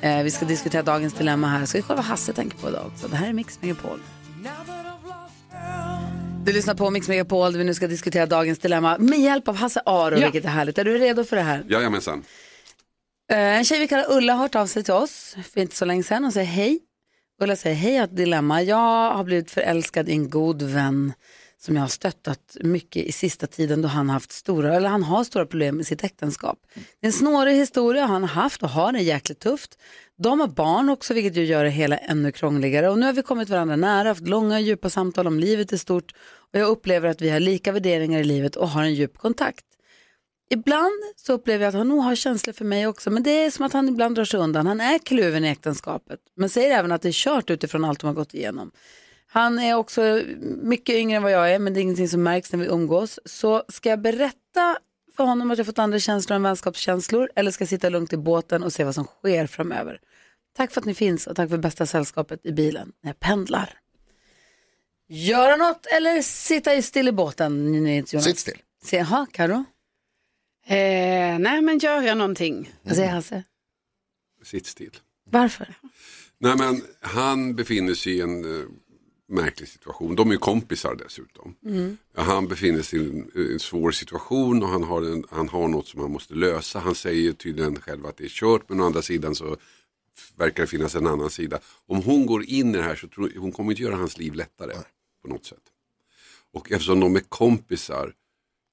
Eh, 0.01 0.23
vi 0.23 0.31
ska 0.31 0.45
diskutera 0.45 0.81
dagens 0.83 1.13
dilemma 1.13 1.47
här. 1.47 1.65
Ska 1.65 1.77
vi 1.77 1.81
kolla 1.81 1.95
vad 1.95 2.05
Hasse 2.05 2.33
tänker 2.33 2.57
på 2.57 2.69
idag 2.69 2.85
också. 2.93 3.07
Det 3.07 3.15
här 3.15 3.29
är 3.29 3.33
Mix 3.33 3.61
Megapol. 3.61 3.99
Du 6.45 6.53
lyssnar 6.53 6.73
på 6.75 6.89
Mix 6.89 7.07
Megapol 7.07 7.51
där 7.51 7.57
vi 7.57 7.63
nu 7.65 7.73
ska 7.73 7.87
diskutera 7.87 8.25
dagens 8.25 8.59
dilemma 8.59 8.97
med 8.97 9.19
hjälp 9.19 9.47
av 9.47 9.55
Hasse 9.55 9.81
Aro, 9.85 10.15
Ja. 10.17 10.25
vilket 10.25 10.45
är 10.45 10.49
härligt. 10.49 10.77
Är 10.77 10.83
du 10.85 10.97
redo 10.97 11.23
för 11.23 11.35
det 11.35 11.41
här? 11.41 11.65
Jajamensan. 11.69 12.23
Eh, 13.31 13.37
En 13.37 13.65
tjej 13.65 13.79
vi 13.79 13.87
kallar 13.87 14.11
Ulla 14.11 14.33
har 14.33 14.39
hört 14.41 14.55
av 14.55 14.65
sig 14.67 14.83
till 14.83 14.93
oss 14.93 15.35
för 15.53 15.61
inte 15.61 15.75
så 15.75 15.85
länge 15.85 16.03
sedan 16.03 16.25
och 16.25 16.33
säger 16.33 16.47
hej. 16.47 16.79
Ulla 17.41 17.55
säger 17.55 17.75
hej, 17.75 17.93
jag 17.93 17.99
har 18.01 18.07
ett 18.07 18.15
dilemma. 18.15 18.61
Jag 18.61 19.11
har 19.11 19.23
blivit 19.23 19.51
förälskad 19.51 20.09
i 20.09 20.11
en 20.11 20.29
god 20.29 20.61
vän 20.61 21.13
som 21.65 21.75
jag 21.75 21.83
har 21.83 21.87
stöttat 21.87 22.57
mycket 22.59 23.05
i 23.05 23.11
sista 23.11 23.47
tiden 23.47 23.81
då 23.81 23.87
han, 23.87 24.09
haft 24.09 24.31
stora, 24.31 24.75
eller 24.75 24.89
han 24.89 25.03
har 25.03 25.23
stora 25.23 25.45
problem 25.45 25.77
med 25.77 25.87
sitt 25.87 26.03
äktenskap. 26.03 26.59
Det 26.73 27.05
är 27.05 27.07
en 27.07 27.13
snårig 27.13 27.55
historia, 27.55 28.05
han 28.05 28.21
har 28.21 28.29
haft 28.29 28.63
och 28.63 28.69
har 28.69 28.91
det 28.91 29.01
jäkligt 29.01 29.39
tufft. 29.39 29.77
De 30.17 30.39
har 30.39 30.47
barn 30.47 30.89
också 30.89 31.13
vilket 31.13 31.35
ju 31.35 31.45
gör 31.45 31.63
det 31.63 31.69
hela 31.69 31.97
ännu 31.97 32.31
krångligare 32.31 32.89
och 32.89 32.99
nu 32.99 33.05
har 33.05 33.13
vi 33.13 33.21
kommit 33.21 33.49
varandra 33.49 33.75
nära, 33.75 34.07
haft 34.07 34.27
långa 34.27 34.59
djupa 34.59 34.89
samtal 34.89 35.27
om 35.27 35.39
livet 35.39 35.73
i 35.73 35.77
stort 35.77 36.13
och 36.51 36.59
jag 36.59 36.67
upplever 36.69 37.09
att 37.09 37.21
vi 37.21 37.29
har 37.29 37.39
lika 37.39 37.71
värderingar 37.71 38.19
i 38.19 38.23
livet 38.23 38.55
och 38.55 38.69
har 38.69 38.83
en 38.83 38.93
djup 38.93 39.17
kontakt. 39.17 39.65
Ibland 40.49 41.01
så 41.15 41.33
upplever 41.33 41.63
jag 41.63 41.69
att 41.69 41.75
han 41.75 41.89
nog 41.89 42.03
har 42.03 42.15
känslor 42.15 42.53
för 42.53 42.65
mig 42.65 42.87
också, 42.87 43.11
men 43.11 43.23
det 43.23 43.31
är 43.31 43.51
som 43.51 43.65
att 43.65 43.73
han 43.73 43.89
ibland 43.89 44.15
drar 44.15 44.25
sig 44.25 44.39
undan. 44.39 44.67
Han 44.67 44.81
är 44.81 44.99
kluven 44.99 45.45
i 45.45 45.47
äktenskapet, 45.47 46.19
men 46.35 46.49
säger 46.49 46.77
även 46.77 46.91
att 46.91 47.01
det 47.01 47.07
är 47.07 47.13
kört 47.13 47.49
utifrån 47.49 47.85
allt 47.85 47.99
de 47.99 48.07
har 48.07 48.13
gått 48.13 48.33
igenom. 48.33 48.71
Han 49.33 49.59
är 49.59 49.75
också 49.75 50.21
mycket 50.61 50.95
yngre 50.95 51.17
än 51.17 51.23
vad 51.23 51.31
jag 51.31 51.51
är, 51.51 51.59
men 51.59 51.73
det 51.73 51.79
är 51.79 51.81
ingenting 51.81 52.09
som 52.09 52.23
märks 52.23 52.51
när 52.51 52.59
vi 52.59 52.65
umgås. 52.65 53.19
Så 53.25 53.63
ska 53.67 53.89
jag 53.89 54.01
berätta 54.01 54.77
för 55.15 55.23
honom 55.23 55.51
att 55.51 55.57
jag 55.57 55.67
fått 55.67 55.79
andra 55.79 55.99
känslor 55.99 56.35
än 56.35 56.43
vänskapskänslor, 56.43 57.29
eller 57.35 57.51
ska 57.51 57.61
jag 57.61 57.69
sitta 57.69 57.89
lugnt 57.89 58.13
i 58.13 58.17
båten 58.17 58.63
och 58.63 58.73
se 58.73 58.83
vad 58.83 58.95
som 58.95 59.05
sker 59.05 59.47
framöver? 59.47 59.99
Tack 60.55 60.71
för 60.71 60.81
att 60.81 60.85
ni 60.85 60.93
finns 60.93 61.27
och 61.27 61.35
tack 61.35 61.49
för 61.49 61.57
bästa 61.57 61.85
sällskapet 61.85 62.45
i 62.45 62.51
bilen 62.51 62.91
när 63.01 63.09
jag 63.09 63.19
pendlar. 63.19 63.79
Göra 65.07 65.55
något 65.55 65.85
eller 65.85 66.21
sitta 66.21 66.81
still 66.81 67.07
i 67.07 67.11
båten? 67.11 67.85
Jonas? 67.85 68.23
Sitt 68.23 68.39
still. 68.39 68.57
Se, 68.83 68.97
Jaha, 68.97 69.27
Karo? 69.31 69.65
Eh, 70.65 71.39
nej, 71.39 71.61
men 71.61 71.77
gör 71.77 72.01
jag 72.01 72.17
någonting. 72.17 72.73
Vad 72.81 72.95
säger 72.95 73.09
Hasse? 73.09 73.43
Sitt 74.43 74.65
still. 74.65 74.97
Varför? 75.29 75.75
Nej 76.37 76.55
men 76.57 76.81
han 77.01 77.55
befinner 77.55 77.93
sig 77.93 78.17
i 78.17 78.21
en 78.21 78.59
eh, 78.59 78.65
märklig 79.27 79.69
situation. 79.69 80.15
De 80.15 80.31
är 80.31 80.37
kompisar 80.37 80.95
dessutom. 80.95 81.55
Mm. 81.65 81.97
Han 82.15 82.47
befinner 82.47 82.81
sig 82.81 82.99
i 82.99 83.09
en, 83.09 83.31
en 83.35 83.59
svår 83.59 83.91
situation 83.91 84.63
och 84.63 84.69
han 84.69 84.83
har, 84.83 85.01
en, 85.01 85.23
han 85.29 85.49
har 85.49 85.67
något 85.67 85.87
som 85.87 86.01
han 86.01 86.11
måste 86.11 86.33
lösa. 86.33 86.79
Han 86.79 86.95
säger 86.95 87.33
tydligen 87.33 87.81
själv 87.81 88.05
att 88.05 88.17
det 88.17 88.23
är 88.23 88.29
kört 88.29 88.69
men 88.69 88.81
å 88.81 88.85
andra 88.85 89.01
sidan 89.01 89.35
så 89.35 89.57
verkar 90.35 90.63
det 90.63 90.67
finnas 90.67 90.95
en 90.95 91.07
annan 91.07 91.29
sida. 91.29 91.59
Om 91.85 92.01
hon 92.01 92.25
går 92.25 92.43
in 92.43 92.69
i 92.69 92.77
det 92.77 92.83
här 92.83 92.95
så 92.95 93.07
tror 93.07 93.31
hon 93.37 93.51
kommer 93.51 93.71
inte 93.71 93.83
göra 93.83 93.95
hans 93.95 94.17
liv 94.17 94.33
lättare 94.33 94.73
på 95.21 95.27
något 95.27 95.45
sätt. 95.45 95.63
Och 96.51 96.71
eftersom 96.71 96.99
de 96.99 97.15
är 97.15 97.19
kompisar, 97.19 98.13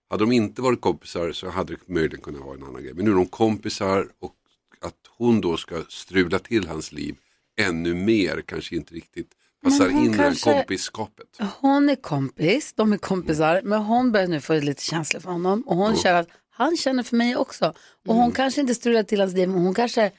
hade 0.09 0.23
de 0.23 0.33
inte 0.33 0.63
varit 0.63 0.81
kompisar 0.81 1.33
så 1.33 1.49
hade 1.49 1.73
det 1.73 1.89
möjligen 1.89 2.21
kunnat 2.21 2.43
vara 2.43 2.55
en 2.55 2.63
annan 2.63 2.83
grej. 2.83 2.95
Men 2.95 3.05
nu 3.05 3.11
är 3.11 3.15
de 3.15 3.27
kompisar 3.27 4.09
och 4.19 4.35
att 4.81 4.97
hon 5.09 5.41
då 5.41 5.57
ska 5.57 5.85
strula 5.89 6.39
till 6.39 6.69
hans 6.69 6.93
liv 6.93 7.17
ännu 7.57 7.95
mer 7.95 8.43
kanske 8.47 8.77
inte 8.77 8.95
riktigt 8.95 9.35
passar 9.63 9.89
in 9.89 10.15
i 10.15 10.35
kompisskapet. 10.37 11.27
Hon 11.61 11.89
är 11.89 11.97
kompis, 11.97 12.73
de 12.77 12.93
är 12.93 12.97
kompisar, 12.97 13.61
men 13.65 13.79
hon 13.83 14.13
börjar 14.13 14.27
nu 14.29 14.41
få 14.41 14.55
lite 14.55 14.83
känslor 14.83 15.21
för 15.21 15.31
honom 15.31 15.63
och 15.63 15.77
hon 15.77 15.97
känner 15.97 16.21
att 16.21 16.29
han 16.51 16.77
känner 16.77 17.03
för 17.03 17.17
mig 17.17 17.37
också. 17.37 17.75
Och 18.09 18.15
hon 18.15 18.33
kanske 18.33 18.61
inte 18.61 18.75
strular 18.75 19.03
till 19.03 19.21
hans 19.21 19.35
liv, 19.35 19.49
men 19.49 19.65
hon 19.65 19.75
kanske 19.75 20.11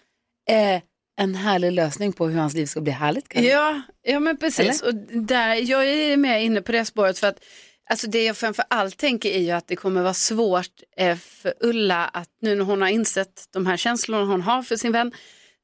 är 0.50 0.82
en 1.18 1.36
härlig 1.36 1.72
lösning 1.72 2.14
på 2.14 2.28
hur 2.28 2.40
hans 2.40 2.54
liv 2.54 2.66
ska 2.66 2.82
bli 2.82 2.92
härligt. 2.92 3.30
kanske. 3.30 3.52
Ja, 3.52 3.82
ja 4.04 4.20
men 4.20 4.38
precis. 4.38 4.82
Och 4.82 4.96
där, 4.96 5.56
jag 5.56 5.90
är 5.90 6.18
med 6.18 6.46
inne 6.46 6.62
på 6.62 6.72
det 6.72 6.86
spåret 6.86 7.20
för 7.20 7.28
att 7.28 7.44
alltså 7.90 8.08
det 8.08 8.24
jag 8.24 8.38
framför 8.38 8.66
allt 8.68 8.98
tänker 8.98 9.30
är 9.30 9.40
ju 9.40 9.52
att 9.52 9.68
det 9.68 9.76
kommer 9.76 10.02
vara 10.02 10.14
svårt 10.14 10.72
eh, 10.98 11.18
för 11.18 11.54
Ulla 11.60 12.06
att 12.06 12.30
nu 12.42 12.56
när 12.56 12.64
hon 12.66 12.82
har 12.82 12.90
insett 12.90 13.46
de 13.54 13.66
här 13.66 13.78
känslorna 13.78 14.26
hon 14.26 14.42
har 14.42 14.64
för 14.64 14.76
sin 14.76 14.92
vän, 14.92 15.12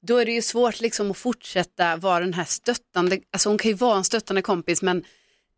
då 0.02 0.18
är 0.18 0.26
det 0.26 0.32
ju 0.32 0.42
svårt 0.42 0.80
liksom 0.80 1.12
att 1.12 1.18
fortsätta 1.18 1.96
vara 1.96 2.20
den 2.20 2.34
här 2.34 2.44
stöttande, 2.46 3.20
alltså 3.32 3.50
hon 3.50 3.58
kan 3.58 3.72
ju 3.72 3.78
vara 3.78 3.98
en 3.98 4.04
stöttande 4.04 4.42
kompis 4.42 4.82
men 4.82 5.04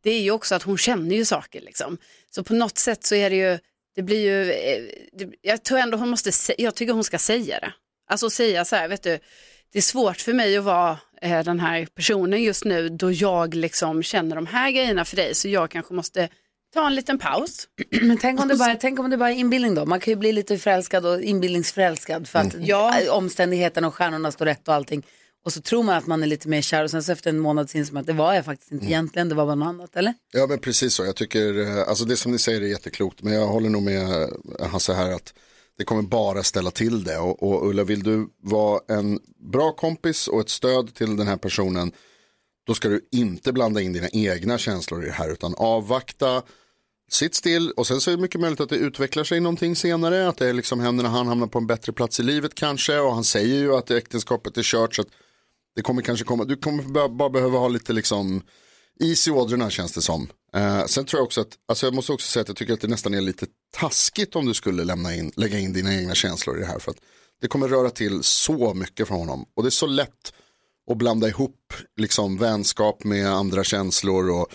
det 0.03 0.11
är 0.11 0.21
ju 0.21 0.31
också 0.31 0.55
att 0.55 0.63
hon 0.63 0.77
känner 0.77 1.15
ju 1.15 1.25
saker 1.25 1.61
liksom. 1.61 1.97
Så 2.31 2.43
på 2.43 2.53
något 2.53 2.77
sätt 2.77 3.03
så 3.03 3.15
är 3.15 3.29
det 3.29 3.35
ju, 3.35 3.59
det 3.95 4.01
blir 4.01 4.21
ju, 4.21 4.51
eh, 4.51 4.83
det, 5.13 5.29
jag 5.41 5.63
tror 5.63 5.79
ändå 5.79 5.97
hon 5.97 6.09
måste, 6.09 6.31
jag 6.57 6.75
tycker 6.75 6.93
hon 6.93 7.03
ska 7.03 7.19
säga 7.19 7.59
det. 7.59 7.73
Alltså 8.07 8.29
säga 8.29 8.65
så 8.65 8.75
här, 8.75 8.87
vet 8.87 9.03
du, 9.03 9.19
det 9.71 9.77
är 9.77 9.81
svårt 9.81 10.21
för 10.21 10.33
mig 10.33 10.57
att 10.57 10.63
vara 10.63 10.97
eh, 11.21 11.43
den 11.43 11.59
här 11.59 11.85
personen 11.85 12.43
just 12.43 12.65
nu 12.65 12.89
då 12.89 13.11
jag 13.11 13.53
liksom 13.53 14.03
känner 14.03 14.35
de 14.35 14.45
här 14.45 14.71
grejerna 14.71 15.05
för 15.05 15.15
dig 15.15 15.35
så 15.35 15.47
jag 15.47 15.71
kanske 15.71 15.93
måste 15.93 16.29
ta 16.73 16.87
en 16.87 16.95
liten 16.95 17.19
paus. 17.19 17.67
Men 18.01 18.17
tänk 18.17 18.39
om, 18.41 18.47
det 18.47 18.55
bara, 18.55 18.75
tänk 18.75 18.99
om 18.99 19.09
det 19.09 19.17
bara 19.17 19.31
är 19.31 19.35
inbildning 19.35 19.75
då. 19.75 19.85
Man 19.85 19.99
kan 19.99 20.11
ju 20.11 20.15
bli 20.15 20.31
lite 20.31 20.57
förälskad 20.57 21.05
och 21.05 21.21
inbildningsförälskad 21.21 22.27
för 22.27 22.39
att 22.39 22.55
Ja. 22.59 22.99
äh, 23.01 23.13
omständigheterna 23.13 23.87
och 23.87 23.95
stjärnorna 23.95 24.31
står 24.31 24.45
rätt 24.45 24.67
och 24.67 24.73
allting. 24.73 25.05
Och 25.45 25.53
så 25.53 25.61
tror 25.61 25.83
man 25.83 25.95
att 25.97 26.07
man 26.07 26.23
är 26.23 26.27
lite 26.27 26.47
mer 26.49 26.61
kär 26.61 26.83
och 26.83 26.91
sen 26.91 27.03
så 27.03 27.11
efter 27.11 27.29
en 27.29 27.39
månad 27.39 27.71
inser 27.75 27.93
man 27.93 28.01
att 28.01 28.07
det 28.07 28.13
var 28.13 28.33
jag 28.33 28.45
faktiskt 28.45 28.71
inte 28.71 28.85
egentligen, 28.85 29.29
det 29.29 29.35
var 29.35 29.45
bara 29.45 29.55
något 29.55 29.67
annat, 29.67 29.95
eller? 29.95 30.13
Ja 30.33 30.47
men 30.47 30.59
precis 30.59 30.93
så, 30.93 31.05
jag 31.05 31.15
tycker, 31.15 31.59
eh, 31.61 31.87
alltså 31.89 32.05
det 32.05 32.17
som 32.17 32.31
ni 32.31 32.37
säger 32.39 32.61
är 32.61 32.65
jätteklokt, 32.65 33.21
men 33.23 33.33
jag 33.33 33.47
håller 33.47 33.69
nog 33.69 33.83
med 33.83 34.21
eh, 34.59 34.67
Hasse 34.67 34.93
här 34.93 35.11
att 35.11 35.33
det 35.77 35.83
kommer 35.83 36.01
bara 36.01 36.43
ställa 36.43 36.71
till 36.71 37.03
det. 37.03 37.17
Och, 37.17 37.43
och 37.43 37.69
Ulla, 37.69 37.83
vill 37.83 38.03
du 38.03 38.27
vara 38.43 38.79
en 38.87 39.19
bra 39.51 39.71
kompis 39.71 40.27
och 40.27 40.41
ett 40.41 40.49
stöd 40.49 40.93
till 40.93 41.15
den 41.17 41.27
här 41.27 41.37
personen, 41.37 41.91
då 42.69 42.75
ska 42.75 42.89
du 42.89 43.07
inte 43.11 43.53
blanda 43.53 43.81
in 43.81 43.93
dina 43.93 44.09
egna 44.09 44.57
känslor 44.57 45.03
i 45.03 45.05
det 45.05 45.11
här, 45.11 45.29
utan 45.29 45.55
avvakta, 45.57 46.41
sitt 47.11 47.35
still 47.35 47.71
och 47.71 47.87
sen 47.87 48.01
så 48.01 48.11
är 48.11 48.15
det 48.15 48.21
mycket 48.21 48.41
möjligt 48.41 48.59
att 48.59 48.69
det 48.69 48.75
utvecklar 48.75 49.23
sig 49.23 49.39
någonting 49.39 49.75
senare, 49.75 50.27
att 50.27 50.37
det 50.37 50.53
liksom 50.53 50.79
händer 50.79 51.03
när 51.03 51.11
han 51.11 51.27
hamnar 51.27 51.47
på 51.47 51.59
en 51.59 51.67
bättre 51.67 51.93
plats 51.93 52.19
i 52.19 52.23
livet 52.23 52.55
kanske, 52.55 52.99
och 52.99 53.13
han 53.13 53.23
säger 53.23 53.55
ju 53.55 53.75
att 53.75 53.91
äktenskapet 53.91 54.57
är 54.57 54.63
kört, 54.63 54.95
så 54.95 55.01
att 55.01 55.07
det 55.75 55.81
kommer 55.81 56.01
kanske 56.01 56.25
komma, 56.25 56.43
du 56.43 56.55
kommer 56.55 57.07
bara, 57.09 57.29
behöva 57.29 57.59
ha 57.59 57.67
lite 57.67 57.93
liksom 57.93 58.41
is 58.99 59.27
i 59.27 59.31
ådrorna 59.31 59.69
känns 59.69 59.93
det 59.93 60.01
som. 60.01 60.27
Eh, 60.55 60.85
sen 60.85 61.05
tror 61.05 61.19
jag 61.19 61.25
också 61.25 61.41
att, 61.41 61.57
alltså 61.67 61.85
jag 61.85 61.93
måste 61.93 62.11
också 62.11 62.27
säga 62.27 62.41
att 62.41 62.47
jag 62.47 62.57
tycker 62.57 62.73
att 62.73 62.81
det 62.81 62.87
nästan 62.87 63.13
är 63.13 63.21
lite 63.21 63.45
taskigt 63.71 64.35
om 64.35 64.45
du 64.45 64.53
skulle 64.53 64.83
lämna 64.83 65.15
in, 65.15 65.31
lägga 65.35 65.59
in 65.59 65.73
dina 65.73 65.95
egna 65.95 66.15
känslor 66.15 66.57
i 66.57 66.59
det 66.59 66.67
här. 66.67 66.79
För 66.79 66.91
att 66.91 66.97
det 67.41 67.47
kommer 67.47 67.67
röra 67.67 67.89
till 67.89 68.23
så 68.23 68.73
mycket 68.73 69.07
för 69.07 69.15
honom. 69.15 69.45
Och 69.53 69.63
det 69.63 69.69
är 69.69 69.71
så 69.71 69.87
lätt 69.87 70.33
och 70.89 70.97
blanda 70.97 71.27
ihop 71.27 71.73
liksom 71.97 72.37
vänskap 72.37 73.03
med 73.03 73.27
andra 73.27 73.63
känslor. 73.63 74.29
Och 74.29 74.47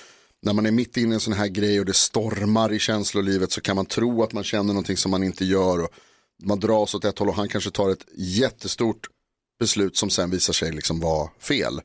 när 0.43 0.53
man 0.53 0.67
är 0.67 0.71
mitt 0.71 0.97
inne 0.97 1.11
i 1.11 1.15
en 1.15 1.21
sån 1.21 1.33
här 1.33 1.49
grej 1.49 1.81
och 1.81 1.87
det 1.87 1.97
stormar 1.97 2.73
i 2.73 2.79
känslolivet 2.79 3.53
så 3.53 3.61
kan 3.61 3.77
man 3.77 3.87
tro 3.87 4.23
att 4.23 4.33
man 4.33 4.45
känner 4.45 4.73
någonting 4.73 4.97
som 4.97 5.11
man 5.11 5.23
inte 5.23 5.45
gör. 5.45 5.83
Och 5.83 5.89
man 6.43 6.61
dras 6.61 6.95
åt 6.95 7.05
ett 7.05 7.19
håll 7.19 7.29
och 7.29 7.35
han 7.35 7.49
kanske 7.49 7.71
tar 7.71 7.91
ett 7.91 8.07
jättestort 8.17 9.07
beslut 9.59 9.97
som 9.97 10.11
sen 10.11 10.31
visar 10.31 10.53
sig 10.53 10.73
liksom 10.73 11.01
vara 11.01 11.31
fel. 11.41 11.81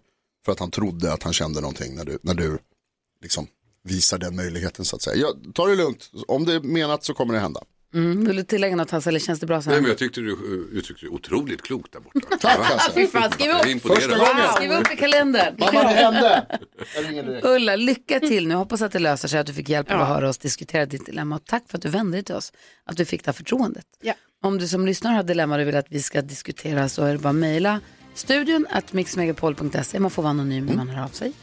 För 0.45 0.51
att 0.51 0.59
han 0.59 0.71
trodde 0.71 1.13
att 1.13 1.23
han 1.23 1.33
kände 1.33 1.61
någonting 1.61 1.95
när 1.95 2.05
du, 2.05 2.19
när 2.21 2.33
du 2.33 2.59
liksom 3.21 3.47
visar 3.83 4.17
den 4.17 4.35
möjligheten 4.35 4.85
så 4.85 4.95
att 4.95 5.01
säga. 5.01 5.15
Ja, 5.15 5.51
ta 5.53 5.67
det 5.67 5.75
lugnt, 5.75 6.09
om 6.27 6.45
det 6.45 6.53
är 6.53 6.59
menat 6.59 7.03
så 7.03 7.13
kommer 7.13 7.33
det 7.33 7.39
hända. 7.39 7.61
Mm. 7.93 8.25
Vill 8.25 8.35
du 8.35 8.43
tillägga 8.43 8.75
något 8.75 8.91
Hasse 8.91 9.09
eller 9.09 9.19
känns 9.19 9.39
det 9.39 9.45
bra 9.45 9.61
så 9.61 9.69
här? 9.69 9.75
Nej 9.75 9.81
men 9.81 9.89
jag 9.89 9.97
tyckte 9.97 10.21
du 10.21 10.31
eh, 10.31 10.77
uttryckte 10.77 11.05
dig 11.05 11.09
otroligt 11.09 11.61
klokt 11.61 11.93
där 11.93 11.99
borta. 11.99 12.37
Tack 12.39 12.59
Hasse. 12.59 12.91
Fy 12.93 13.07
fan, 13.07 13.31
skriv 13.31 13.51
upp, 13.51 13.65
imponerad. 13.65 14.19
wow. 14.19 14.55
skriv 14.55 14.71
upp 14.71 14.93
i 14.93 14.97
kalendern. 14.97 15.55
Mamma, 15.57 15.83
det 15.83 15.87
hände. 15.87 17.39
Ulla, 17.43 17.75
lycka 17.75 18.19
till 18.19 18.47
nu. 18.47 18.55
Hoppas 18.55 18.81
att 18.81 18.91
det 18.91 18.99
löser 18.99 19.27
sig, 19.27 19.39
att 19.39 19.47
du 19.47 19.53
fick 19.53 19.69
hjälp 19.69 19.91
av 19.91 20.01
att 20.01 20.07
höra 20.07 20.29
oss 20.29 20.37
diskutera 20.37 20.85
ditt 20.85 21.05
dilemma. 21.05 21.35
Och 21.35 21.45
tack 21.45 21.63
för 21.67 21.77
att 21.77 21.81
du 21.81 21.89
vände 21.89 22.17
dig 22.17 22.23
till 22.23 22.35
oss, 22.35 22.53
att 22.85 22.97
du 22.97 23.05
fick 23.05 23.23
det 23.23 23.27
här 23.27 23.33
förtroendet. 23.33 23.85
Ja. 24.01 24.13
Om 24.43 24.57
du 24.57 24.67
som 24.67 24.85
lyssnar 24.85 25.13
har 25.13 25.23
dilemma 25.23 25.55
och 25.55 25.67
vill 25.67 25.75
att 25.75 25.87
vi 25.89 26.01
ska 26.01 26.21
diskutera 26.21 26.89
så 26.89 27.03
är 27.03 27.11
det 27.11 27.19
bara 27.19 27.29
att 27.29 27.35
mejla 27.35 27.79
studion 28.13 28.65
at 28.69 28.93
mixmegapol.se. 28.93 29.99
Man 29.99 30.11
får 30.11 30.23
vara 30.23 30.31
anonym 30.31 30.65
när 30.65 30.75
man 30.75 30.89
hör 30.89 31.03
av 31.03 31.09
sig. 31.09 31.33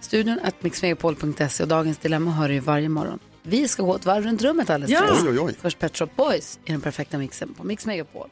Studion 0.00 0.38
at 0.42 0.62
mixmegapol.se 0.62 1.62
och 1.62 1.68
dagens 1.68 1.98
dilemma 1.98 2.30
hör 2.30 2.48
du 2.48 2.54
ju 2.54 2.60
varje 2.60 2.88
morgon. 2.88 3.18
Vi 3.42 3.68
ska 3.68 3.82
gå 3.82 3.94
ett 3.96 4.06
varv 4.06 4.24
runt 4.24 4.42
rummet 4.42 4.70
alldeles 4.70 4.90
Ja. 4.90 4.98
strax. 5.06 5.22
Oj, 5.22 5.28
oj, 5.28 5.38
oj. 5.40 5.54
Först 5.60 5.78
Pet 5.78 5.96
Shop 5.98 6.08
Boys 6.16 6.58
i 6.64 6.72
den 6.72 6.80
perfekta 6.80 7.18
mixen 7.18 7.54
på 7.54 7.64
Mix 7.64 7.86
Megapol. 7.86 8.28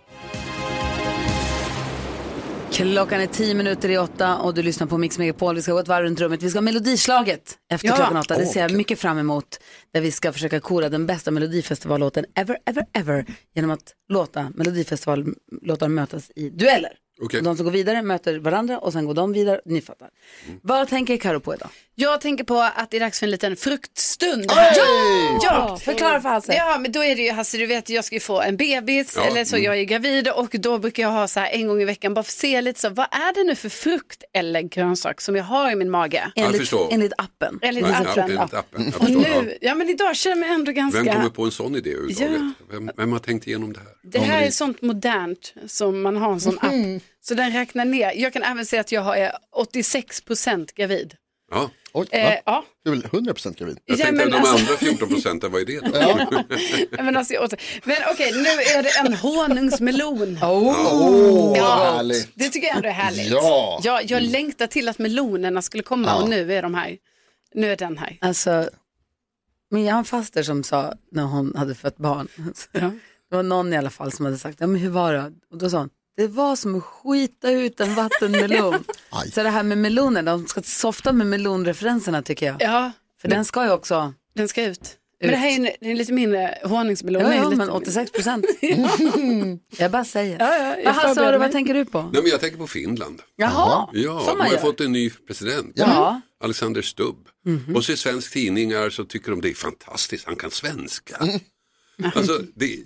Klockan 2.72 3.20
är 3.20 3.26
tio 3.26 3.54
minuter 3.54 3.88
i 3.88 3.98
åtta 3.98 4.36
och 4.38 4.54
du 4.54 4.62
lyssnar 4.62 4.86
på 4.86 4.98
Mix 4.98 5.18
Megapol. 5.18 5.54
Vi 5.54 5.62
ska 5.62 5.72
gå 5.72 5.78
ett 5.78 5.88
varv 5.88 6.04
runt 6.04 6.20
rummet. 6.20 6.42
Vi 6.42 6.50
ska 6.50 6.56
ha 6.58 6.62
melodislaget 6.62 7.58
efter 7.72 7.88
Ja. 7.88 7.94
klockan 7.96 8.16
åtta. 8.16 8.38
Det 8.38 8.46
ser 8.46 8.60
jag 8.60 8.72
mycket 8.72 8.98
fram 8.98 9.18
emot. 9.18 9.60
Där 9.94 10.00
vi 10.00 10.10
ska 10.10 10.32
försöka 10.32 10.60
kora 10.60 10.88
den 10.88 11.06
bästa 11.06 11.30
melodifestivallåten 11.30 12.24
ever, 12.34 12.56
ever, 12.66 12.84
ever. 12.92 13.24
Genom 13.54 13.70
att 13.70 13.92
låta 14.08 14.50
melodifestivallåtar 14.54 15.88
mötas 15.88 16.30
i 16.36 16.50
dueller. 16.50 16.92
Okej. 17.22 17.42
De 17.42 17.56
som 17.56 17.64
går 17.64 17.72
vidare 17.72 18.02
möter 18.02 18.38
varandra 18.38 18.78
och 18.78 18.92
sen 18.92 19.06
går 19.06 19.14
de 19.14 19.32
vidare. 19.32 19.60
Ni 19.64 19.80
fattar. 19.80 20.08
Vad 20.62 20.88
tänker 20.88 21.16
Karo 21.16 21.40
på 21.40 21.54
idag? 21.54 21.68
Jag 21.94 22.20
tänker 22.20 22.44
på 22.44 22.60
att 22.60 22.90
det 22.90 22.96
är 22.96 23.00
dags 23.00 23.18
för 23.18 23.26
en 23.26 23.30
liten 23.30 23.56
fruktstund. 23.56 24.44
Ja! 24.48 24.72
Ja, 25.42 25.78
förklara 25.84 26.20
för 26.20 26.28
Hasse. 26.28 26.54
Ja, 26.54 26.78
men 26.78 26.92
då 26.92 27.04
är 27.04 27.16
det 27.16 27.22
ju, 27.22 27.32
Hasse, 27.32 27.58
du 27.58 27.66
vet, 27.66 27.88
jag 27.88 28.04
ska 28.04 28.16
ju 28.16 28.20
få 28.20 28.40
en 28.40 28.56
bebis, 28.56 29.16
Ja, 29.16 29.22
eller 29.22 29.44
så, 29.44 29.56
mm. 29.56 29.64
jag 29.64 29.78
är 29.78 29.84
gravid 29.84 30.28
och 30.28 30.48
då 30.52 30.78
brukar 30.78 31.02
jag 31.02 31.10
ha 31.10 31.28
så 31.28 31.40
här 31.40 31.50
en 31.52 31.68
gång 31.68 31.82
i 31.82 31.84
veckan, 31.84 32.14
bara 32.14 32.22
för 32.22 32.30
att 32.30 32.34
se 32.34 32.60
lite 32.60 32.80
så, 32.80 32.88
vad 32.88 33.06
är 33.10 33.34
det 33.34 33.44
nu 33.44 33.54
för 33.54 33.68
frukt 33.68 34.24
eller 34.32 34.60
grönsak 34.60 35.20
som 35.20 35.36
jag 35.36 35.44
har 35.44 35.70
i 35.70 35.74
min 35.74 35.90
mage? 35.90 36.32
Enligt, 36.36 36.72
enligt 36.90 37.12
appen. 37.18 37.58
Enligt 37.62 37.86
Ja, 37.88 37.96
appen. 37.96 38.24
enligt 38.24 38.54
appen. 38.54 38.92
Jag 38.92 39.02
Och 39.02 39.10
nu, 39.10 39.58
ja 39.60 39.74
men 39.74 39.88
idag 39.88 40.16
känner 40.16 40.36
jag 40.36 40.40
mig 40.40 40.54
ändå 40.54 40.72
ganska... 40.72 41.02
Vem 41.02 41.14
kommer 41.14 41.30
på 41.30 41.44
en 41.44 41.50
sån 41.50 41.76
idé 41.76 41.90
överhuvudtaget? 41.90 42.40
Ja. 42.40 42.52
Vem, 42.70 42.90
vem 42.96 43.12
har 43.12 43.18
tänkt 43.18 43.46
igenom 43.46 43.72
det 43.72 43.78
här? 43.78 43.88
Det 44.02 44.18
här 44.18 44.42
är 44.42 44.50
sånt 44.50 44.82
modernt 44.82 45.54
som 45.66 46.02
man 46.02 46.16
har 46.16 46.32
en 46.32 46.40
sån 46.40 46.58
app. 46.58 47.02
Så 47.20 47.34
den 47.34 47.52
räknar 47.52 47.84
ner. 47.84 48.12
Jag 48.16 48.32
kan 48.32 48.42
även 48.42 48.66
säga 48.66 48.80
att 48.80 48.92
jag 48.92 49.00
har- 49.02 49.16
är 49.16 49.32
86% 49.56 50.74
gravid. 50.74 51.14
Ja. 51.50 51.70
Oj, 51.92 52.06
Eh, 52.10 52.34
ja. 52.46 52.64
Du 52.84 52.90
är 52.92 52.94
väl 52.96 53.04
100% 53.04 53.56
gravid? 53.58 53.78
Jag 53.84 53.98
Ja, 53.98 54.04
tänkte 54.04 54.24
men 54.24 54.30
de 54.32 54.36
alltså- 54.38 54.56
andra 54.56 54.76
14 54.76 55.08
procenten, 55.08 55.52
vad 55.52 55.60
är 55.60 55.66
det 55.66 55.80
då? 55.80 55.90
Ja, 55.98 56.42
Men, 57.04 57.16
alltså, 57.16 57.34
men 57.84 57.96
okej, 58.12 58.32
nu 58.32 58.48
är 58.48 58.82
det 58.82 58.98
en 59.08 59.14
honungsmelon. 59.14 60.38
Åh, 60.42 61.54
ja, 61.56 61.92
härligt. 61.96 62.28
Det 62.34 62.48
tycker 62.48 62.66
jag 62.68 62.76
ändå 62.76 62.88
är 62.88 62.92
härligt. 62.92 63.26
Ja. 63.30 63.80
Jag, 63.84 64.10
jag 64.10 64.22
längtar 64.22 64.66
till 64.66 64.88
att 64.88 64.98
melonerna 64.98 65.62
skulle 65.62 65.82
komma 65.82 66.08
Ja. 66.08 66.22
och 66.22 66.28
nu 66.28 66.52
är 66.52 66.62
de 66.62 66.74
här. 66.74 66.96
Nu 67.54 67.72
är 67.72 67.76
den 67.76 67.98
här. 67.98 68.16
Alltså, 68.20 68.70
min 69.70 69.84
jag 69.84 69.92
har 69.94 69.98
en 69.98 70.04
faster 70.04 70.42
som 70.42 70.64
sa 70.64 70.94
när 71.12 71.22
hon 71.22 71.54
hade 71.56 71.74
fött 71.74 71.96
barn. 71.96 72.28
Det 73.30 73.36
var 73.36 73.42
någon 73.42 73.72
i 73.72 73.76
alla 73.76 73.90
fall 73.90 74.12
som 74.12 74.24
hade 74.24 74.38
sagt, 74.38 74.56
ja, 74.60 74.66
men 74.66 74.80
hur 74.80 74.90
var 74.90 75.12
det? 75.12 75.32
Och 75.50 75.58
då 75.58 75.70
sa 75.70 75.78
hon, 75.78 75.90
det 76.20 76.28
var 76.28 76.56
som 76.56 76.74
att 76.74 76.84
skita 76.84 77.50
ut 77.50 77.80
en 77.80 77.94
vattenmelon. 77.94 78.84
Så 79.32 79.42
det 79.42 79.50
här 79.50 79.62
med 79.62 79.78
meloner, 79.78 80.22
de 80.22 80.46
ska 80.46 80.62
softa 80.62 81.12
med 81.12 81.26
melonreferenserna 81.26 82.22
tycker 82.22 82.46
jag. 82.46 82.56
Ja. 82.60 82.92
För 83.20 83.28
den 83.28 83.44
ska 83.44 83.64
ju 83.64 83.70
också 83.70 84.14
Den 84.34 84.48
ska 84.48 84.64
ut. 84.64 84.96
Men 85.20 85.30
det 85.30 85.36
här 85.36 85.50
är 85.50 85.56
en, 85.56 85.62
det 85.62 85.86
är 85.86 85.90
en 85.90 85.96
lite 85.96 86.12
mindre 86.12 86.58
honungsmelon. 86.64 87.22
Ja, 87.22 87.34
ja, 87.34 87.50
men 87.50 87.70
86 87.70 88.12
procent. 88.12 88.46
jag 89.78 89.90
bara 89.90 90.04
säger. 90.04 90.38
Ja, 90.38 90.56
ja, 90.56 90.76
jag 90.76 90.84
Vad 90.84 90.94
Hasse, 90.94 91.08
förbereder 91.14 91.38
vad 91.38 91.52
tänker 91.52 91.74
du 91.74 91.84
på? 91.84 92.02
Nej, 92.02 92.22
men 92.22 92.30
jag 92.30 92.40
tänker 92.40 92.58
på 92.58 92.66
Finland. 92.66 93.22
Jaha, 93.36 93.88
Ja, 93.92 94.18
som 94.18 94.26
de 94.26 94.38
man 94.38 94.46
har 94.46 94.52
gör. 94.54 94.60
fått 94.60 94.80
en 94.80 94.92
ny 94.92 95.10
president. 95.10 95.72
Ja. 95.74 96.20
Alexander 96.44 96.82
Stubb. 96.82 97.28
Mhm. 97.46 97.76
Och 97.76 97.84
så 97.84 97.92
i 97.92 97.96
svensk 97.96 98.32
tidningar 98.32 98.90
så 98.90 99.04
tycker 99.04 99.30
de 99.30 99.40
det 99.40 99.48
är 99.50 99.54
fantastiskt, 99.54 100.26
han 100.26 100.36
kan 100.36 100.50
svenska. 100.50 101.16
Mm. 101.16 101.40
alltså, 102.14 102.38
det, 102.54 102.76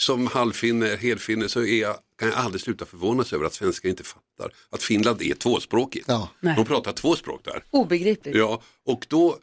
som 0.00 0.26
halvfinne, 0.26 0.86
helfinne 1.00 1.48
så 1.48 1.60
är 1.60 1.80
jag, 1.80 1.96
kan 2.18 2.28
jag 2.28 2.38
aldrig 2.38 2.60
sluta 2.62 2.86
förvånas 2.86 3.32
över 3.32 3.44
att 3.44 3.54
svenskar 3.54 3.88
inte 3.88 4.04
fattar 4.04 4.52
att 4.70 4.82
Finland 4.82 5.22
är 5.22 5.34
tvåspråkigt. 5.34 6.08
Nej. 6.40 6.56
De 6.56 6.64
pratar 6.64 6.92
två 6.92 7.16
språk 7.16 7.40
där. 7.44 7.64
Obegripligt. 7.70 8.36
Ja, 8.36 8.62
och 8.86 9.06
då 9.08 9.38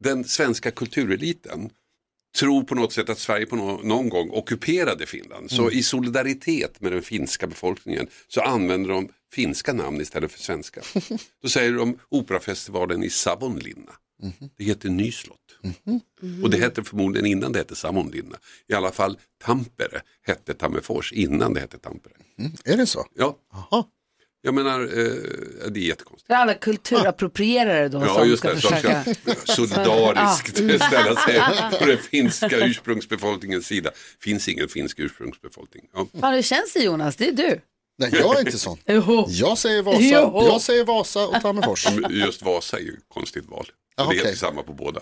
den 0.00 0.24
svenska 0.24 0.70
kultureliten 0.70 1.70
tror 2.38 2.62
på 2.62 2.74
något 2.74 2.92
sätt 2.92 3.08
att 3.08 3.18
Sverige 3.18 3.46
på 3.46 3.56
nå- 3.56 3.80
någon 3.84 4.08
gång 4.08 4.30
ockuperade 4.30 5.06
Finland. 5.06 5.50
Så 5.50 5.62
Mm. 5.62 5.78
i 5.78 5.82
solidaritet 5.82 6.80
med 6.80 6.92
den 6.92 7.02
finska 7.02 7.46
befolkningen 7.46 8.06
så 8.28 8.40
använder 8.40 8.90
de 8.90 9.08
finska 9.32 9.72
namn 9.72 10.00
istället 10.00 10.32
för 10.32 10.38
svenska. 10.38 10.80
Då 11.42 11.48
säger 11.48 11.72
de 11.72 11.98
operafestivalen 12.08 13.04
i 13.04 13.10
Savonlinna. 13.10 13.92
Det 14.58 14.64
heter 14.64 14.88
Nyslott. 14.88 15.36
Och 16.42 16.50
det 16.50 16.56
hette 16.58 16.84
förmodligen 16.84 17.26
innan 17.26 17.52
det 17.52 17.58
hette 17.58 17.74
Savonlinna. 17.76 18.36
I 18.68 18.74
alla 18.74 18.92
fall 18.92 19.18
Tampere 19.44 20.00
hette 20.26 20.54
Tammerfors 20.54 21.12
innan 21.12 21.54
det 21.54 21.60
hette 21.60 21.78
Tampere. 21.78 22.12
Är 22.64 22.76
det 22.76 22.86
så? 22.86 23.06
Ja. 23.14 23.38
Jag 24.40 24.54
menar, 24.54 24.80
eh, 24.80 25.68
det 25.70 25.80
är 25.80 25.84
jättekonstigt. 25.88 26.28
Det 26.28 26.34
är 26.34 26.38
alla 26.38 26.54
kulturapproprierare 26.54 27.88
då 27.88 27.98
Ja, 27.98 28.14
som 28.14 28.28
just 28.28 28.38
ska 28.38 28.54
det. 28.54 28.60
Som 28.60 28.70
försöka. 28.70 29.04
ska 29.14 29.34
solidariskt 29.54 30.56
ställa 30.86 31.16
sig 31.16 31.40
på 31.78 31.86
den 31.86 31.98
finska 31.98 32.56
ursprungsbefolkningens 32.66 33.66
sida. 33.66 33.90
finns 34.20 34.48
ingen 34.48 34.68
finsk 34.68 34.98
ursprungsbefolkning. 34.98 35.84
Ja. 35.94 36.06
Fan, 36.20 36.34
hur 36.34 36.42
känns 36.42 36.72
det 36.72 36.80
Jonas? 36.80 37.16
Det 37.16 37.28
är 37.28 37.32
du. 37.32 37.60
Nej, 37.98 38.10
jag 38.14 38.36
är 38.36 38.40
inte 38.40 38.58
sån. 38.58 38.78
Jag 39.28 39.58
säger 39.58 39.82
Vasa, 39.82 40.00
jag 40.46 40.60
säger 40.60 40.84
Vasa 40.84 41.26
och 41.26 41.40
Tammerfors. 41.42 41.86
Just 42.10 42.42
Vasa 42.42 42.76
är 42.78 42.82
ju 42.82 42.88
ett 42.92 43.08
konstigt 43.14 43.46
val. 43.48 43.66
Ja, 43.96 44.02
det 44.02 44.08
okej. 44.08 44.18
heter 44.18 44.36
samma 44.36 44.62
på 44.62 44.72
båda. 44.72 45.00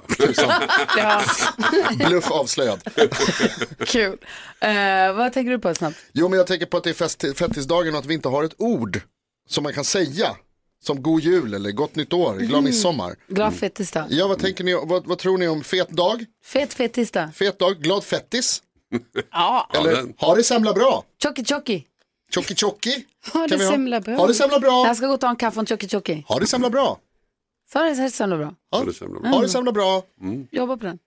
Bluff 2.08 2.30
avslöjad. 2.30 2.80
Kul. 3.86 4.18
Eh, 4.60 5.12
vad 5.16 5.32
tänker 5.32 5.50
du 5.50 5.58
på 5.58 5.74
snabbt? 5.74 5.96
Jo, 6.12 6.28
men 6.28 6.36
jag 6.38 6.46
tänker 6.46 6.66
på 6.66 6.76
att 6.76 6.84
det 6.84 6.90
är 6.90 6.94
fest- 6.94 7.38
fettisdagen 7.38 7.94
och 7.94 8.00
att 8.00 8.06
vi 8.06 8.14
inte 8.14 8.28
har 8.28 8.44
ett 8.44 8.54
ord 8.58 9.00
som 9.48 9.62
man 9.64 9.72
kan 9.72 9.84
säga. 9.84 10.36
Som 10.84 11.02
god 11.02 11.20
jul 11.20 11.54
eller 11.54 11.70
gott 11.70 11.94
nytt 11.96 12.12
år, 12.12 12.34
glad 12.34 12.50
Mm. 12.50 12.64
midsommar. 12.64 13.14
Glad 13.28 13.54
fettisdag. 13.54 14.06
Ja, 14.10 14.26
vad 14.28 14.38
tänker 14.38 14.64
ni, 14.64 14.74
vad, 14.74 15.06
vad 15.06 15.18
tror 15.18 15.38
ni 15.38 15.48
om 15.48 15.64
fet 15.64 15.88
dag? 15.88 16.24
Fet 16.44 16.74
fettisdag. 16.74 17.30
Fet 17.34 17.58
dag, 17.58 17.76
glad 17.82 18.04
fettis? 18.04 18.62
Ja. 19.32 19.70
Eller 19.74 20.06
ha 20.20 20.34
det 20.34 20.42
semla 20.42 20.72
bra? 20.72 21.04
Tjocki 21.22 21.44
tjocki. 21.44 21.84
Tjocki 22.34 22.54
tjocki? 22.54 23.04
Ha 23.32 23.46
det 23.46 23.58
semla 23.58 24.00
bra. 24.00 24.16
Ha 24.16 24.26
det 24.26 24.34
semla 24.34 24.58
bra? 24.60 24.86
Jag 24.86 24.96
ska 24.96 25.06
gå 25.06 25.14
och 25.14 25.20
ta 25.20 25.28
en 25.30 25.36
kaffe 25.36 25.56
och 25.56 25.62
en 25.62 25.66
tjocki 25.66 25.88
tjocki. 25.88 26.24
Ha 26.28 26.38
det 26.38 26.46
semla 26.46 26.70
bra? 26.70 26.98
Sa 27.72 27.82
det 27.82 27.94
så 27.94 28.10
semla 28.10 28.36
bra? 28.36 28.54
Ha, 28.72 28.84
det 28.84 28.92
semla 28.94 29.20
bra. 29.20 29.30
ha 29.30 29.40
det 29.42 29.48
semla 29.48 29.72
bra? 29.72 30.02
Jobba 30.50 30.76
på 30.76 30.84
den. 30.84 30.98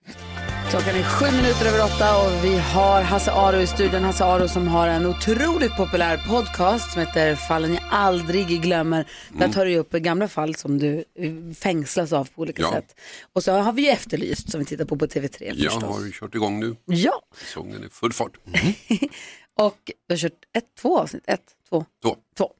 Klockan 0.70 0.94
är 0.94 1.02
sju 1.02 1.36
minuter 1.36 1.66
över 1.66 1.84
åtta 1.84 2.26
och 2.26 2.44
vi 2.44 2.58
har 2.58 3.02
Hasse 3.02 3.32
Aro 3.32 3.60
i 3.60 3.66
studion. 3.66 4.04
Hasse 4.04 4.24
Aro 4.24 4.48
som 4.48 4.68
har 4.68 4.88
en 4.88 5.06
otroligt 5.06 5.76
populär 5.76 6.16
podcast 6.28 6.92
som 6.92 7.00
heter 7.00 7.34
Fallen 7.34 7.74
jag 7.74 7.82
aldrig 7.90 8.62
glömmer. 8.62 9.06
Där 9.38 9.48
tar 9.48 9.66
du 9.66 9.76
upp 9.76 9.90
gamla 9.90 10.28
fall 10.28 10.54
som 10.54 10.78
du 10.78 11.04
eh, 11.18 11.54
fängslas 11.58 12.12
av 12.12 12.24
på 12.34 12.42
olika 12.42 12.62
Ja. 12.62 12.72
sätt. 12.72 12.96
Och 13.32 13.44
så 13.44 13.52
har 13.52 13.72
vi 13.72 13.82
ju 13.82 13.88
Efterlyst 13.88 14.50
som 14.50 14.60
vi 14.60 14.66
tittar 14.66 14.84
på 14.84 14.96
på 14.96 15.06
TV3 15.06 15.36
Jag 15.40 15.72
förstås. 15.72 15.82
har 15.98 16.04
ju 16.06 16.12
kört 16.12 16.34
igång 16.34 16.60
nu. 16.60 16.76
Ja, 16.84 17.22
Säsongen 17.46 17.84
är 17.84 17.88
full 17.88 18.12
fart. 18.12 18.32
och 19.60 19.90
du 20.08 20.12
har 20.14 20.18
kört 20.18 20.32
ett, 20.52 20.64
två 20.78 20.98
avsnitt. 20.98 21.22
Ett, 21.26 21.42
två, 21.68 21.84
Två. 22.02 22.16
två. 22.36 22.52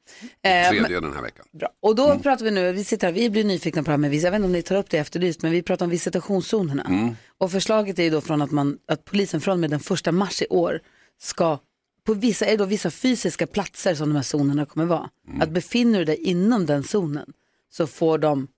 Eh, 0.43 0.69
Tredje 0.69 1.01
den 1.01 1.13
här 1.13 1.23
veckan. 1.23 1.47
Bra. 1.53 1.69
Och 1.81 1.95
då 1.95 2.19
pratar 2.19 2.45
vi 2.45 2.51
nu, 2.51 2.73
vi 2.73 2.85
sitter 2.85 3.07
här, 3.07 3.15
vi 3.15 3.31
blir 3.31 3.45
nyfikna 3.45 3.83
på 3.83 3.87
det 3.87 3.91
här 3.91 3.99
med, 3.99 4.15
jag 4.15 4.31
vet 4.31 4.37
inte 4.39 4.47
om 4.47 4.53
ni 4.53 4.63
tar 4.63 4.77
upp 4.77 4.91
det 4.91 4.99
efterlyst, 4.99 5.43
men 5.43 5.53
vi 5.53 5.63
pratar 5.63 5.87
om 5.87 5.91
visitationszonerna. 5.91 6.83
Mm. 6.85 7.17
Och 7.39 7.51
förslaget 7.53 7.99
är 7.99 8.03
ju 8.03 8.11
då 8.11 8.21
från 8.21 8.43
att, 8.43 8.51
man, 8.51 8.79
att 8.89 9.05
polisen 9.05 9.41
från 9.41 9.53
och 9.53 9.59
med 9.59 9.71
den 9.71 9.81
första 9.81 10.13
mars 10.13 10.43
i 10.43 10.47
år 10.51 10.81
ska, 11.19 11.59
på 12.05 12.15
vissa, 12.15 12.47
är 12.47 12.51
det 12.51 12.57
då 12.57 12.65
vissa 12.65 12.91
fysiska 12.91 13.47
platser 13.47 13.95
som 13.95 14.09
de 14.09 14.17
här 14.17 14.23
zonerna 14.39 14.67
kommer 14.67 14.85
vara. 14.87 15.11
Mm. 15.29 15.41
Att 15.41 15.51
befinner 15.51 15.99
du 15.99 16.05
dig 16.05 16.17
inom 16.17 16.67
den 16.67 16.83
zonen 16.85 17.33
så 17.71 17.87
får 17.87 18.19
de 18.19 18.49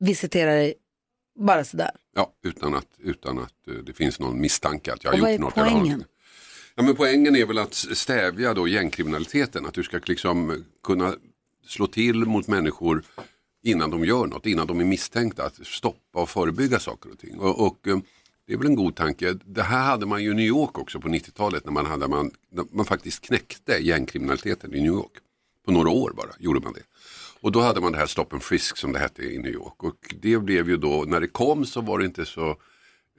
visitera 0.00 0.50
dig 0.52 0.74
bara 1.38 1.64
sådär. 1.64 1.90
Ja, 2.14 2.32
utan 2.42 2.74
att, 2.74 2.86
utan 2.98 3.38
att 3.38 3.68
eh, 3.68 3.74
det 3.74 3.92
finns 3.92 4.20
någon 4.20 4.40
misstanke 4.40 4.92
att 4.92 5.04
jag 5.04 5.10
har 5.10 5.16
Och 5.18 5.22
vad 5.22 5.32
gjort 5.32 5.38
är 5.40 5.42
något. 5.44 5.56
eller 5.56 5.66
har 5.66 5.80
poängen? 5.80 6.04
Ja, 6.78 6.84
men 6.84 6.96
poängen 6.96 7.36
är 7.36 7.46
väl 7.46 7.58
att 7.58 7.74
stävja 7.74 8.54
då 8.54 8.68
gängkriminaliteten. 8.68 9.66
Att 9.66 9.74
du 9.74 9.82
ska 9.82 10.00
liksom 10.06 10.50
eh, 10.50 10.56
kunna 10.82 11.14
slå 11.66 11.86
till 11.86 12.24
mot 12.24 12.46
människor 12.48 13.02
innan 13.62 13.90
de 13.90 14.04
gör 14.04 14.26
något, 14.26 14.46
innan 14.46 14.66
de 14.66 14.80
är 14.80 14.84
misstänkta. 14.84 15.44
Att 15.44 15.66
stoppa 15.66 16.20
och 16.20 16.28
förebygga 16.28 16.78
saker 16.78 17.10
och 17.12 17.18
ting. 17.18 17.38
Och, 17.38 17.66
och 17.66 17.88
eh, 17.88 17.98
det 18.46 18.52
är 18.52 18.56
väl 18.56 18.66
en 18.66 18.74
god 18.74 18.96
tanke. 18.96 19.38
Det 19.44 19.62
här 19.62 19.82
hade 19.84 20.06
man 20.06 20.24
ju 20.24 20.30
i 20.30 20.34
New 20.34 20.46
York 20.46 20.78
också 20.78 21.00
på 21.00 21.08
90-talet 21.08 21.64
när 21.64 21.72
man, 21.72 21.86
hade, 21.86 22.08
man, 22.08 22.30
när 22.50 22.64
man 22.70 22.86
faktiskt 22.86 23.20
knäckte 23.20 23.72
gängkriminaliteten 23.72 24.74
i 24.74 24.80
New 24.80 24.92
York. 24.92 25.12
På 25.64 25.72
några 25.72 25.90
år 25.90 26.12
bara 26.16 26.30
gjorde 26.38 26.60
man 26.60 26.72
det. 26.72 26.82
Och 27.40 27.52
då 27.52 27.60
hade 27.60 27.80
man 27.80 27.92
det 27.92 27.98
här 27.98 28.06
Stop 28.06 28.26
and 28.30 28.42
Frisk 28.42 28.76
som 28.76 28.92
det 28.92 28.98
hette 28.98 29.22
i 29.22 29.38
New 29.38 29.52
York. 29.52 29.84
Och 29.84 30.14
det 30.20 30.38
blev 30.38 30.68
ju 30.68 30.76
då, 30.76 31.04
när 31.04 31.20
det 31.20 31.28
kom 31.28 31.66
så 31.66 31.80
var 31.80 31.98
det 31.98 32.04
inte 32.04 32.26
så 32.26 32.56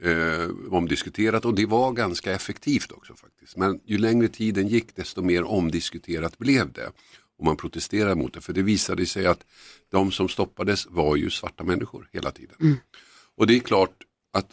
eh, 0.03 0.73
omdiskuterat 0.73 1.45
och 1.45 1.53
det 1.53 1.65
var 1.65 1.91
ganska 1.91 2.33
effektivt 2.33 2.91
också 2.91 3.15
faktiskt. 3.15 3.57
Men 3.57 3.79
ju 3.85 3.97
längre 3.97 4.27
tiden 4.27 4.67
gick 4.67 4.95
desto 4.95 5.21
mer 5.21 5.43
omdiskuterat 5.43 6.37
blev 6.37 6.71
det. 6.71 6.91
Och 7.37 7.45
man 7.45 7.57
protesterade 7.57 8.15
mot 8.15 8.33
det 8.33 8.41
för 8.41 8.53
det 8.53 8.61
visade 8.61 9.05
sig 9.05 9.25
att 9.25 9.45
de 9.91 10.11
som 10.11 10.29
stoppades 10.29 10.87
var 10.89 11.15
ju 11.15 11.29
svarta 11.29 11.63
människor 11.63 12.09
hela 12.13 12.31
tiden. 12.31 12.79
Och 13.37 13.47
det 13.47 13.55
är 13.55 13.59
klart 13.59 13.95
att 14.33 14.47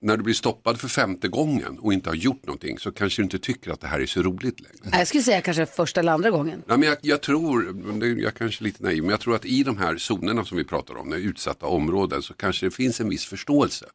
när 0.00 0.16
du 0.16 0.22
blir 0.22 0.34
stoppad 0.34 0.80
för 0.80 0.88
femte 0.88 1.28
gången 1.28 1.78
och 1.78 1.92
inte 1.92 2.10
har 2.10 2.14
gjort 2.14 2.46
någonting 2.46 2.78
så 2.78 2.92
kanske 2.92 3.22
du 3.22 3.24
inte 3.24 3.38
tycker 3.38 3.70
att 3.70 3.80
det 3.80 3.86
här 3.86 4.00
är 4.00 4.06
så 4.06 4.22
roligt 4.22 4.60
längre. 4.60 4.98
Jag 4.98 5.08
skulle 5.08 5.22
säga 5.22 5.40
kanske 5.40 5.66
första 5.66 6.00
eller 6.00 6.12
andra 6.12 6.30
gången. 6.30 6.62
Nej, 6.66 6.78
men 6.78 6.88
jag, 6.88 6.98
jag 7.02 7.22
tror, 7.22 7.76
jag 8.18 8.34
kanske 8.34 8.62
är 8.62 8.64
lite 8.64 8.82
naiv, 8.82 9.02
men 9.02 9.10
jag 9.10 9.20
tror 9.20 9.34
att 9.34 9.44
i 9.44 9.62
de 9.62 9.76
här 9.76 9.96
zonerna 9.96 10.44
som 10.44 10.56
vi 10.56 10.64
pratar 10.64 10.96
om, 10.96 11.10
de 11.10 11.16
utsatta 11.16 11.66
områden, 11.66 12.22
så 12.22 12.34
kanske 12.34 12.66
det 12.66 12.70
finns 12.70 13.00
en 13.00 13.08
viss 13.08 13.26
förståelse 13.26 13.86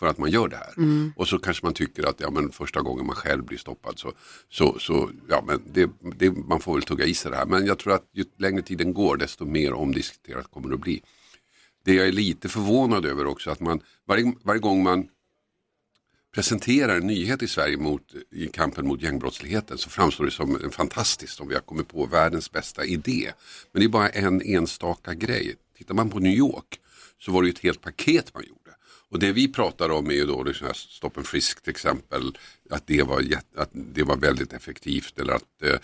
för 0.00 0.06
att 0.06 0.18
man 0.18 0.30
gör 0.30 0.48
det 0.48 0.56
här. 0.56 0.74
Mm. 0.76 1.12
Och 1.16 1.28
så 1.28 1.38
kanske 1.38 1.66
man 1.66 1.74
tycker 1.74 2.08
att 2.08 2.20
ja, 2.20 2.30
men 2.30 2.52
första 2.52 2.80
gången 2.80 3.06
man 3.06 3.16
själv 3.16 3.44
blir 3.44 3.58
stoppad 3.58 3.98
så, 3.98 4.12
så, 4.48 4.78
så 4.78 5.10
ja, 5.28 5.44
men 5.46 5.62
det, 5.72 5.90
det, 6.18 6.30
man 6.30 6.60
får 6.60 6.74
väl 6.74 6.82
tugga 6.82 7.04
i 7.04 7.14
sig 7.14 7.30
det 7.30 7.36
här. 7.36 7.46
Men 7.46 7.66
jag 7.66 7.78
tror 7.78 7.92
att 7.92 8.04
ju 8.12 8.24
längre 8.38 8.62
tiden 8.62 8.94
går 8.94 9.16
desto 9.16 9.44
mer 9.44 9.72
omdiskuterat 9.72 10.50
kommer 10.50 10.68
det 10.68 10.74
att 10.74 10.80
bli. 10.80 11.02
Det 11.84 11.94
jag 11.94 12.08
är 12.08 12.12
lite 12.12 12.48
förvånad 12.48 13.06
över 13.06 13.26
också 13.26 13.50
att 13.50 13.60
man 13.60 13.80
varje, 14.08 14.32
varje 14.42 14.60
gång 14.60 14.82
man 14.82 15.08
presenterar 16.34 16.96
en 16.96 17.06
nyhet 17.06 17.42
i 17.42 17.48
Sverige 17.48 17.76
mot, 17.76 18.14
i 18.30 18.46
kampen 18.46 18.86
mot 18.86 19.02
gängbrottsligheten 19.02 19.78
så 19.78 19.90
framstår 19.90 20.24
det 20.24 20.30
som 20.30 20.70
fantastiskt 20.70 21.40
om 21.40 21.48
vi 21.48 21.54
har 21.54 21.62
kommit 21.62 21.88
på 21.88 22.06
världens 22.06 22.52
bästa 22.52 22.84
idé. 22.84 23.32
Men 23.72 23.80
det 23.80 23.86
är 23.86 23.88
bara 23.88 24.08
en 24.08 24.42
enstaka 24.42 25.14
grej. 25.14 25.54
Tittar 25.78 25.94
man 25.94 26.10
på 26.10 26.18
New 26.18 26.32
York 26.34 26.80
så 27.18 27.32
var 27.32 27.42
det 27.42 27.48
ett 27.48 27.58
helt 27.58 27.80
paket 27.80 28.34
man 28.34 28.44
gjorde. 28.46 28.59
Och 29.10 29.18
det 29.18 29.32
vi 29.32 29.52
pratar 29.52 29.90
om 29.90 30.10
är 30.10 30.14
ju 30.14 30.26
då 30.26 30.42
liksom 30.42 30.66
här 30.66 30.74
Stop 30.74 31.10
and 31.16 31.26
Frisk 31.26 31.62
till 31.62 31.70
exempel, 31.70 32.38
att 32.70 32.86
det 32.86 33.02
var, 33.02 33.20
jätte, 33.20 33.62
att 33.62 33.70
det 33.72 34.02
var 34.02 34.16
väldigt 34.16 34.52
effektivt 34.52 35.18
eller 35.18 35.32
att 35.32 35.62
eh, 35.62 35.78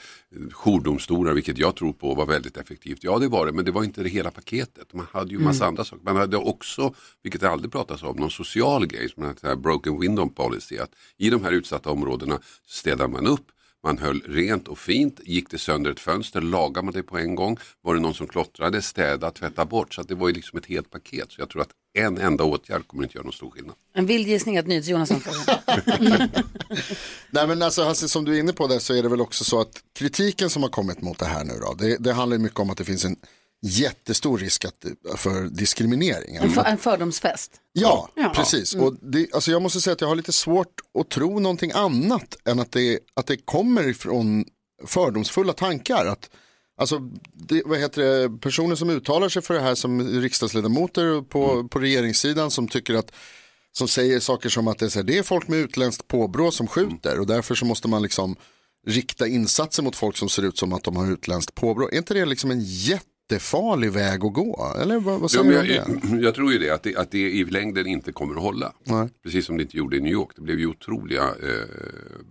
jourdomstolar, 0.51 1.33
vilket 1.33 1.59
jag 1.59 1.77
tror 1.77 1.93
på, 1.93 2.15
var 2.15 2.27
väldigt 2.27 2.57
effektivt. 2.57 2.99
Ja 3.05 3.19
det 3.19 3.29
var 3.29 3.47
det, 3.47 3.53
men 3.53 3.65
det 3.65 3.71
var 3.71 3.85
inte 3.85 4.03
det 4.03 4.09
hela 4.09 4.31
paketet. 4.31 4.95
Man 4.95 5.07
hade 5.13 5.31
ju 5.31 5.39
massa 5.39 5.65
Mm. 5.65 5.69
andra 5.69 5.85
saker. 5.85 6.05
Man 6.05 6.17
hade 6.17 6.37
också, 6.37 6.95
vilket 7.23 7.41
det 7.41 7.51
aldrig 7.51 7.73
pratas 7.73 8.03
om, 8.03 8.17
någon 8.17 8.31
social 8.31 8.87
grej 8.87 9.09
som 9.09 9.23
en 9.23 9.37
här 9.43 9.57
broken 9.57 10.01
window 10.01 10.29
policy. 10.29 10.79
Att 10.79 10.95
I 11.17 11.31
de 11.31 11.45
här 11.45 11.53
utsatta 11.53 11.91
områdena 11.91 12.41
städar 12.67 13.09
man 13.09 13.27
upp, 13.27 13.47
man 13.87 13.99
höll 13.99 14.23
rent 14.29 14.69
och 14.69 14.79
fint, 14.79 15.21
gick 15.25 15.51
det 15.51 15.59
sönder 15.59 15.91
ett 15.91 16.01
fönster, 16.01 16.41
lagade 16.41 16.85
man 16.85 16.95
det 16.95 17.03
på 17.03 17.19
en 17.19 17.35
gång. 17.35 17.59
Var 17.83 17.95
det 17.95 18.01
någon 18.01 18.15
som 18.15 18.27
klottrade, 18.27 18.83
städa, 18.83 19.31
tvätta 19.31 19.65
bort. 19.65 19.95
Så 19.95 20.01
att 20.01 20.09
det 20.09 20.15
var 20.15 20.29
ju 20.29 20.35
liksom 20.35 20.59
ett 20.59 20.67
helt 20.67 20.91
paket. 20.91 21.33
Så 21.33 21.41
jag 21.41 21.49
tror 21.49 21.63
att 21.63 21.69
en 21.99 22.19
enda 22.19 22.45
åtgärd 22.45 22.87
kommer 22.87 23.03
inte 23.03 23.17
göra 23.17 23.25
någon 23.25 23.33
stor 23.33 23.51
skillnad. 23.51 23.75
En 23.95 24.07
vild 24.07 24.29
gissning 24.29 24.59
att 24.59 24.67
NyhetsJonas 24.67 25.11
har 25.11 25.19
frågan. 25.19 26.29
Nej 27.31 27.47
men 27.47 27.63
alltså 27.63 27.85
Hasse, 27.85 28.09
som 28.09 28.25
du 28.25 28.37
är 28.37 28.41
inne 28.41 28.53
på 28.53 28.67
där 28.67 28.79
så 28.79 28.95
är 28.95 29.03
det 29.03 29.09
väl 29.09 29.21
också 29.21 29.45
så 29.45 29.61
att 29.61 29.83
kritiken 29.99 30.51
som 30.51 30.63
har 30.63 30.71
kommit 30.71 31.03
mot 31.03 31.19
det 31.19 31.27
här 31.27 31.45
nu 31.45 31.55
då, 31.61 31.75
det, 31.75 31.97
det 31.97 32.13
handlar 32.13 32.37
ju 32.37 32.43
mycket 32.43 32.61
om 32.61 32.71
att 32.71 32.79
det 32.79 32.85
finns 32.85 33.05
en 33.05 33.17
jättestor 33.63 34.39
risk 34.39 34.65
att, 34.65 34.85
för 35.17 35.43
diskriminering. 35.43 36.37
En, 36.37 36.51
för, 36.51 36.65
en 36.65 36.79
fördomsfest. 36.79 37.53
Ja, 37.73 38.09
Ja. 38.15 38.33
precis. 38.37 38.75
Mm. 38.75 38.87
Och 38.87 38.95
det, 39.03 39.35
alltså 39.35 39.51
jag 39.51 39.63
måste 39.63 39.81
säga 39.81 39.93
att 39.95 40.01
jag 40.01 40.09
har 40.09 40.17
lite 40.17 40.33
svårt 40.33 40.81
att 41.01 41.11
tro 41.11 41.39
någonting 41.39 41.73
annat 41.75 42.37
än 42.49 42.61
att 42.61 42.73
det, 42.73 42.99
att 43.15 43.27
det 43.27 43.37
kommer 43.37 43.89
ifrån 43.89 44.45
fördomsfulla 44.87 45.53
tankar. 45.53 46.07
Att, 46.07 46.31
alltså, 46.81 46.99
det, 47.33 47.63
vad 47.67 47.79
heter 47.79 48.03
det, 48.03 48.39
personer 48.39 48.75
som 48.75 48.91
uttalar 48.91 49.29
sig 49.29 49.43
för 49.43 49.55
det 49.55 49.61
här 49.61 49.75
som 49.75 50.21
riksdagsledamöter 50.21 51.23
på, 51.23 51.69
på 51.69 51.79
regeringssidan 51.79 52.51
som 52.51 52.69
tycker 52.69 52.95
att 52.95 53.13
som 53.73 53.89
säger 53.89 54.21
saker 54.21 54.49
som 54.49 54.69
att 54.69 54.79
det 54.79 54.85
är, 54.87 54.89
så 54.89 54.99
här, 54.99 55.05
det 55.05 55.19
är 55.19 55.23
folk 55.23 55.49
med 55.49 55.59
utländskt 55.59 56.09
påbrå 56.09 56.51
som 56.51 56.67
skjuter 56.67 57.21
och 57.21 57.27
därför 57.27 57.55
så 57.55 57.65
måste 57.65 57.89
man 57.89 58.03
liksom 58.03 58.37
rikta 58.87 59.27
insatser 59.27 59.83
mot 59.83 59.97
folk 59.97 60.17
som 60.17 60.29
ser 60.29 60.43
ut 60.43 60.59
som 60.59 60.73
att 60.73 60.85
de 60.85 60.97
har 60.97 61.13
utländskt 61.13 61.55
påbrå. 61.55 61.89
Är 61.93 61.97
inte 61.97 62.15
det 62.15 62.25
liksom 62.25 62.51
en 62.51 62.61
jättefarlig 63.31 63.93
väg 63.93 64.25
att 64.25 64.33
gå? 64.33 64.75
Eller 64.81 65.01
vad, 65.01 65.21
vad 65.21 65.23
Ja, 65.23 65.29
säger 65.29 65.45
men 65.45 65.53
du 65.55 65.61
om 65.61 65.67
det? 66.01 66.09
jag, 66.11 66.21
jag 66.25 66.35
tror 66.35 66.53
ju 66.53 66.59
det 66.59 66.71
att, 66.71 66.83
det, 66.83 66.97
att 66.97 67.11
det 67.11 67.19
i 67.19 67.45
längden 67.45 67.87
inte 67.87 68.13
kommer 68.13 68.35
att 68.35 68.43
hålla. 68.43 68.73
Nej. 68.85 69.09
Precis 69.23 69.47
som 69.47 69.57
det 69.57 69.63
inte 69.63 69.77
gjorde 69.77 69.97
i 69.97 70.01
New 70.01 70.13
York. 70.13 70.31
Det 70.37 70.43
blev 70.43 70.59
ju 70.59 70.67
otroliga, 70.67 71.23
eh, 71.23 71.67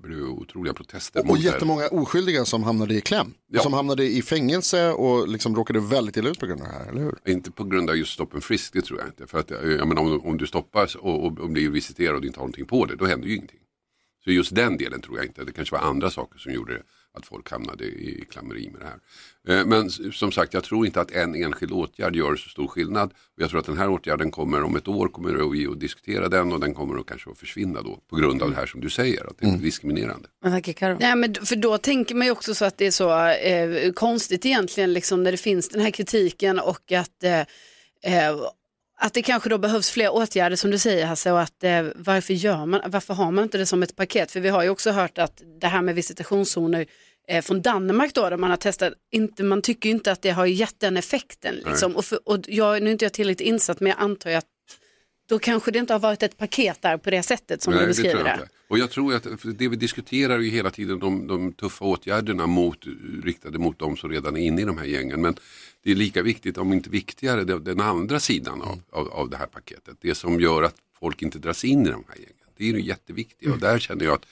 blev 0.03 0.23
otroliga 0.23 0.73
protester. 0.73 1.29
Och 1.29 1.37
det. 1.37 1.43
jättemånga 1.43 1.87
oskyldiga 1.87 2.45
som 2.45 2.63
hamnade 2.63 2.93
i 2.93 3.01
kläm. 3.01 3.33
Ja. 3.51 3.61
Som 3.61 3.73
hamnade 3.73 4.03
i 4.03 4.21
fängelse 4.21 4.89
och 4.91 5.27
liksom 5.27 5.55
råkade 5.55 5.79
väldigt 5.79 6.17
illa 6.17 6.29
ut 6.29 6.39
på 6.39 6.45
grund 6.45 6.61
av 6.61 6.67
det 6.67 6.73
här, 6.73 6.89
eller 6.91 7.01
hur? 7.01 7.15
Inte 7.27 7.51
på 7.51 7.63
grund 7.63 7.89
av 7.89 7.97
just 7.97 8.13
stop 8.13 8.27
and 8.33 8.43
frisk, 8.43 8.73
det 8.73 8.81
tror 8.81 8.99
jag 8.99 9.07
inte. 9.07 9.27
För 9.27 9.39
att, 9.39 9.51
eh, 9.51 9.57
jag 9.63 9.87
menar, 9.87 10.01
om, 10.01 10.21
om 10.25 10.37
du 10.37 10.47
stoppas 10.47 10.95
och, 10.95 11.25
och, 11.25 11.39
och 11.39 11.49
blir 11.49 11.69
visiterad 11.69 12.15
och 12.15 12.21
du 12.21 12.27
inte 12.27 12.39
har 12.39 12.43
någonting 12.43 12.65
på 12.65 12.85
det, 12.85 12.95
då 12.95 13.05
händer 13.05 13.27
ju 13.27 13.35
ingenting. 13.35 13.59
Så 14.23 14.31
just 14.31 14.55
den 14.55 14.77
delen 14.77 15.01
tror 15.01 15.17
jag 15.17 15.25
inte. 15.25 15.43
Det 15.43 15.51
kanske 15.51 15.75
var 15.75 15.81
andra 15.81 16.09
saker 16.09 16.39
som 16.39 16.51
gjorde 16.53 16.81
att 17.17 17.25
folk 17.25 17.51
hamnade 17.51 17.85
i 17.85 18.25
klammeri 18.29 18.69
med 18.69 18.81
det 18.81 18.87
här. 18.87 19.59
Eh, 19.59 19.65
Men 19.65 19.89
som 19.89 20.31
sagt, 20.31 20.53
jag 20.53 20.63
tror 20.63 20.85
inte 20.85 21.01
att 21.01 21.11
en 21.11 21.35
enskild 21.35 21.71
åtgärd 21.71 22.15
gör 22.15 22.35
så 22.35 22.49
stor 22.49 22.67
skillnad. 22.67 23.13
Jag 23.35 23.49
tror 23.49 23.59
att 23.59 23.65
den 23.65 23.77
här 23.77 23.89
åtgärden 23.89 24.31
kommer 24.31 24.63
om 24.63 24.75
ett 24.75 24.87
år 24.87 25.07
kommer 25.07 25.51
vi 25.51 25.67
att 25.67 25.79
diskutera 25.79 26.29
den 26.29 26.53
och 26.53 26.59
den 26.59 26.73
kommer 26.73 26.99
att 26.99 27.05
kanske 27.05 27.31
att 27.31 27.37
försvinna 27.37 27.81
då 27.81 27.99
på 28.09 28.15
grund 28.15 28.41
av 28.41 28.49
det 28.49 28.55
här 28.55 28.65
som 28.65 28.81
du 28.81 28.89
säger, 28.89 29.29
att 29.29 29.37
det 29.37 29.47
är 29.47 29.57
diskriminerande. 29.57 30.27
Men 30.41 30.51
tack 30.51 30.75
Karo. 30.75 30.97
Nej, 30.99 31.15
men 31.15 31.35
för 31.35 31.55
då 31.55 31.77
tänker 31.77 32.15
man 32.15 32.27
ju 32.27 32.31
också 32.31 32.55
så 32.55 32.65
att 32.65 32.77
det 32.77 32.85
är 32.87 32.91
så 32.91 33.27
eh, 33.27 33.91
konstigt 33.91 34.45
egentligen 34.45 34.93
liksom 34.93 35.23
när 35.23 35.31
det 35.31 35.37
finns 35.37 35.69
den 35.69 35.81
här 35.81 35.91
kritiken 35.91 36.59
och 36.59 36.91
att, 36.91 37.23
eh, 37.23 37.39
eh, 38.13 38.35
att 38.97 39.13
det 39.13 39.21
kanske 39.21 39.49
då 39.49 39.57
behövs 39.57 39.91
fler 39.91 40.13
åtgärder 40.13 40.55
som 40.55 40.71
du 40.71 40.77
säger 40.77 41.05
Hasse 41.05 41.31
och 41.31 41.41
att 41.41 41.63
eh, 41.63 41.85
varför, 41.95 42.33
gör 42.33 42.65
man, 42.65 42.81
varför 42.87 43.13
har 43.13 43.31
man 43.31 43.43
inte 43.43 43.57
det 43.57 43.65
som 43.65 43.83
ett 43.83 43.95
paket? 43.95 44.31
För 44.31 44.39
vi 44.39 44.49
har 44.49 44.63
ju 44.63 44.69
också 44.69 44.91
hört 44.91 45.17
att 45.17 45.41
det 45.61 45.67
här 45.67 45.81
med 45.81 45.95
visitationszoner 45.95 46.85
från 47.43 47.61
Danmark 47.61 48.13
då, 48.13 48.29
där 48.29 48.37
man 48.37 48.49
har 48.49 48.57
testat, 48.57 48.93
inte, 49.11 49.43
man 49.43 49.61
tycker 49.61 49.89
inte 49.89 50.11
att 50.11 50.21
det 50.21 50.29
har 50.29 50.45
gett 50.45 50.79
den 50.79 50.97
effekten. 50.97 51.55
Liksom. 51.65 51.95
Och, 51.95 52.05
för, 52.05 52.29
och 52.29 52.39
jag, 52.47 52.81
nu 52.81 52.89
är 52.89 52.91
inte 52.91 53.05
jag 53.05 53.13
tillräckligt 53.13 53.47
insatt 53.47 53.79
men 53.79 53.89
jag 53.89 53.99
antar 53.99 54.29
ju 54.29 54.35
att 54.35 54.45
då 55.29 55.39
kanske 55.39 55.71
det 55.71 55.79
inte 55.79 55.93
har 55.93 55.99
varit 55.99 56.23
ett 56.23 56.37
paket 56.37 56.81
där 56.81 56.97
på 56.97 57.09
det 57.09 57.23
sättet 57.23 57.61
som 57.61 57.73
du 57.73 57.79
det 57.79 57.87
beskriver 57.87 58.23
det. 58.23 58.33
inte. 58.33 58.49
Och 58.67 58.79
jag 58.79 58.91
tror 58.91 59.15
att 59.15 59.27
det 59.43 59.67
vi 59.67 59.75
diskuterar 59.75 60.39
ju 60.39 60.49
hela 60.49 60.69
tiden 60.69 60.99
de, 60.99 61.27
de 61.27 61.53
tuffa 61.53 61.85
åtgärderna 61.85 62.47
mot, 62.47 62.85
riktade 63.23 63.57
mot 63.57 63.79
de 63.79 63.97
som 63.97 64.09
redan 64.09 64.37
är 64.37 64.41
inne 64.41 64.61
i 64.61 64.65
de 64.65 64.77
här 64.77 64.85
gängen. 64.85 65.21
Men 65.21 65.35
det 65.83 65.91
är 65.91 65.95
lika 65.95 66.21
viktigt, 66.21 66.57
om 66.57 66.73
inte 66.73 66.89
viktigare, 66.89 67.43
den 67.43 67.81
andra 67.81 68.19
sidan 68.19 68.61
av, 68.61 68.81
av, 68.89 69.07
av 69.07 69.29
det 69.29 69.37
här 69.37 69.45
paketet. 69.45 69.97
Det 70.01 70.15
som 70.15 70.39
gör 70.39 70.63
att 70.63 70.75
folk 70.99 71.21
inte 71.21 71.39
dras 71.39 71.65
in 71.65 71.81
i 71.81 71.89
de 71.89 72.03
här 72.07 72.15
gängen. 72.15 72.47
Det 72.57 72.63
är 72.63 72.73
ju 72.73 72.81
jätteviktigt 72.81 73.49
och 73.49 73.59
där 73.59 73.79
känner 73.79 74.05
jag 74.05 74.13
att 74.13 74.25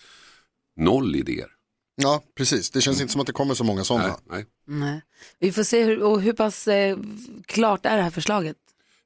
noll 0.76 1.16
idéer. 1.16 1.50
Ja, 1.96 2.24
precis. 2.36 2.72
Det 2.72 2.82
känns 2.82 3.02
inte 3.02 3.12
som 3.12 3.22
att 3.22 3.28
det 3.28 3.34
kommer 3.34 3.54
så 3.54 3.64
många 3.64 3.84
sådana. 3.84 4.18
Nej. 4.30 4.46
Nej. 4.66 5.02
Vi 5.40 5.52
får 5.52 5.64
se 5.64 5.84
hur, 5.84 6.04
och 6.04 6.22
hur 6.22 6.34
pass 6.34 6.68
eh, 6.68 6.98
klart 7.46 7.86
är 7.86 7.98
det 7.98 8.04
här 8.04 8.10
förslaget. 8.10 8.58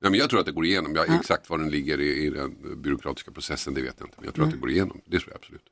Nej, 0.02 0.12
men 0.12 0.20
jag 0.20 0.30
tror 0.30 0.40
att 0.40 0.46
det 0.46 0.52
går 0.52 0.66
igenom. 0.66 0.96
Jag, 0.96 1.16
Exakt 1.16 1.50
var 1.50 1.58
den 1.58 1.70
ligger 1.70 2.00
i, 2.02 2.26
i 2.26 2.30
den 2.30 2.82
byråkratiska 2.82 3.32
processen, 3.32 3.74
det 3.74 3.82
vet 3.82 3.96
jag 3.98 4.08
inte. 4.08 4.16
Men 4.18 4.26
jag 4.26 4.34
tror 4.36 4.46
att 4.46 4.52
det 4.52 4.58
går 4.58 4.70
igenom. 4.70 5.02
Det 5.06 5.20
tror 5.20 5.32
jag 5.32 5.38
absolut. 5.38 5.64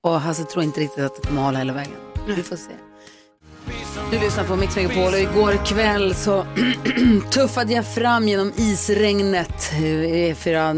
Och 0.00 0.20
Hasse 0.20 0.44
tror 0.44 0.64
inte 0.64 0.80
riktigt 0.80 1.04
att 1.04 1.22
det 1.22 1.28
kommer 1.28 1.42
hålla 1.42 1.58
hela 1.58 1.72
vägen. 1.72 1.96
Vi 2.26 2.42
får 2.42 2.56
se. 2.56 2.72
Du 4.10 4.18
lyssnar 4.18 4.44
på 4.44 4.56
Mix 4.56 4.76
Megapol 4.76 5.12
och 5.12 5.18
igår 5.18 5.66
kväll 5.66 6.14
så 6.14 6.46
tuffade 7.30 7.72
jag 7.72 7.86
fram 7.94 8.28
genom 8.28 8.52
isregnet 8.56 9.72
eh, 9.72 9.78
E4 9.78 10.74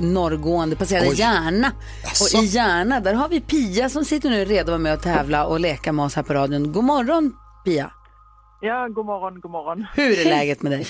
norrgående, 0.00 0.76
passerade 0.76 1.08
Oj. 1.08 1.14
Järna. 1.18 1.72
Och 2.20 2.42
i 2.42 2.46
Järna 2.46 3.00
där 3.00 3.14
har 3.14 3.28
vi 3.28 3.40
Pia 3.40 3.88
som 3.88 4.04
sitter 4.04 4.30
nu 4.30 4.44
redo 4.44 4.60
att 4.60 4.68
vara 4.68 4.78
med 4.78 4.94
och 4.94 5.02
tävla 5.02 5.46
och 5.46 5.60
leka 5.60 5.92
med 5.92 6.04
oss 6.04 6.14
här 6.14 6.22
på 6.22 6.34
radion. 6.34 6.72
God 6.72 6.84
morgon 6.84 7.32
Pia! 7.64 7.90
Ja, 8.60 8.88
god 8.88 9.06
morgon, 9.06 9.40
god 9.40 9.50
morgon. 9.50 9.86
Hur 9.94 10.18
är 10.18 10.24
läget 10.24 10.62
med 10.62 10.72
dig? 10.72 10.86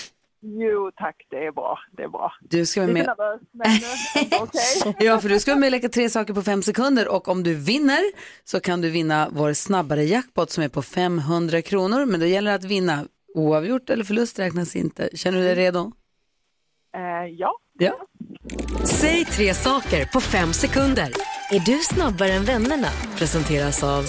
Jo, 0.46 0.90
tack, 0.96 1.16
det 1.30 1.36
är 1.46 1.52
bra. 1.52 1.78
Det 1.96 2.02
är 2.02 2.08
bra. 2.08 2.32
Du 2.40 2.66
ska 2.66 2.80
vara 2.80 2.92
Lite 2.92 3.06
med. 3.06 3.16
nervös, 3.18 3.40
men 3.52 3.66
eh, 4.32 4.42
okej. 4.42 5.06
Ja, 5.06 5.20
för 5.20 5.28
du 5.28 5.40
ska 5.40 5.50
vara 5.50 5.60
med 5.60 5.66
och 5.66 5.70
leka 5.72 5.88
tre 5.88 6.10
saker 6.10 6.34
på 6.34 6.42
fem 6.42 6.62
sekunder 6.62 7.08
och 7.08 7.28
om 7.28 7.42
du 7.42 7.54
vinner 7.54 8.00
så 8.44 8.60
kan 8.60 8.80
du 8.80 8.90
vinna 8.90 9.28
vår 9.32 9.52
snabbare 9.52 10.04
jackpot 10.04 10.50
som 10.50 10.64
är 10.64 10.68
på 10.68 10.82
500 10.82 11.62
kronor. 11.62 12.04
Men 12.06 12.20
då 12.20 12.26
gäller 12.26 12.50
det 12.50 12.54
att 12.54 12.64
vinna. 12.64 13.04
Oavgjort 13.34 13.90
eller 13.90 14.04
förlust 14.04 14.38
räknas 14.38 14.76
inte. 14.76 15.08
Känner 15.16 15.38
du 15.38 15.44
dig 15.44 15.54
redo? 15.54 15.92
Eh, 16.96 17.30
ja. 17.32 17.52
Ja. 17.78 18.06
Säg 18.84 19.24
tre 19.24 19.54
saker 19.54 20.06
på 20.12 20.20
fem 20.20 20.52
sekunder. 20.52 21.08
Är 21.52 21.58
du 21.66 21.78
snabbare 21.78 22.32
än 22.32 22.44
vännerna? 22.44 22.88
Presenteras 23.18 23.82
av 23.82 24.02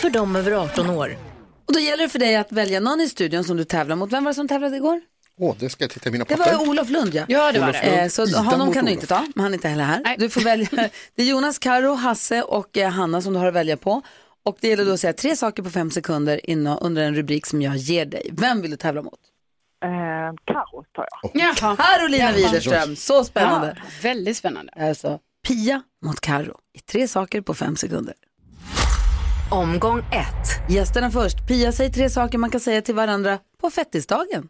för 0.00 0.10
dem 0.10 0.36
över 0.36 0.52
18 0.52 0.90
år. 0.90 1.27
Och 1.68 1.74
då 1.74 1.80
gäller 1.80 2.02
det 2.02 2.08
för 2.08 2.18
dig 2.18 2.36
att 2.36 2.52
välja 2.52 2.80
någon 2.80 3.00
i 3.00 3.08
studion 3.08 3.44
som 3.44 3.56
du 3.56 3.64
tävlar 3.64 3.96
mot. 3.96 4.12
Vem 4.12 4.24
var 4.24 4.30
det 4.30 4.34
som 4.34 4.48
tävlade 4.48 4.76
igår? 4.76 5.00
Åh, 5.40 5.54
det 5.58 5.68
ska 5.70 5.84
jag 5.84 5.90
titta 5.90 6.08
i 6.08 6.12
mina 6.12 6.24
Det 6.24 6.36
papper. 6.36 6.52
var 6.56 6.68
Olof 6.68 6.90
Lund 6.90 7.14
ja. 7.14 7.24
Ja, 7.28 7.52
det 7.52 7.60
var 7.60 7.72
det. 7.72 7.78
Eh, 7.78 8.08
så 8.08 8.26
Ida 8.26 8.38
honom 8.38 8.72
kan 8.72 8.84
du 8.84 8.90
Olof. 8.90 9.02
inte 9.02 9.06
ta, 9.06 9.26
men 9.34 9.42
han 9.42 9.52
är 9.52 9.54
inte 9.54 9.68
heller 9.68 9.84
här. 9.84 10.16
Du 10.18 10.28
får 10.30 10.40
välja. 10.40 10.68
Det 11.14 11.22
är 11.22 11.26
Jonas, 11.26 11.58
Karo, 11.58 11.94
Hasse 11.94 12.42
och 12.42 12.78
eh, 12.78 12.90
Hanna 12.90 13.22
som 13.22 13.32
du 13.32 13.38
har 13.38 13.46
att 13.46 13.54
välja 13.54 13.76
på. 13.76 14.02
Och 14.44 14.56
det 14.60 14.68
gäller 14.68 14.84
då 14.84 14.92
att 14.92 15.00
säga 15.00 15.12
tre 15.12 15.36
saker 15.36 15.62
på 15.62 15.70
fem 15.70 15.90
sekunder 15.90 16.50
innan, 16.50 16.78
under 16.78 17.02
en 17.04 17.14
rubrik 17.14 17.46
som 17.46 17.62
jag 17.62 17.76
ger 17.76 18.06
dig. 18.06 18.30
Vem 18.32 18.60
vill 18.62 18.70
du 18.70 18.76
tävla 18.76 19.02
mot? 19.02 19.20
Eh, 19.84 19.88
Karo 20.44 20.84
tar 20.94 21.06
jag. 21.22 21.30
Jaha. 21.60 21.76
Carolina 21.76 22.32
Widerström, 22.32 22.96
så 22.96 23.24
spännande. 23.24 23.76
Ja, 23.78 23.82
väldigt 24.02 24.36
spännande. 24.36 24.72
Alltså 24.76 25.18
Pia 25.48 25.82
mot 26.04 26.20
Karo 26.20 26.58
i 26.74 26.78
tre 26.80 27.08
saker 27.08 27.40
på 27.40 27.54
fem 27.54 27.76
sekunder. 27.76 28.14
Omgång 29.50 29.98
ett. 29.98 30.70
Gästerna 30.70 31.10
först. 31.10 31.46
Pia 31.48 31.72
säger 31.72 31.90
tre 31.90 32.10
saker 32.10 32.38
man 32.38 32.50
kan 32.50 32.60
säga 32.60 32.82
till 32.82 32.94
varandra 32.94 33.38
på 33.60 33.70
fettisdagen. 33.70 34.48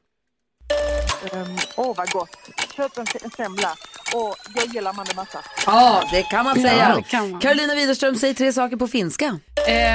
Ehm, 1.33 1.57
Åh, 1.77 1.97
vad 1.97 2.11
gott. 2.11 2.31
Köp 2.77 2.99
en, 2.99 3.07
en 3.25 3.31
semla. 3.31 3.73
Och 4.15 4.37
jag 4.55 4.67
gillar 4.75 4.93
mandelmassa. 4.93 5.39
Ja, 5.67 6.09
det 6.13 6.23
kan 6.23 6.45
man 6.45 6.55
säga. 6.55 6.95
det 6.97 7.03
kan 7.03 7.31
man. 7.31 7.41
Carolina 7.41 7.75
Widerström 7.75 8.17
säger 8.17 8.35
tre 8.35 8.53
saker 8.53 8.77
på 8.77 8.89
finska. 8.89 9.39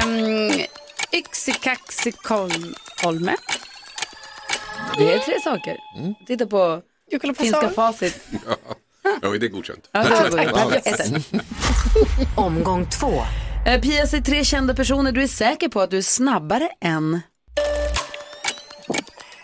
Um, 0.06 0.52
Yxikaxikolme. 1.14 3.36
Det 4.98 5.14
är 5.14 5.20
tre 5.20 5.40
saker. 5.44 5.78
Titta 6.28 6.46
på 6.46 6.82
Jag 7.10 7.22
kollar 7.22 7.34
på 7.34 7.44
finska 7.44 7.70
facit. 7.70 8.24
Ja, 9.22 9.30
det 9.40 9.46
är 9.46 9.50
godkänt. 9.50 9.90
Ja. 9.92 10.04
Ett, 10.76 11.00
ett. 11.00 11.12
Omgång 12.36 12.86
två. 12.86 13.24
Eh, 13.66 13.82
Pia 13.82 14.08
säger 14.08 14.24
tre 14.24 14.44
kända 14.46 14.74
personer 14.76 15.12
du 15.12 15.24
är 15.24 15.28
säker 15.28 15.70
på 15.70 15.82
att 15.82 15.92
du 15.92 15.98
är 15.98 16.02
snabbare 16.02 16.70
än. 16.82 17.22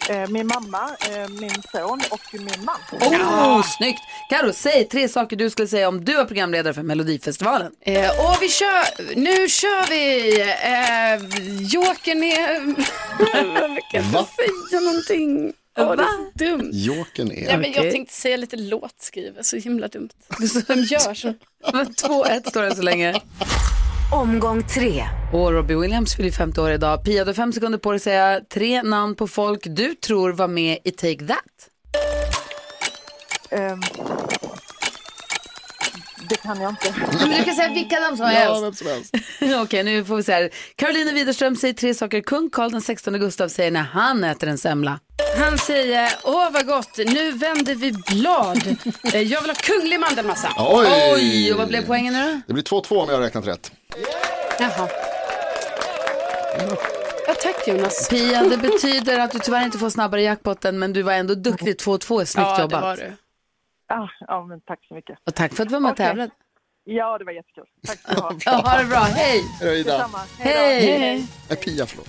Eh, 0.09 0.30
min 0.30 0.47
mamma, 0.47 0.89
eh, 1.09 1.30
min 1.30 1.61
son 1.72 2.01
och 2.11 2.22
min 2.34 2.65
man. 2.65 3.01
Oh, 3.11 3.63
Snyggt! 3.78 3.99
Karo, 4.30 4.53
säg 4.53 4.88
tre 4.88 5.07
saker 5.09 5.36
du 5.36 5.49
skulle 5.49 5.67
säga 5.67 5.88
om 5.88 6.05
du 6.05 6.15
var 6.15 6.26
programledare 6.26 6.74
för 6.74 6.84
Melodifestivalen. 6.84 7.72
Eh, 7.82 8.09
och 8.09 8.38
vi 8.41 8.49
kör, 8.49 9.15
nu 9.15 9.49
kör 9.49 9.89
vi. 9.89 10.41
Eh, 10.41 11.65
Jokern 11.74 12.24
är... 12.24 12.53
jag 13.34 13.80
kan 13.91 14.01
inte 14.01 14.13
Va? 14.13 14.28
säga 14.70 14.82
någonting. 14.82 15.53
Åh, 15.80 15.95
det 15.95 16.03
är 16.03 16.07
så 16.07 16.32
dumt. 16.57 16.70
Jokern 16.74 17.32
är... 17.32 17.49
Ja, 17.49 17.57
men 17.57 17.72
jag 17.72 17.91
tänkte 17.91 18.13
säga 18.15 18.38
lite 18.38 18.57
låtskrivare, 18.57 19.43
så 19.43 19.57
himla 19.57 19.88
dumt. 19.88 20.09
Vem 20.67 20.84
gör 20.84 21.13
så? 21.13 21.34
2-1 21.63 22.49
står 22.49 22.63
det 22.63 22.76
så 22.76 22.82
länge. 22.82 23.22
Omgång 24.12 24.64
tre. 24.64 25.03
Och 25.34 25.51
Robbie 25.51 25.76
Williams 25.76 26.16
fyller 26.16 26.32
50 26.32 26.62
år 26.62 26.72
idag. 26.72 27.03
Pia, 27.03 27.24
du 27.24 27.30
har 27.30 27.34
fem 27.34 27.53
sekunder 27.53 27.78
på 27.80 27.91
dig 27.91 27.95
att 27.95 28.01
säga 28.03 28.41
tre 28.53 28.84
namn 28.84 29.16
på 29.16 29.28
folk 29.28 29.60
du 29.64 29.95
tror 29.95 30.32
var 30.32 30.47
med 30.47 30.78
i 30.84 30.91
Take 30.91 31.26
That. 31.28 31.38
Ehm, 33.51 33.82
det 36.30 36.36
kan 36.36 36.62
jag 36.62 36.70
inte. 36.70 36.93
Men 37.20 37.30
du 37.38 37.43
kan 37.43 37.55
säga 37.55 37.74
vilka 37.74 37.99
namn 37.99 38.18
som 38.18 38.26
helst. 38.26 39.14
Okej, 39.64 39.84
nu 39.84 40.05
får 40.05 40.16
vi 40.16 40.24
se 40.24 40.34
här. 40.34 40.49
Carolina 40.76 41.12
Widerström 41.12 41.55
säger 41.55 41.74
tre 41.74 41.93
saker 41.93 42.22
kung 42.22 42.49
Carl 42.49 42.72
den 42.72 42.82
16 42.82 43.20
Gustav 43.20 43.47
säger 43.47 43.72
när 43.72 43.82
han 43.84 44.24
äter 44.24 44.49
en 44.49 44.57
semla. 44.57 44.99
Han 45.38 45.57
säger, 45.57 46.12
åh 46.24 46.51
vad 46.51 46.66
gott, 46.68 46.97
nu 46.97 47.32
vänder 47.32 47.76
vi 47.76 47.91
blad. 47.91 48.78
Eh, 49.14 49.22
jag 49.22 49.41
vill 49.41 49.49
ha 49.49 49.55
kunglig 49.55 49.99
mandelmassa. 49.99 50.53
Oj! 50.57 50.88
Oj, 51.16 51.51
och 51.53 51.57
vad 51.60 51.68
blev 51.68 51.86
poängen 51.86 52.14
nu 52.14 52.32
då? 52.34 52.41
Det 52.47 52.53
blir 52.53 52.64
2-2 52.64 52.95
om 52.95 53.10
jag 53.10 53.16
har 53.16 53.22
räknat 53.22 53.47
rätt. 53.47 53.72
Jaha. 54.59 54.89
Ja, 57.27 57.33
tack 57.43 57.67
Jonas. 57.67 58.09
Pia, 58.09 58.43
det 58.43 58.57
betyder 58.57 59.19
att 59.19 59.31
du 59.31 59.39
tyvärr 59.39 59.65
inte 59.65 59.77
får 59.77 59.89
snabbare 59.89 60.21
jackpotten 60.21 60.79
men 60.79 60.93
du 60.93 61.01
var 61.01 61.13
ändå 61.13 61.35
duktig. 61.35 61.75
2-2 61.75 62.21
är 62.21 62.25
snyggt 62.25 62.47
Ja, 62.47 62.55
det 62.55 62.61
jobbat. 62.61 62.81
var 62.81 62.95
du. 62.97 63.13
Ah, 63.87 64.07
ja, 64.27 64.45
men 64.45 64.61
tack 64.61 64.79
så 64.87 64.93
mycket. 64.93 65.17
Och 65.25 65.35
tack 65.35 65.53
för 65.53 65.63
att 65.63 65.69
du 65.69 65.73
var 65.73 65.79
med 65.79 65.89
och 65.89 65.93
Okej. 65.95 66.05
tävlade. 66.05 66.31
Ja, 66.83 67.17
det 67.17 67.25
var 67.25 67.31
jättekul. 67.31 67.63
Tack 67.87 67.99
ska 67.99 68.13
du 68.13 68.21
ha. 68.21 68.35
Ja, 68.45 68.51
ha 68.51 68.77
det 68.77 68.85
bra, 68.85 68.99
hej! 68.99 69.43
Hej 69.61 69.83
då. 69.83 69.91
Hej 69.91 70.53
då. 70.53 70.59
Hej! 70.59 71.27
Nej, 71.49 71.57
Pia, 71.57 71.85
förlåt. 71.85 72.07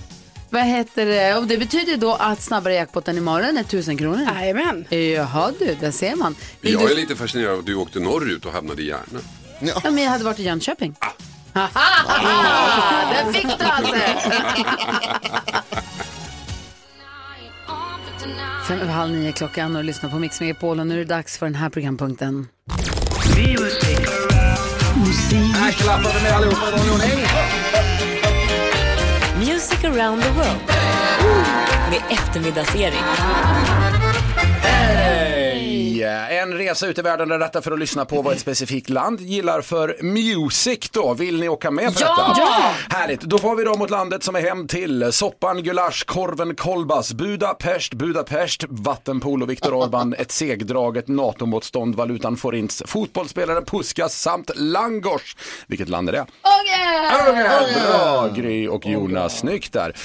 Vad 0.49 0.63
heter 0.63 1.05
det? 1.05 1.35
Och 1.37 1.47
det 1.47 1.57
betyder 1.57 1.97
då 1.97 2.13
att 2.13 2.41
snabbare 2.41 2.73
jackpotten 2.73 3.17
imorgon 3.17 3.57
är 3.57 3.61
1000 3.61 3.97
kronor. 3.97 4.21
Jajamän. 4.35 4.85
Jaha 4.89 5.51
du, 5.59 5.75
där 5.79 5.91
ser 5.91 6.15
man. 6.15 6.35
Vill 6.61 6.73
Jag 6.73 6.83
är 6.83 6.87
du... 6.87 6.95
lite 6.95 7.15
fascinerad 7.15 7.53
av 7.53 7.59
att 7.59 7.65
du 7.65 7.75
åkte 7.75 7.99
norrut 7.99 8.45
och 8.45 8.51
hamnade 8.51 8.81
i 8.81 8.87
Järna. 8.87 9.19
Ja, 9.59 9.81
men 9.91 9.97
jag 10.03 10.09
hade 10.11 10.23
varit 10.23 10.39
i 10.39 10.43
Jönköping. 10.43 10.95
Haha! 10.99 11.13
Den 11.53 13.33
fick 13.33 13.59
du 13.59 13.65
alltså! 13.65 13.95
Fem 18.67 18.79
över 18.79 18.93
halv 18.93 19.11
nio 19.11 19.31
klockan 19.31 19.75
och 19.75 19.83
lyssnar 19.83 20.09
på 20.09 20.19
Mix 20.19 20.41
Megapol 20.41 20.79
och 20.79 20.87
nu 20.87 20.93
är 20.93 20.97
det 20.97 21.05
dags 21.05 21.37
för 21.37 21.45
den 21.45 21.55
här 21.55 21.69
programpunkten. 21.69 22.47
Här 25.53 25.71
klappar 25.71 26.13
vi 26.13 26.23
med 26.23 26.31
allihopa. 26.31 26.65
Music 29.39 29.83
around 29.83 30.23
the 30.23 30.29
world. 30.29 30.61
Med 31.89 32.01
eftermiddagsserie. 32.09 32.93
Hej! 34.61 35.40
En 36.09 36.53
resa 36.53 36.87
ut 36.87 36.97
i 36.97 37.01
världen 37.01 37.29
där 37.29 37.39
detta 37.39 37.61
för 37.61 37.71
att 37.71 37.79
lyssna 37.79 38.05
på 38.05 38.21
vad 38.21 38.33
ett 38.33 38.39
specifikt 38.39 38.89
land 38.89 39.21
gillar 39.21 39.61
för 39.61 39.97
music 40.03 40.89
då. 40.89 41.13
Vill 41.13 41.39
ni 41.39 41.49
åka 41.49 41.71
med 41.71 41.85
på 41.95 41.99
Ja! 42.01 42.07
detta? 42.07 42.33
Ja! 42.41 42.73
Härligt, 42.97 43.21
då 43.21 43.37
får 43.37 43.55
vi 43.55 43.63
då 43.63 43.75
mot 43.77 43.89
landet 43.89 44.23
som 44.23 44.35
är 44.35 44.41
hem 44.41 44.67
till 44.67 45.11
soppan, 45.11 45.63
gulasch, 45.63 46.05
korven, 46.05 46.55
kolbas, 46.55 47.13
Budapest, 47.13 47.93
Budapest, 47.93 48.63
vattenpool 48.69 49.43
och 49.43 49.49
Viktor 49.49 49.73
Orban, 49.73 50.13
ett 50.17 50.31
segdraget 50.31 51.07
NATO-motstånd, 51.07 51.95
valutan 51.95 52.37
forints, 52.37 52.83
fotbollsspelaren 52.85 53.65
Puskas 53.65 54.21
samt 54.21 54.51
Langos. 54.55 55.21
Vilket 55.67 55.89
land 55.89 56.09
är 56.09 56.13
det? 56.13 56.25
Ungern! 56.59 57.73
Bra 57.91 58.27
Gry 58.35 58.67
och 58.67 58.85
Jonas, 58.85 59.39
snyggt 59.39 59.73
där. 59.73 59.95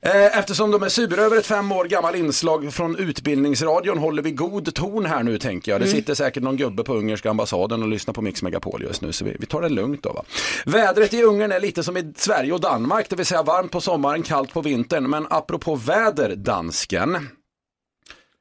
Eh, 0.00 0.38
Eftersom 0.38 0.70
de 0.70 0.82
är 0.82 0.88
sur 0.88 1.18
över 1.18 1.36
ett 1.36 1.46
fem 1.46 1.72
år 1.72 1.84
gammal 1.84 2.14
inslag 2.14 2.74
från 2.74 2.96
Utbildningsradion 2.96 3.98
håller 3.98 4.22
vi 4.22 4.30
god 4.30 4.74
ton 4.74 5.06
här 5.06 5.22
nu 5.22 5.38
tänker 5.38 5.72
jag. 5.72 5.80
Det 5.80 5.86
sitter 5.86 6.14
säkert 6.14 6.42
någon 6.42 6.56
gubbe 6.56 6.84
på 6.84 6.94
ungerska 6.94 7.30
ambassaden 7.30 7.82
och 7.82 7.88
lyssnar 7.88 8.14
på 8.14 8.22
Mix 8.22 8.42
Megapol 8.42 8.82
just 8.82 9.02
nu 9.02 9.12
så 9.12 9.24
vi, 9.24 9.36
vi 9.40 9.46
tar 9.46 9.62
det 9.62 9.68
lugnt 9.68 10.02
då 10.02 10.12
va. 10.12 10.22
Vädret 10.66 11.14
i 11.14 11.22
Ungern 11.22 11.52
är 11.52 11.60
lite 11.60 11.82
som 11.82 11.96
i 11.96 12.12
Sverige 12.16 12.52
och 12.52 12.60
Danmark, 12.60 13.08
det 13.10 13.16
vill 13.16 13.26
säga 13.26 13.42
varmt 13.42 13.70
på 13.72 13.80
sommaren, 13.80 14.22
kallt 14.22 14.52
på 14.52 14.60
vintern. 14.60 15.10
Men 15.10 15.26
apropå 15.30 15.74
väder, 15.74 16.36
dansken. 16.36 17.28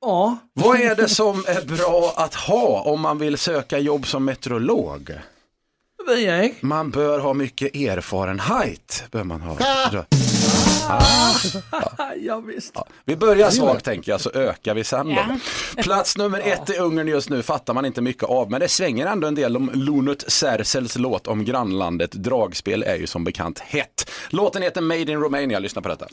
Ja. 0.01 0.37
Vad 0.53 0.79
är 0.79 0.95
det 0.95 1.09
som 1.09 1.43
är 1.47 1.65
bra 1.77 2.13
att 2.17 2.33
ha 2.33 2.81
om 2.81 3.01
man 3.01 3.17
vill 3.17 3.37
söka 3.37 3.79
jobb 3.79 4.07
som 4.07 4.25
meteorolog? 4.25 5.11
Man 6.61 6.91
bör 6.91 7.19
ha 7.19 7.33
mycket 7.33 7.75
erfarenhet. 7.75 9.03
Bör 9.11 9.23
man 9.23 9.41
ha. 9.41 9.57
Ja, 12.17 12.39
visst. 12.39 12.71
Ja, 12.75 12.87
vi 13.05 13.15
börjar 13.15 13.49
svagt 13.49 13.85
tänker 13.85 14.11
jag 14.11 14.21
så 14.21 14.31
ökar 14.33 14.73
vi 14.73 14.83
sen 14.83 15.07
då. 15.07 15.13
Ja. 15.13 15.37
Plats 15.83 16.17
nummer 16.17 16.39
ett 16.39 16.69
i 16.69 16.77
Ungern 16.77 17.07
just 17.07 17.29
nu 17.29 17.43
fattar 17.43 17.73
man 17.73 17.85
inte 17.85 18.01
mycket 18.01 18.23
av 18.23 18.51
men 18.51 18.59
det 18.59 18.67
svänger 18.67 19.07
ändå 19.07 19.27
en 19.27 19.35
del 19.35 19.55
om 19.57 19.71
Lunut 19.73 20.23
Sersels 20.27 20.97
låt 20.97 21.27
om 21.27 21.45
grannlandet. 21.45 22.11
Dragspel 22.11 22.83
är 22.83 22.95
ju 22.95 23.07
som 23.07 23.23
bekant 23.23 23.59
hett. 23.59 24.11
Låten 24.29 24.61
heter 24.61 24.81
Made 24.81 25.11
in 25.11 25.19
Romania, 25.19 25.59
lyssna 25.59 25.81
på 25.81 25.89
detta. 25.89 26.07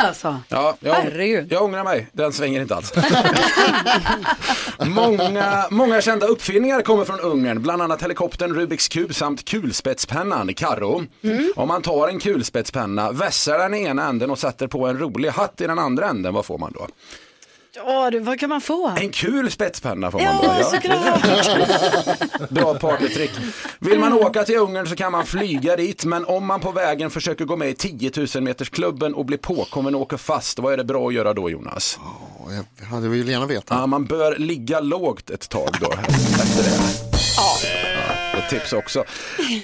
Alltså. 0.00 0.36
Ja, 0.48 0.76
jag, 0.80 0.94
Herregud. 0.94 1.52
jag 1.52 1.62
ångrar 1.62 1.84
mig, 1.84 2.08
den 2.12 2.32
svänger 2.32 2.60
inte 2.60 2.74
alls. 2.74 2.92
många, 4.86 5.66
många 5.70 6.00
kända 6.00 6.26
uppfinningar 6.26 6.82
kommer 6.82 7.04
från 7.04 7.20
Ungern, 7.20 7.62
bland 7.62 7.82
annat 7.82 8.02
helikoptern, 8.02 8.54
Rubiks 8.54 8.88
kub 8.88 9.14
samt 9.14 9.44
kulspetspennan, 9.44 10.54
Karo. 10.54 11.02
Om 11.56 11.68
man 11.68 11.82
tar 11.82 12.08
en 12.08 12.20
kulspetspenna, 12.20 13.12
vässar 13.12 13.58
den 13.58 13.74
i 13.74 13.84
ena 13.84 14.08
änden 14.08 14.30
och 14.30 14.38
sätter 14.38 14.66
på 14.66 14.86
en 14.86 14.98
rolig 14.98 15.28
hatt 15.28 15.60
i 15.60 15.66
den 15.66 15.78
andra 15.78 16.08
änden, 16.08 16.34
vad 16.34 16.44
får 16.46 16.58
man 16.58 16.72
då? 16.72 16.86
Ja, 17.74 18.10
du, 18.10 18.18
vad 18.18 18.40
kan 18.40 18.48
man 18.48 18.60
få? 18.60 18.88
En 18.96 19.10
kul 19.10 19.50
spetspenna 19.50 20.10
får 20.10 20.18
man 20.20 20.38
Ja, 20.42 20.54
då. 20.58 20.64
såklart. 20.64 22.50
Bra 22.50 22.74
partytrick. 22.74 23.30
Vill 23.78 23.98
man 23.98 24.12
åka 24.12 24.44
till 24.44 24.56
Ungern 24.56 24.86
så 24.86 24.96
kan 24.96 25.12
man 25.12 25.26
flyga 25.26 25.76
dit, 25.76 26.04
men 26.04 26.24
om 26.24 26.46
man 26.46 26.60
på 26.60 26.72
vägen 26.72 27.10
försöker 27.10 27.44
gå 27.44 27.56
med 27.56 27.68
i 27.70 27.74
10 27.74 28.10
000 28.34 28.42
meters 28.44 28.70
klubben 28.70 29.14
och 29.14 29.24
blir 29.26 29.38
påkommen 29.38 29.94
och 29.94 30.00
åker 30.00 30.16
fast, 30.16 30.58
vad 30.58 30.72
är 30.72 30.76
det 30.76 30.84
bra 30.84 31.08
att 31.08 31.14
göra 31.14 31.34
då 31.34 31.50
Jonas? 31.50 31.98
Och 32.38 32.50
Jag 32.80 32.86
hade 32.86 33.08
vill 33.08 33.28
gärna 33.28 33.46
veta. 33.46 33.74
Ja, 33.74 33.86
man 33.86 34.04
bör 34.04 34.36
ligga 34.38 34.80
lågt 34.80 35.30
ett 35.30 35.48
tag 35.48 35.68
då 35.80 35.92
efter 36.08 36.62
det. 36.62 36.78
Ja, 37.36 37.56
ett 38.40 38.50
tips 38.50 38.72
också. 38.72 39.04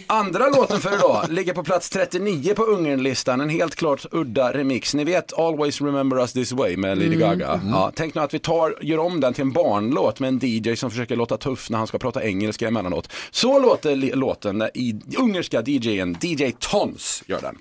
Andra 0.07 0.49
låten 0.49 0.81
för 0.81 0.95
idag 0.95 1.27
ligger 1.31 1.53
på 1.53 1.65
plats 1.65 1.91
39 1.91 2.55
på 2.55 2.63
Ungernlistan. 2.63 3.41
En 3.41 3.49
helt 3.49 3.75
klart 3.75 4.07
udda 4.11 4.53
remix. 4.53 4.95
Ni 4.95 5.05
vet 5.05 5.39
Always 5.39 5.81
Remember 5.81 6.19
Us 6.19 6.33
This 6.33 6.53
Way 6.53 6.77
med 6.77 6.99
Lady 6.99 7.17
Gaga. 7.17 7.61
Ja, 7.71 7.93
tänk 7.95 8.15
nu 8.15 8.21
att 8.21 8.35
vi 8.35 8.39
tar, 8.39 8.75
gör 8.81 8.99
om 8.99 9.21
den 9.21 9.35
till 9.35 9.43
en 9.43 9.53
barnlåt 9.53 10.21
med 10.21 10.29
en 10.29 10.39
DJ 10.43 10.77
som 10.77 10.91
försöker 10.91 11.17
låta 11.17 11.37
tuff 11.37 11.71
när 11.71 11.79
han 11.79 11.87
ska 11.87 11.99
prata 11.99 12.25
engelska 12.25 12.69
emellanåt. 12.69 13.13
Så 13.31 13.59
låter 13.59 13.97
låten 13.97 14.59
när 14.59 14.71
i 14.75 15.01
ungerska 15.19 15.63
DJen 15.63 16.17
DJ 16.21 16.53
Tons 16.59 17.23
gör 17.27 17.41
den. 17.41 17.57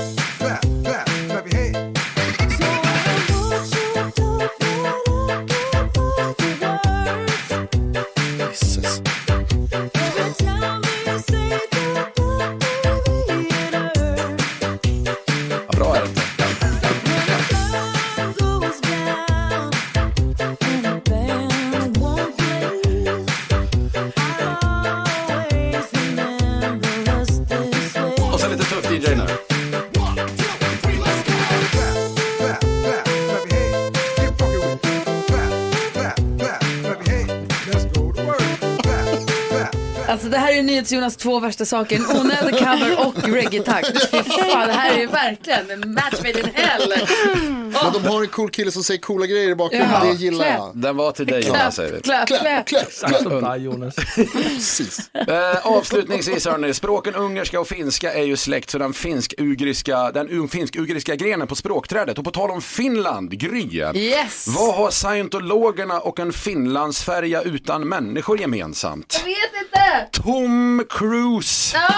Jesus. 0.00 0.27
Är 40.08 40.62
NyhetsJonas 40.62 41.16
två 41.16 41.40
värsta 41.40 41.64
saker. 41.64 41.96
En 41.96 42.20
onödig 42.20 42.58
cover 42.58 43.06
och 43.06 43.28
reggae-takt. 43.28 44.10
Fy 44.10 44.22
fan, 44.22 44.66
det 44.68 44.72
här 44.72 44.94
är 44.94 44.98
ju 45.00 45.06
verkligen 45.06 45.70
en 45.70 45.94
match 45.94 46.14
made 46.22 46.40
in 46.40 46.48
hell. 46.54 46.92
Men 47.82 47.92
de 47.92 48.04
har 48.08 48.22
en 48.22 48.28
cool 48.28 48.50
kille 48.50 48.70
som 48.70 48.84
säger 48.84 49.00
coola 49.00 49.26
grejer 49.26 49.50
i 49.50 49.54
bakgrunden, 49.54 49.90
Ja, 49.92 50.04
det 50.12 50.18
gillar 50.18 50.44
clap. 50.44 50.58
jag. 50.58 50.70
Den 50.82 50.96
var 50.96 51.12
till 51.12 51.26
dig 51.26 51.46
Jonas 51.46 51.76
säger 51.76 51.92
vi. 51.92 52.00
clap, 52.00 52.26
clap. 52.28 52.66
clap. 52.66 52.82
Exakt 52.88 53.22
som 53.22 53.42
dig 53.44 53.62
Jonas. 53.62 53.94
Precis. 54.32 55.10
Eh, 55.14 55.66
avslutningsvis 55.66 56.46
hörni, 56.46 56.74
språken 56.74 57.14
ungerska 57.14 57.60
och 57.60 57.68
finska 57.68 58.12
är 58.12 58.22
ju 58.22 58.36
släkt 58.36 58.70
så 58.70 58.78
den 58.78 58.92
finsk-ugriska, 58.92 60.10
den 60.12 60.48
finsk-ugriska 60.48 61.14
grenen 61.16 61.46
på 61.46 61.54
språkträdet. 61.54 62.18
Och 62.18 62.24
på 62.24 62.30
tal 62.30 62.50
om 62.50 62.62
Finland, 62.62 63.30
Gry. 63.38 63.58
Yes. 63.94 64.46
Vad 64.48 64.74
har 64.74 64.90
scientologerna 64.90 66.00
och 66.00 66.20
en 66.20 66.32
finlandsfärja 66.32 67.42
utan 67.42 67.88
människor 67.88 68.40
gemensamt? 68.40 69.20
Jag 69.20 69.24
vet 69.26 69.64
inte. 69.64 69.97
Tom 70.12 70.84
Cruise! 70.90 71.76
Ah, 71.78 71.90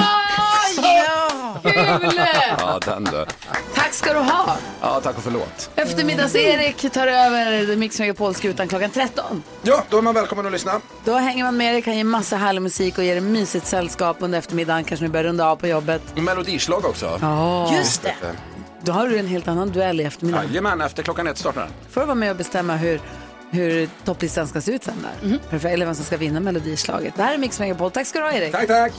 ja, 0.82 1.60
kul. 1.62 2.20
Ja, 2.58 2.78
den 2.84 3.04
du. 3.04 3.26
Tack 3.74 3.92
ska 3.94 4.12
du 4.12 4.18
ha. 4.18 4.56
Ja, 4.80 5.00
tack 5.00 5.16
och 5.16 5.22
förlåt. 5.22 5.70
Eftermiddags-Erik 5.76 6.90
tar 6.92 7.06
över 7.06 7.76
Mix 7.76 7.98
Megapol-skutan 8.00 8.68
klockan 8.68 8.90
13. 8.90 9.42
Ja, 9.62 9.84
då 9.90 9.98
är 9.98 10.02
man 10.02 10.14
välkommen 10.14 10.46
att 10.46 10.52
lyssna. 10.52 10.80
Då 11.04 11.14
hänger 11.14 11.44
man 11.44 11.56
med 11.56 11.74
dig, 11.74 11.82
kan 11.82 11.96
ge 11.96 12.04
massa 12.04 12.36
härlig 12.36 12.62
musik 12.62 12.98
och 12.98 13.04
ger 13.04 13.14
dig 13.14 13.20
mysigt 13.20 13.66
sällskap 13.66 14.16
under 14.20 14.38
eftermiddagen. 14.38 14.84
Kanske 14.84 15.04
ni 15.04 15.10
börjar 15.10 15.24
runda 15.24 15.46
av 15.46 15.56
på 15.56 15.66
jobbet. 15.66 16.02
Melodislag 16.16 16.84
också. 16.84 17.18
Ja. 17.20 17.74
Just 17.76 18.02
det. 18.02 18.14
Då 18.82 18.92
har 18.92 19.08
du 19.08 19.18
en 19.18 19.26
helt 19.26 19.48
annan 19.48 19.70
duell 19.70 20.00
i 20.00 20.04
eftermiddag. 20.04 20.44
Jajamän, 20.44 20.80
efter 20.80 21.02
klockan 21.02 21.26
ett 21.26 21.38
startar 21.38 21.60
den. 21.60 21.70
Får 21.90 22.00
du 22.00 22.06
vara 22.06 22.14
med 22.14 22.30
och 22.30 22.36
bestämma 22.36 22.76
hur, 22.76 23.00
hur 23.50 23.88
topplistan 24.04 24.48
ska 24.48 24.60
se 24.60 24.72
ut 24.72 24.84
sen 24.84 24.94
där. 25.02 25.38
Perfekt, 25.50 25.74
eller 25.74 25.86
vem 25.86 25.94
som 25.94 26.04
ska 26.04 26.16
vinna 26.16 26.40
melodislaget. 26.40 27.14
Det 27.16 27.22
här 27.22 27.34
är 27.34 27.38
Mix 27.38 27.60
Megapol. 27.60 27.90
Tack 27.90 28.06
ska 28.06 28.18
du 28.18 28.24
ha 28.24 28.32
Erik. 28.32 28.52
Tack, 28.52 28.66
tack. 28.66 28.92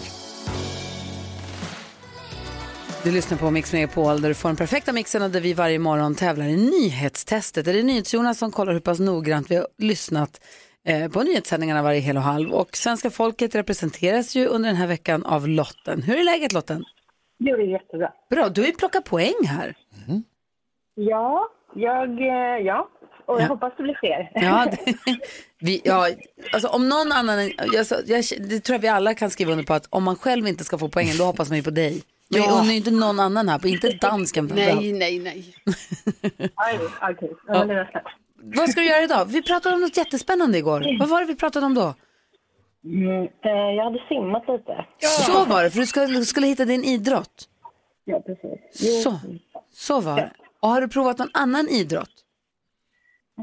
Du 3.04 3.12
lyssnar 3.12 3.38
på 3.38 3.52
Mix 3.52 3.74
Megapol 3.74 4.22
där 4.22 4.30
du 4.30 4.36
får 4.36 4.50
den 4.50 4.56
perfekta 4.56 4.94
mixen 4.94 5.22
och 5.22 5.30
där 5.30 5.42
vi 5.42 5.54
varje 5.54 5.80
morgon 5.80 6.16
tävlar 6.16 6.46
i 6.46 6.58
nyhetstestet. 6.58 7.66
Det 7.66 7.80
är 7.80 7.84
NyhetsJonas 7.84 8.38
som 8.38 8.52
kollar 8.52 8.74
hur 8.74 8.80
pass 8.80 9.00
noggrant 9.00 9.52
vi 9.52 9.56
har 9.56 9.68
lyssnat 9.78 10.42
eh, 10.86 11.12
på 11.12 11.24
nyhetssändningarna 11.24 11.82
varje 11.84 12.00
hel 12.00 12.18
och 12.18 12.24
halv. 12.24 12.52
Och 12.52 12.76
svenska 12.76 13.10
folket 13.10 13.56
representeras 13.56 14.36
ju 14.36 14.46
under 14.46 14.70
den 14.70 14.76
här 14.76 14.88
veckan 14.88 15.24
av 15.26 15.48
Lotten. 15.48 16.02
Hur 16.02 16.20
är 16.20 16.24
läget 16.24 16.54
Lotten? 16.54 16.84
Jo, 17.40 17.58
det 17.58 17.64
är 17.64 17.68
jättebra. 17.68 18.12
Bra, 18.30 18.50
du 18.50 18.62
har 18.62 18.68
ju 18.68 18.74
plockat 18.74 19.06
poäng 19.06 19.46
här. 19.46 19.76
Ja, 20.96 21.48
jag, 21.76 22.22
eh, 22.22 22.66
ja. 22.66 22.90
Och 23.36 23.42
jag 23.42 23.48
hoppas 23.48 23.74
det 23.78 23.84
blir 23.84 23.98
fler. 24.00 24.32
Ja, 24.34 24.66
det, 24.72 24.96
vi, 25.60 25.82
ja 25.84 26.08
alltså 26.54 26.68
om 26.68 26.90
någon 26.90 27.12
annan, 27.12 27.40
än- 27.40 27.52
jag, 27.74 27.86
det 28.50 28.60
tror 28.60 28.76
jag 28.76 28.80
vi 28.82 28.88
alla 28.88 29.14
kan 29.14 29.30
skriva 29.30 29.52
under 29.52 29.66
på 29.66 29.74
att 29.74 29.88
om 29.90 30.04
man 30.04 30.16
själv 30.16 30.48
inte 30.48 30.64
ska 30.64 30.78
få 30.78 30.90
poängen 30.90 31.18
då 31.18 31.24
hoppas 31.24 31.50
man 31.50 31.58
ju 31.58 31.64
på 31.64 31.70
dig. 31.70 32.02
Men 32.30 32.40
Ja. 32.42 32.46
jag 32.48 32.58
undrar 32.58 32.72
ju 32.72 32.78
inte 32.78 32.92
någon 32.92 33.20
annan 33.20 33.50
här, 33.50 33.66
inte 33.68 33.90
dansken. 33.92 34.52
Nej, 34.56 34.94
nej, 34.94 35.20
nej. 35.20 35.56
Aj, 36.56 36.80
Okej, 37.12 37.32
ja, 37.48 37.66
men. 37.66 37.86
Vad 38.44 38.70
ska 38.70 38.82
du 38.82 38.88
göra 38.88 39.04
idag? 39.04 39.26
Vi 39.26 39.42
pratade 39.42 39.76
om 39.76 39.82
något 39.82 39.98
jättespännande 39.98 40.58
igår. 40.58 40.98
Vad 41.00 41.10
var 41.10 41.20
det 41.22 41.26
vi 41.28 41.36
pratade 41.36 41.66
om 41.66 41.74
då? 41.74 41.94
Mm, 42.86 43.24
eh, 43.24 43.52
jag 43.78 43.84
hade 43.84 44.00
simmat 44.10 44.44
lite. 44.48 44.86
Så 45.26 45.46
var 45.46 45.64
det, 45.64 45.70
för 45.72 45.80
du 45.80 45.86
skulle, 45.86 46.26
skulle 46.26 46.48
hitta 46.48 46.66
din 46.66 46.84
idrott. 46.84 47.48
Ja, 48.06 48.20
precis. 48.26 49.04
Så, 49.04 49.20
så 49.74 50.00
var 50.02 50.16
det. 50.16 50.32
Och 50.60 50.70
har 50.70 50.82
du 50.82 50.88
provat 50.88 51.18
någon 51.18 51.30
annan 51.34 51.68
idrott? 51.70 52.10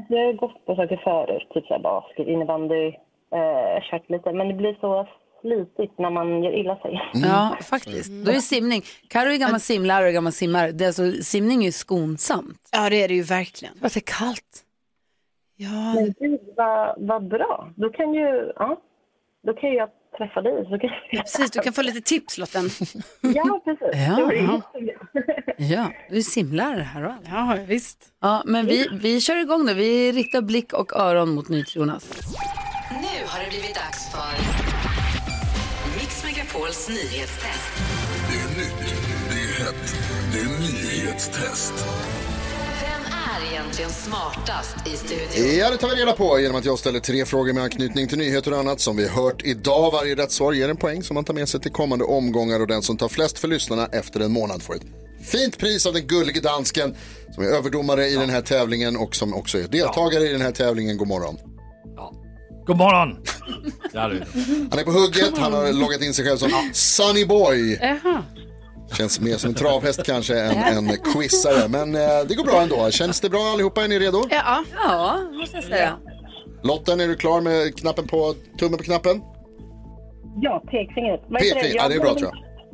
Jag 0.09 0.25
har 0.25 0.33
gått 0.33 0.65
på 0.65 0.75
saker 0.75 1.01
förut, 1.03 1.47
typ 1.53 1.65
så 1.65 1.73
här 1.73 1.81
basket, 1.81 2.27
innebandy, 2.27 2.87
eh, 3.31 3.81
kört 3.81 4.09
lite. 4.09 4.33
Men 4.33 4.47
det 4.47 4.53
blir 4.53 4.77
så 4.81 5.07
slitigt 5.41 5.99
när 5.99 6.09
man 6.09 6.43
gör 6.43 6.51
illa 6.51 6.75
sig. 6.75 7.01
Ja, 7.13 7.57
faktiskt. 7.61 8.11
Då 8.25 8.31
är 8.31 8.35
simning. 8.35 8.81
Karo 9.09 9.29
är 9.29 9.37
gammal 9.37 9.59
simlärare 9.59 10.07
och 10.07 10.13
gammal 10.13 10.31
simmare. 10.31 10.71
Det 10.71 10.83
är 10.83 10.87
alltså, 10.87 11.11
simning 11.23 11.59
är 11.59 11.65
ju 11.65 11.71
skonsamt. 11.71 12.69
Ja, 12.71 12.89
det 12.89 13.03
är 13.03 13.07
det 13.07 13.13
ju 13.13 13.23
verkligen. 13.23 13.75
För 13.79 13.85
att 13.87 13.93
det 13.93 13.99
är 13.99 14.19
kallt. 14.19 14.65
Ja. 15.55 15.93
Men 15.95 16.13
gud, 16.19 16.39
vad, 16.57 16.95
vad 16.97 17.27
bra. 17.27 17.69
Då 17.75 17.89
kan 17.89 18.13
ju, 18.13 18.51
ja, 18.55 18.77
då 19.43 19.53
kan 19.53 19.69
ju 19.69 19.75
jag 19.75 19.89
träffa 20.19 20.41
dig. 20.41 20.53
Så 20.69 20.79
kan 20.79 20.89
jag... 21.11 21.21
Precis, 21.23 21.51
du 21.51 21.59
kan 21.59 21.73
få 21.73 21.81
lite 21.81 22.01
tips 22.01 22.37
Lotten. 22.37 22.69
Ja, 23.21 23.61
precis. 23.65 23.87
Ja, 24.07 24.33
ja. 24.33 24.61
Ja, 25.57 25.91
du 26.09 26.17
är 26.17 26.21
simlärare 26.21 26.81
här 26.81 27.05
och. 27.05 27.13
Ja, 27.29 27.57
visst. 27.67 27.97
Ja, 28.21 28.43
men 28.45 28.65
vi, 28.65 28.87
vi 29.01 29.21
kör 29.21 29.35
igång 29.35 29.65
nu. 29.65 29.73
Vi 29.73 30.11
riktar 30.11 30.41
blick 30.41 30.73
och 30.73 30.93
öron 30.95 31.29
mot 31.29 31.49
NyhetsJonas. 31.49 32.09
Nu 32.91 33.25
har 33.27 33.43
det 33.43 33.49
blivit 33.49 33.75
dags 33.75 34.11
för 34.11 34.31
Mix 35.99 36.23
Megapols 36.25 36.89
nyhetstest. 36.89 37.71
Det 38.29 38.37
är 38.39 38.49
nytt, 38.59 38.95
det 39.29 39.35
är 39.35 39.65
hett, 39.65 39.95
det 40.33 40.39
är 40.39 40.59
nyhetstest. 40.59 41.73
Är 43.19 43.51
egentligen 43.51 43.91
smartast 43.91 44.87
i 44.87 44.97
studion? 44.97 45.57
Ja, 45.59 45.69
det 45.69 45.77
tar 45.77 45.89
vi 45.89 45.95
reda 45.95 46.13
på 46.13 46.39
genom 46.39 46.57
att 46.57 46.65
jag 46.65 46.79
ställer 46.79 46.99
tre 46.99 47.25
frågor 47.25 47.53
med 47.53 47.63
anknytning 47.63 48.07
till 48.07 48.17
nyheter 48.17 48.53
och 48.53 48.59
annat 48.59 48.79
som 48.79 48.97
vi 48.97 49.07
hört 49.07 49.41
idag. 49.43 49.91
Varje 49.91 50.15
rätt 50.15 50.31
svar 50.31 50.53
ger 50.53 50.69
en 50.69 50.77
poäng 50.77 51.03
som 51.03 51.13
man 51.13 51.23
tar 51.23 51.33
med 51.33 51.49
sig 51.49 51.59
till 51.59 51.71
kommande 51.71 52.05
omgångar 52.05 52.59
och 52.59 52.67
den 52.67 52.81
som 52.81 52.97
tar 52.97 53.09
flest 53.09 53.39
för 53.39 53.47
lyssnarna 53.47 53.85
efter 53.85 54.19
en 54.19 54.31
månad 54.31 54.63
får 54.63 54.75
ett 54.75 54.83
fint 55.21 55.57
pris 55.57 55.85
av 55.85 55.93
den 55.93 56.07
gullige 56.07 56.41
dansken 56.41 56.95
som 57.35 57.43
är 57.43 57.47
överdomare 57.47 58.07
i 58.07 58.15
den 58.15 58.29
här 58.29 58.41
tävlingen 58.41 58.97
och 58.97 59.15
som 59.15 59.33
också 59.33 59.57
är 59.57 59.67
deltagare 59.67 60.23
i 60.23 60.31
den 60.31 60.41
här 60.41 60.51
tävlingen. 60.51 60.97
God 60.97 61.07
morgon. 61.07 61.37
God 62.65 62.77
morgon! 62.77 63.17
Ja. 63.93 64.01
Han 64.69 64.79
är 64.79 64.83
på 64.83 64.91
hugget, 64.91 65.37
han 65.37 65.53
har 65.53 65.73
loggat 65.73 66.01
in 66.01 66.13
sig 66.13 66.25
själv 66.25 66.37
som 66.37 66.51
Sunny 66.73 67.25
Boy. 67.25 67.77
Jaha. 67.81 68.23
Känns 68.97 69.19
mer 69.19 69.37
som 69.37 69.49
en 69.49 69.55
travhäst 69.55 70.03
kanske 70.03 70.39
än 70.39 70.89
en 70.89 70.97
quizare. 71.13 71.67
Men 71.67 71.95
eh, 71.95 72.01
det 72.27 72.35
går 72.35 72.43
bra 72.43 72.61
ändå. 72.61 72.91
Känns 72.91 73.21
det 73.21 73.29
bra 73.29 73.39
allihopa? 73.53 73.83
Är 73.83 73.87
ni 73.87 73.99
redo? 73.99 74.23
Ja. 74.29 74.63
Ja, 74.75 75.19
måste 75.31 75.57
jag 75.57 75.63
säga. 75.63 75.97
Lotten, 76.63 76.99
är 76.99 77.07
du 77.07 77.15
klar 77.15 77.41
med 77.41 77.75
knappen 77.75 78.07
på, 78.07 78.35
tummen 78.59 78.77
på 78.77 78.83
knappen? 78.83 79.21
Ja, 80.41 80.63
pekfingret. 80.71 81.21
Vad 81.27 81.41
heter 81.41 81.55
Pekfinger, 81.55 81.75
ja, 81.75 81.87
det 81.87 81.95
är 81.95 81.99
bra, 81.99 82.15
tror 82.15 82.31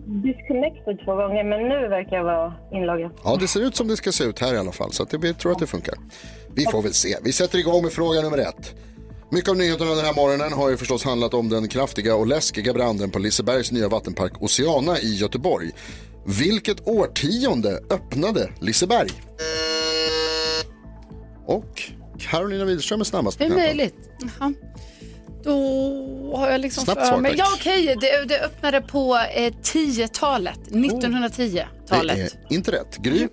Disconnected 0.07 0.99
två 1.05 1.15
gånger, 1.15 1.43
men 1.43 1.61
nu 1.69 1.87
verkar 1.87 2.15
jag 2.15 2.23
vara 2.23 2.53
inloggad. 2.71 3.11
Ja, 3.23 3.37
det 3.39 3.47
ser 3.47 3.61
ut 3.61 3.75
som 3.75 3.87
det 3.87 3.97
ska 3.97 4.11
se 4.11 4.23
ut 4.23 4.39
här 4.39 4.53
i 4.53 4.57
alla 4.57 4.71
fall. 4.71 4.91
Så 4.91 5.03
att 5.03 5.09
det, 5.09 5.17
vi 5.17 5.33
tror 5.33 5.51
att 5.51 5.59
det 5.59 5.67
funkar. 5.67 5.95
Vi 6.55 6.65
får 6.65 6.81
väl 6.81 6.93
se. 6.93 7.17
Vi 7.23 7.31
sätter 7.31 7.57
igång 7.57 7.83
med 7.83 7.91
fråga 7.91 8.21
nummer 8.21 8.37
ett. 8.37 8.75
Mycket 9.31 9.49
av 9.49 9.57
nyheterna 9.57 9.95
den 9.95 10.05
här 10.05 10.13
morgonen 10.13 10.53
har 10.53 10.69
ju 10.69 10.77
förstås 10.77 11.03
handlat 11.03 11.33
om 11.33 11.49
den 11.49 11.67
kraftiga 11.67 12.15
och 12.15 12.27
läskiga 12.27 12.73
branden 12.73 13.11
på 13.11 13.19
Lisebergs 13.19 13.71
nya 13.71 13.89
vattenpark 13.89 14.41
Oceana 14.41 14.99
i 14.99 15.15
Göteborg. 15.15 15.71
Vilket 16.25 16.87
årtionde 16.87 17.79
öppnade 17.89 18.49
Liseberg? 18.61 19.09
Och 21.47 21.81
Carolina 22.19 22.65
Widerström 22.65 22.99
är 22.99 23.03
snabbast 23.05 23.37
på 23.37 23.43
Det 23.43 23.49
är 23.49 23.55
möjligt. 23.55 23.95
Jaha. 24.39 24.53
Då 25.43 26.33
har 26.37 26.49
jag 26.51 26.61
liksom 26.61 26.83
Snabbt 26.83 26.99
för 27.01 27.07
svar, 27.07 27.17
mig. 27.17 27.37
tack. 27.37 27.39
Ja, 27.39 27.55
okej. 27.55 27.95
Det, 28.01 28.25
det 28.25 28.39
öppnade 28.45 28.81
på 28.81 29.15
eh, 29.35 29.53
10-talet. 29.63 30.59
1910-talet. 30.69 32.15
Det 32.15 32.53
är 32.53 32.55
inte 32.55 32.71
rätt. 32.71 32.97
Gry? 32.97 33.27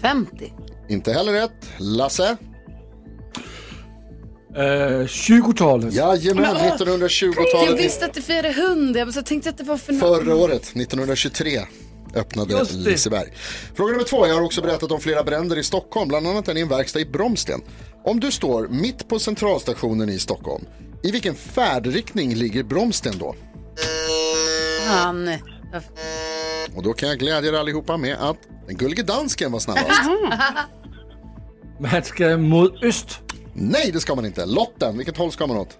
50. 0.00 0.52
Inte 0.88 1.12
heller 1.12 1.32
rätt. 1.32 1.68
Lasse? 1.78 2.36
Uh, 4.56 4.58
20-talet. 5.06 5.94
Jajamän, 5.94 6.42
Men, 6.42 6.56
åh, 6.56 6.66
Jag 6.66 6.78
1920-talet. 6.88 7.80
visste 7.80 8.04
att 8.04 8.14
det 8.14 8.22
firade 8.22 8.48
100, 8.48 9.04
men 9.04 9.12
så 9.12 9.22
tänkte 9.22 9.48
jag 9.48 9.52
att 9.52 9.58
det 9.58 9.64
var 9.64 9.76
för 9.76 9.92
Förra 9.92 10.34
året, 10.36 10.62
1923, 10.62 11.60
öppnade. 12.14 12.64
Liseberg. 12.72 13.32
Fråga 13.74 13.92
nummer 13.92 14.04
två. 14.04 14.26
Jag 14.26 14.34
har 14.34 14.42
också 14.42 14.62
berättat 14.62 14.90
om 14.92 15.00
flera 15.00 15.22
bränder 15.24 15.58
i 15.58 15.62
Stockholm, 15.62 16.08
bland 16.08 16.26
annat 16.26 16.48
en 16.48 16.56
i 16.56 16.60
en 16.60 16.68
verkstad 16.68 17.00
i 17.00 17.04
Bromsten. 17.06 17.60
Om 18.04 18.20
du 18.20 18.30
står 18.30 18.68
mitt 18.68 19.08
på 19.08 19.18
centralstationen 19.18 20.08
i 20.08 20.18
Stockholm, 20.18 20.64
i 21.02 21.10
vilken 21.10 21.34
färdriktning 21.34 22.34
ligger 22.34 22.62
Bromsten 22.62 23.14
då? 23.18 23.34
Han... 24.88 25.28
Och 26.76 26.82
då 26.82 26.92
kan 26.92 27.08
jag 27.08 27.18
glädja 27.18 27.50
er 27.52 27.56
allihopa 27.56 27.96
med 27.96 28.16
att 28.20 28.36
den 28.66 28.76
gullige 28.76 29.02
dansken 29.02 29.52
var 29.52 29.58
snabbast. 29.58 30.00
Man 31.80 32.02
ska 32.04 32.36
mot 32.36 32.82
öst. 32.84 33.18
Nej, 33.54 33.90
det 33.92 34.00
ska 34.00 34.14
man 34.14 34.26
inte. 34.26 34.46
Lotten, 34.46 34.96
vilket 34.96 35.16
håll 35.16 35.30
ska 35.32 35.46
man 35.46 35.56
åt? 35.56 35.78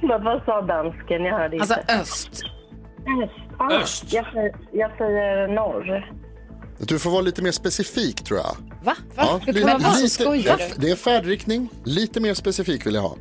Förlåt, 0.00 0.22
vad 0.24 0.44
sa 0.44 0.62
dansken? 0.62 1.24
Jag 1.24 1.38
hörde 1.38 1.56
inte. 1.56 1.74
Alltså 1.74 1.92
öst. 2.00 2.30
Öst. 3.22 3.32
Ah, 3.58 3.70
Öst. 3.72 4.12
Jag, 4.12 4.32
säger, 4.32 4.56
jag 4.72 4.90
säger 4.98 5.48
norr. 5.48 6.12
Du 6.78 6.98
får 6.98 7.10
vara 7.10 7.20
lite 7.20 7.42
mer 7.42 7.50
specifik 7.50 8.24
tror 8.24 8.38
jag. 8.40 8.56
Va? 8.84 8.94
Ja, 9.16 9.40
Hur 9.46 9.52
li- 9.52 9.62
vara 9.62 9.80
så 9.80 10.02
lite- 10.02 10.08
skojar 10.08 10.56
det, 10.56 10.74
du? 10.76 10.80
det 10.86 10.90
är 10.90 10.96
färdriktning, 10.96 11.68
lite 11.84 12.20
mer 12.20 12.34
specifik 12.34 12.86
vill 12.86 12.94
jag 12.94 13.02
ha. 13.02 13.16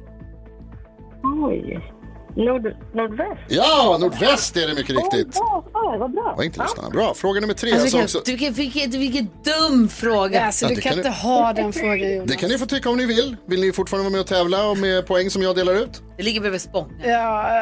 Oj. 1.24 1.92
Nord, 2.36 2.76
nordväst? 2.94 3.42
Ja, 3.48 3.98
nordväst 4.00 4.58
är 4.58 4.68
det 4.68 4.74
mycket 4.74 4.96
riktigt. 4.96 5.38
Åh, 5.42 5.64
bra, 5.72 5.96
vad 6.00 6.12
bra. 6.12 6.34
Var 6.38 6.44
inte 6.44 6.62
lyssnarna. 6.64 6.90
Bra. 6.90 7.14
Fråga 7.14 7.42
nummer 7.42 7.54
tre. 7.54 7.72
Alltså, 7.72 7.88
sa 7.88 7.98
vilken, 7.98 8.04
också, 8.22 8.32
vilken, 8.32 8.54
vilken, 8.54 8.92
vilken 9.00 9.28
dum 9.44 9.90
fråga. 9.90 10.46
Alltså, 10.46 10.66
Ja, 10.66 10.70
du 10.70 10.76
kan 10.82 10.90
kan 10.92 10.98
inte 11.00 11.10
du- 11.10 11.14
ha 11.16 11.54
den 11.54 11.74
frågan 11.74 12.14
Jonas. 12.14 12.30
det 12.32 12.36
kan 12.38 12.50
ni 12.50 12.58
få 12.58 12.66
tycka 12.66 12.90
om 12.90 12.98
ni 12.98 13.06
vill. 13.06 13.36
Vill 13.48 13.62
ni 13.62 13.72
fortfarande 13.72 14.04
vara 14.04 14.12
med 14.12 14.22
och 14.22 14.28
tävla 14.28 14.68
och 14.70 14.78
med 14.78 15.08
poäng 15.08 15.30
som 15.30 15.42
jag 15.42 15.56
delar 15.56 15.74
ut? 15.74 16.02
Det 16.18 16.24
ligger 16.24 16.42
bredvid 16.42 16.62
Spånga. 16.62 16.88
Ja, 17.06 17.18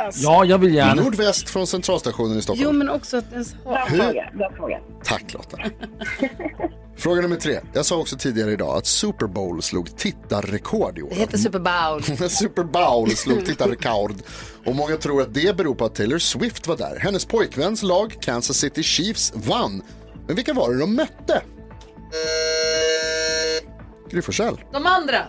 alltså. 0.06 0.24
Ja, 0.24 0.46
jag 0.46 0.58
vill 0.58 0.74
gärna. 0.76 1.02
Nordväst 1.04 1.50
från 1.50 1.68
centralstationen 1.68 2.38
i 2.38 2.42
Stockholm. 2.42 2.70
Jo, 2.72 2.78
men 2.78 2.90
också 2.90 3.18
att 3.18 3.32
ens 3.34 3.54
ha... 3.54 3.72
Bra 3.72 3.86
fråga, 3.86 4.30
bra 4.38 4.52
fråga. 4.58 4.80
Tack 5.04 5.34
Lotta. 5.34 5.58
Fråga 6.98 7.22
nummer 7.22 7.36
tre. 7.36 7.60
Jag 7.74 7.86
sa 7.86 7.98
också 7.98 8.18
tidigare 8.18 8.52
idag 8.52 8.78
att 8.78 8.86
Super 8.86 9.28
Bowl 9.28 9.62
slog 9.62 9.98
tittarrekord 9.98 10.98
i 10.98 11.02
år. 11.02 11.10
Det 11.10 11.16
heter 11.16 11.38
Super 11.38 11.60
Bowl. 11.60 12.04
Super 12.30 12.64
Bowl 12.64 13.10
slog 13.12 13.46
tittarrekord. 13.46 14.16
Och 14.66 14.76
många 14.76 14.98
tror 14.98 15.22
att 15.22 15.34
det 15.34 15.58
beror 15.58 15.76
på 15.76 15.86
att 15.86 15.96
Taylor 15.96 16.18
Swift 16.18 16.68
var 16.68 16.78
där. 16.78 17.00
Hennes 17.00 17.26
pojkväns 17.26 17.84
lag, 17.84 18.18
Kansas 18.22 18.58
City 18.58 18.84
Chiefs, 18.84 19.34
vann. 19.36 19.82
Men 20.28 20.36
vilka 20.36 20.54
var 20.54 20.74
det 20.74 20.80
de 20.80 20.96
mötte? 20.96 21.42
Gry. 24.12 24.22
De 24.72 24.86
andra. 24.86 25.28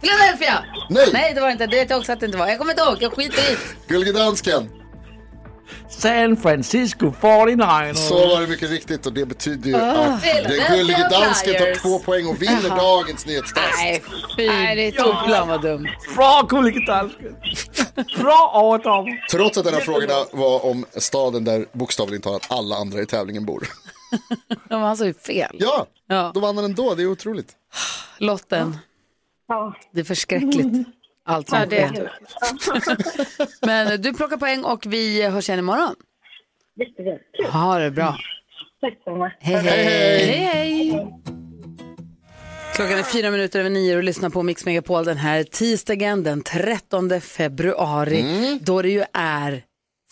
Philadelphia. 0.00 0.64
Nej. 0.90 1.08
Nej, 1.12 1.34
det 1.34 1.40
var 1.40 1.50
inte. 1.50 1.66
Det 1.66 1.76
vet 1.76 1.90
jag 1.90 1.98
också 1.98 2.12
att 2.12 2.20
det 2.20 2.26
inte 2.26 2.38
var. 2.38 2.48
Jag 2.48 2.58
kommer 2.58 2.72
inte 2.72 2.82
ihåg. 2.82 2.96
Jag 3.00 3.12
skiter 3.12 3.52
i 3.52 3.54
det. 3.54 3.94
Gullige 3.94 4.12
dansken. 4.12 4.70
San 5.90 6.36
Francisco 6.36 7.12
49ers. 7.20 7.94
Så 7.94 8.14
var 8.28 8.40
det 8.40 8.46
mycket 8.46 8.70
riktigt 8.70 9.06
och 9.06 9.12
det 9.12 9.26
betyder 9.26 9.68
ju 9.70 9.76
Ah. 9.76 9.90
att 10.14 10.22
den 10.22 10.76
gullige 10.78 11.08
dansken 11.10 11.54
tar 11.54 11.74
två 11.82 11.98
poäng 11.98 12.26
och 12.26 12.42
vinner 12.42 12.76
dagens 12.76 13.26
nyhetstest. 13.26 13.66
Nej, 13.78 14.02
fy. 14.36 14.46
Nej, 14.48 14.76
det 14.76 14.86
är 14.86 14.92
Topplan 15.04 15.48
vad 15.48 15.62
dumt. 15.62 15.88
Bra 16.16 16.46
gullige 16.48 16.80
dansken. 16.86 17.36
Bra 18.20 18.52
överdomare. 18.54 19.18
Trots 19.30 19.58
att 19.58 19.64
den 19.64 19.74
här 19.74 19.80
frågorna 19.80 20.14
var 20.32 20.64
om 20.66 20.84
staden 20.96 21.44
där 21.44 21.66
bokstavligen 21.72 22.22
talat 22.22 22.46
alla 22.50 22.76
andra 22.76 23.00
i 23.02 23.06
tävlingen 23.06 23.44
bor. 23.46 23.66
Ja, 24.48 24.56
men 24.68 24.80
han 24.82 24.96
sa 24.96 25.04
ju 25.04 25.14
fel. 25.14 25.56
Ja, 25.58 25.86
Ja. 26.08 26.30
då 26.34 26.40
vann 26.40 26.56
han 26.56 26.64
ändå. 26.64 26.94
Det 26.94 27.02
är 27.02 27.06
otroligt. 27.06 27.52
Lotten. 28.18 28.78
Ja. 29.48 29.74
Det 29.92 30.00
är 30.00 30.04
förskräckligt. 30.04 30.88
Allt 31.26 31.48
som 31.48 31.58
Ja, 31.58 31.66
sker. 31.66 32.12
Men 33.66 34.02
du 34.02 34.14
plockar 34.14 34.36
poäng 34.36 34.64
och 34.64 34.86
vi 34.86 35.22
hörs 35.22 35.48
igen 35.48 35.58
imorgon. 35.58 35.94
Jättekul. 36.76 37.52
Ha 37.52 37.78
det 37.78 37.90
bra. 37.90 38.16
Tack 38.80 38.94
så 39.04 39.16
mycket. 39.16 39.38
Hej, 39.40 39.56
hej. 39.56 40.26
hej, 40.26 40.44
hej. 40.44 41.06
Klockan 42.74 42.98
är 42.98 43.02
fyra 43.02 43.30
minuter 43.30 43.60
över 43.60 43.70
nio 43.70 43.96
och 43.96 44.02
lyssnar 44.02 44.30
på 44.30 44.42
Mix 44.42 44.64
Megapol 44.64 45.04
den 45.04 45.16
här 45.16 45.42
tisdagen 45.42 46.22
den 46.22 46.42
13 46.42 47.20
februari 47.20 48.24
då 48.62 48.82
det 48.82 48.88
ju 48.90 49.04
är 49.12 49.62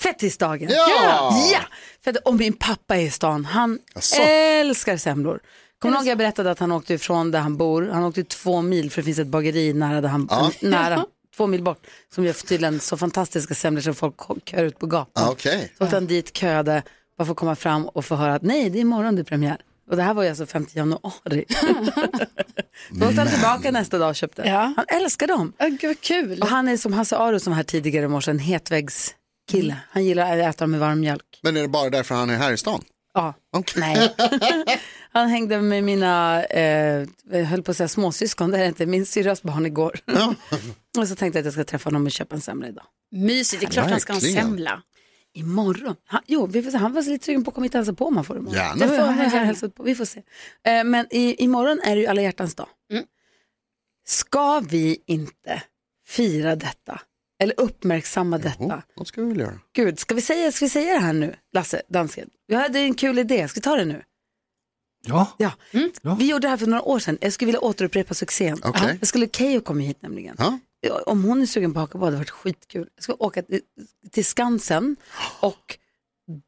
fettisdagen. 0.02 0.68
Ja! 0.70 1.36
ja! 1.52 1.60
För 2.04 2.28
och 2.28 2.34
min 2.34 2.52
pappa 2.52 2.96
är 2.96 3.00
i 3.00 3.10
stan, 3.10 3.44
han 3.44 3.78
Jaså? 3.94 4.22
älskar 4.22 4.96
semlor. 4.96 5.40
Kommer 5.82 5.96
du 5.96 5.98
ihåg 6.02 6.10
jag 6.10 6.18
berättade 6.18 6.50
att 6.50 6.58
han 6.58 6.72
åkte 6.72 6.94
ifrån 6.94 7.30
där 7.30 7.40
han 7.40 7.56
bor, 7.56 7.88
han 7.92 8.04
åkte 8.04 8.24
två 8.24 8.62
mil 8.62 8.90
för 8.90 9.00
det 9.02 9.04
finns 9.04 9.18
ett 9.18 9.26
bageri 9.26 9.72
nära 9.72 10.00
där 10.00 10.08
han, 10.08 10.28
Ja. 10.30 10.50
nära, 10.68 11.04
två 11.36 11.46
mil 11.46 11.62
bort, 11.62 11.86
som 12.14 12.24
gör 12.24 12.32
tydligen 12.32 12.80
så 12.80 12.96
fantastiska 12.96 13.54
semlor 13.54 13.82
som 13.82 13.94
folk 13.94 14.14
kör 14.44 14.64
ut 14.64 14.78
på 14.78 14.86
gatan. 14.86 15.24
Ah, 15.24 15.30
Okej. 15.30 15.72
Så 15.78 15.84
åkte 15.84 15.96
han 15.96 16.06
dit, 16.06 16.36
köade, 16.36 16.82
bara 17.18 17.24
för 17.24 17.32
att 17.32 17.36
komma 17.38 17.56
fram 17.56 17.86
och 17.88 18.04
få 18.04 18.14
höra 18.14 18.34
att 18.34 18.42
nej, 18.42 18.70
det 18.70 18.78
är 18.78 18.80
imorgon 18.80 19.14
det 19.16 19.22
är 19.22 19.24
premiär. 19.24 19.56
Och 19.90 19.96
det 19.96 20.02
här 20.02 20.14
var 20.14 20.22
ju 20.22 20.28
alltså 20.28 20.46
5 20.46 20.66
januari. 20.72 21.44
Då 22.90 23.06
åkte 23.06 23.20
han 23.20 23.28
tillbaka 23.28 23.70
nästa 23.70 23.98
dag 23.98 24.08
och 24.08 24.16
köpte. 24.16 24.42
Ja. 24.42 24.72
Han 24.76 24.84
älskar 24.88 25.26
dem. 25.26 25.52
Ja, 25.58 25.66
gud 25.80 26.00
kul. 26.00 26.42
Och 26.42 26.48
han 26.48 26.68
är 26.68 26.76
som 26.76 26.92
Hasse 26.92 27.16
Aro 27.16 27.40
som 27.40 27.50
var 27.50 27.56
här 27.56 27.64
tidigare 27.64 28.04
i 28.04 28.08
morse, 28.08 28.30
en 28.30 28.38
hetväggskille. 28.38 29.76
Han 29.90 30.04
gillar 30.04 30.38
att 30.38 30.54
äta 30.54 30.64
dem 30.64 30.70
med 30.70 30.80
varm 30.80 31.00
mjölk. 31.00 31.40
Men 31.42 31.56
är 31.56 31.62
det 31.62 31.68
bara 31.68 31.90
därför 31.90 32.14
han 32.14 32.30
är 32.30 32.36
här 32.36 32.52
i 32.52 32.56
stan? 32.56 32.82
Ja. 33.14 33.34
Okej. 33.52 33.80
Nej. 33.80 34.14
Han 35.12 35.28
hängde 35.28 35.60
med 35.60 35.84
mina, 35.84 36.44
eh, 36.44 37.06
jag 37.30 37.44
höll 37.44 37.62
på 37.62 37.70
att 37.70 37.76
säga 37.76 37.88
småsyskon, 37.88 38.50
det 38.50 38.58
är 38.58 38.64
inte, 38.64 38.86
min 38.86 39.06
syrras 39.06 39.42
barn 39.42 39.66
igår. 39.66 39.98
och 40.98 41.08
så 41.08 41.16
tänkte 41.16 41.38
jag 41.38 41.42
att 41.42 41.44
jag 41.44 41.52
ska 41.52 41.64
träffa 41.64 41.86
honom 41.86 42.06
och 42.06 42.12
köpa 42.12 42.34
en 42.34 42.40
semla 42.40 42.68
idag. 42.68 42.84
Mysigt, 43.10 43.60
det 43.60 43.66
är 43.66 43.70
klart 43.70 43.90
han 43.90 44.00
ska 44.00 44.12
ha 44.12 44.20
en 44.20 44.32
semla. 44.32 44.82
Imorgon? 45.34 45.96
Han, 46.04 46.22
jo, 46.26 46.46
vi 46.46 46.62
får 46.62 46.70
se. 46.70 46.76
Han 46.76 46.92
var 46.92 47.02
lite 47.02 47.24
sugen 47.24 47.44
på 47.44 47.50
att 47.50 47.54
komma 47.54 47.64
hit 47.64 47.74
och 47.74 47.78
hälsa 47.78 47.92
på 47.92 48.06
om 48.06 48.16
han 48.16 48.24
får 48.24 48.36
imorgon. 48.36 48.54
Gärna. 48.54 48.86
Det 48.86 48.88
får 48.88 48.96
han 48.96 49.56
han 49.62 49.70
på. 49.70 49.82
Vi 49.82 49.94
får 49.94 50.04
se. 50.04 50.22
Eh, 50.64 50.84
men 50.84 51.06
i, 51.10 51.44
imorgon 51.44 51.80
är 51.84 51.94
det 51.94 52.00
ju 52.00 52.06
alla 52.06 52.22
hjärtans 52.22 52.54
dag. 52.54 52.68
Mm. 52.90 53.04
Ska 54.06 54.60
vi 54.60 55.02
inte 55.06 55.62
fira 56.06 56.56
detta? 56.56 57.00
Eller 57.42 57.60
uppmärksamma 57.60 58.38
detta? 58.38 58.64
Oh, 58.64 58.80
vad 58.94 59.06
ska 59.06 59.22
vi 59.22 59.28
väl 59.28 59.40
göra? 59.40 59.58
Gud, 59.72 59.98
ska 59.98 60.14
vi, 60.14 60.20
säga, 60.20 60.52
ska 60.52 60.64
vi 60.64 60.70
säga 60.70 60.94
det 60.94 61.00
här 61.00 61.12
nu, 61.12 61.34
Lasse, 61.52 61.82
dansken? 61.88 62.30
Vi 62.46 62.54
hade 62.54 62.78
en 62.78 62.94
kul 62.94 63.18
idé, 63.18 63.48
ska 63.48 63.58
vi 63.58 63.62
ta 63.62 63.76
det 63.76 63.84
nu? 63.84 64.02
Ja. 65.06 65.26
Ja. 65.36 65.52
Ja. 66.02 66.14
Vi 66.14 66.26
gjorde 66.26 66.46
det 66.46 66.48
här 66.48 66.56
för 66.56 66.66
några 66.66 66.82
år 66.82 66.98
sedan. 66.98 67.18
Jag 67.20 67.32
skulle 67.32 67.46
vilja 67.46 67.60
återupprepa 67.60 68.14
succén. 68.14 68.58
Ja. 68.62 68.74
Jag 69.00 69.08
skulle 69.08 69.28
Keyyo 69.28 69.60
komma 69.60 69.80
hit 69.80 70.02
nämligen. 70.02 70.36
Ja. 70.38 70.58
Om 71.06 71.24
hon 71.24 71.42
är 71.42 71.46
sugen 71.46 71.74
på 71.74 71.80
att 71.80 71.82
haka 71.82 71.92
på, 71.92 71.98
det 71.98 72.04
hade 72.04 72.16
varit 72.16 72.30
skitkul. 72.30 72.88
Jag 72.94 73.02
ska 73.04 73.14
åka 73.18 73.42
till, 73.42 73.60
till 74.10 74.24
Skansen 74.24 74.96
och 75.40 75.78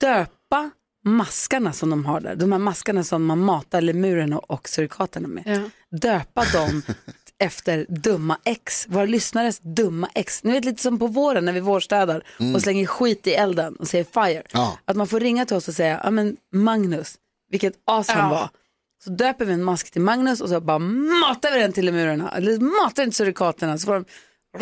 döpa 0.00 0.70
maskarna 1.04 1.72
som 1.72 1.90
de 1.90 2.04
har 2.04 2.20
där. 2.20 2.36
De 2.36 2.52
här 2.52 2.58
maskarna 2.58 3.04
som 3.04 3.24
man 3.24 3.38
matar 3.38 3.80
lemurerna 3.80 4.38
och 4.38 4.68
surikaterna 4.68 5.28
med. 5.28 5.42
Ja. 5.46 5.98
Döpa 5.98 6.44
dem 6.52 6.82
efter 7.38 7.86
dumma 7.88 8.38
ex, 8.44 8.86
våra 8.88 9.04
lyssnares 9.04 9.60
dumma 9.60 10.08
ex. 10.14 10.44
Ni 10.44 10.52
vet 10.52 10.64
lite 10.64 10.82
som 10.82 10.98
på 10.98 11.06
våren 11.06 11.44
när 11.44 11.52
vi 11.52 11.60
vårstädar 11.60 12.24
och 12.54 12.62
slänger 12.62 12.86
skit 12.86 13.26
i 13.26 13.34
elden 13.34 13.76
och 13.76 13.88
säger 13.88 14.04
fire. 14.04 14.42
Ja. 14.52 14.78
Att 14.84 14.96
man 14.96 15.06
får 15.06 15.20
ringa 15.20 15.46
till 15.46 15.56
oss 15.56 15.68
och 15.68 15.74
säga, 15.74 16.00
ja 16.04 16.10
men 16.10 16.36
Magnus, 16.52 17.14
vilket 17.54 17.74
as 17.86 18.08
han 18.08 18.18
Ja. 18.32 18.38
var. 18.38 18.48
Så 19.04 19.10
döper 19.10 19.44
vi 19.44 19.52
en 19.52 19.64
mask 19.64 19.90
till 19.90 20.00
Magnus 20.02 20.40
och 20.40 20.48
så 20.48 20.60
bara 20.60 20.78
matar 20.78 21.52
vi 21.54 21.60
den 21.60 21.72
till 21.72 21.84
lemurerna. 21.84 22.30
Eller 22.36 22.58
matar 22.58 23.02
den 23.02 23.10
till 23.10 23.16
surikaterna 23.16 23.78
så 23.78 23.86
får 23.86 23.94
de 23.94 24.04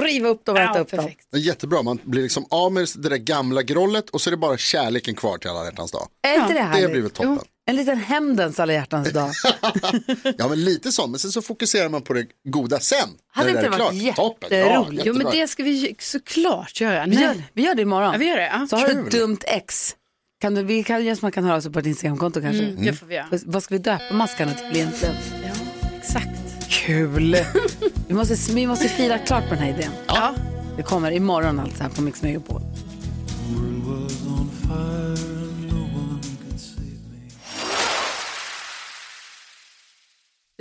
riva 0.02 0.28
upp 0.28 0.44
dem 0.44 0.56
och 0.56 0.62
äta 0.62 0.72
Ja, 0.74 0.80
upp 0.80 0.90
dem. 0.90 0.98
perfekt. 0.98 1.26
Det 1.30 1.36
är 1.36 1.40
jättebra, 1.40 1.82
man 1.82 1.98
blir 2.04 2.22
liksom 2.22 2.46
av 2.50 2.72
med 2.72 2.88
det 2.96 3.08
där 3.08 3.16
gamla 3.16 3.62
grollet 3.62 4.10
och 4.10 4.20
så 4.20 4.30
är 4.30 4.30
det 4.30 4.36
bara 4.36 4.56
kärleken 4.56 5.14
kvar 5.14 5.38
till 5.38 5.50
alla 5.50 5.64
hjärtans 5.64 5.92
dag. 5.92 6.08
Är 6.22 6.34
inte 6.34 6.48
det 6.48 6.54
Det 6.54 6.62
härligt? 6.62 6.90
blir 6.90 7.02
väl 7.02 7.10
toppen. 7.10 7.38
En 7.66 7.76
liten 7.76 7.96
hämndens 7.98 8.60
alla 8.60 8.72
hjärtans 8.72 9.12
dag. 9.12 9.30
Ja 10.38 10.48
men 10.48 10.64
lite 10.64 10.92
så, 10.92 11.06
men 11.06 11.18
sen 11.20 11.32
så 11.32 11.42
fokuserar 11.42 11.88
man 11.88 12.02
på 12.02 12.12
det 12.12 12.26
goda 12.48 12.80
sen. 12.80 13.08
Hade 13.32 13.50
inte 13.50 13.62
det 13.62 13.68
varit 13.68 14.00
klart. 14.02 14.16
Toppen, 14.16 14.48
ja, 14.50 14.56
jätteroligt? 14.58 15.02
Jo, 15.06 15.14
men 15.14 15.26
det 15.32 15.48
ska 15.48 15.62
vi 15.62 15.96
såklart 15.98 16.80
göra. 16.80 17.06
Vi 17.06 17.20
gör, 17.22 17.42
vi 17.52 17.62
gör 17.62 17.74
det 17.74 17.82
imorgon. 17.82 18.12
Ja, 18.12 18.18
vi 18.18 18.26
gör 18.28 18.36
det. 18.36 18.46
Ja. 18.60 18.66
Så 18.70 18.76
har 18.76 18.88
du 18.88 18.94
Kul. 18.94 19.04
ett 19.06 19.10
dumt 19.12 19.38
ex. 19.42 19.96
Kan 20.42 20.54
du, 20.54 20.62
vi 20.62 20.82
kan, 20.82 21.04
Jesper 21.04 21.30
kan 21.30 21.44
höra 21.44 21.56
av 21.56 21.60
sig 21.60 21.72
på 21.72 21.78
ett 21.78 21.86
Instagramkonto 21.86 22.40
kanske. 22.40 22.64
Mm, 22.64 22.84
det 22.84 22.92
får 22.92 23.06
vi 23.06 23.14
göra. 23.14 23.26
Vad- 23.44 23.62
ska 23.62 23.74
vi 23.74 23.78
döpa 23.78 24.14
maskarna 24.14 24.52
till 24.52 24.80
egentligen? 24.80 25.14
Ja, 25.44 25.50
exakt. 25.98 26.28
Kul! 26.68 27.36
vi, 28.08 28.14
måste, 28.14 28.52
vi 28.54 28.66
måste 28.66 28.88
fira 28.88 29.18
klart 29.18 29.48
på 29.48 29.54
den 29.54 29.62
här 29.64 29.70
idén. 29.70 29.90
Ja. 30.06 30.34
Det 30.76 30.82
kommer 30.82 31.10
imorgon 31.10 31.60
alltså 31.60 31.82
här 31.82 31.90
på 31.90 32.02
Mix 32.02 32.22
Megapol. 32.22 32.60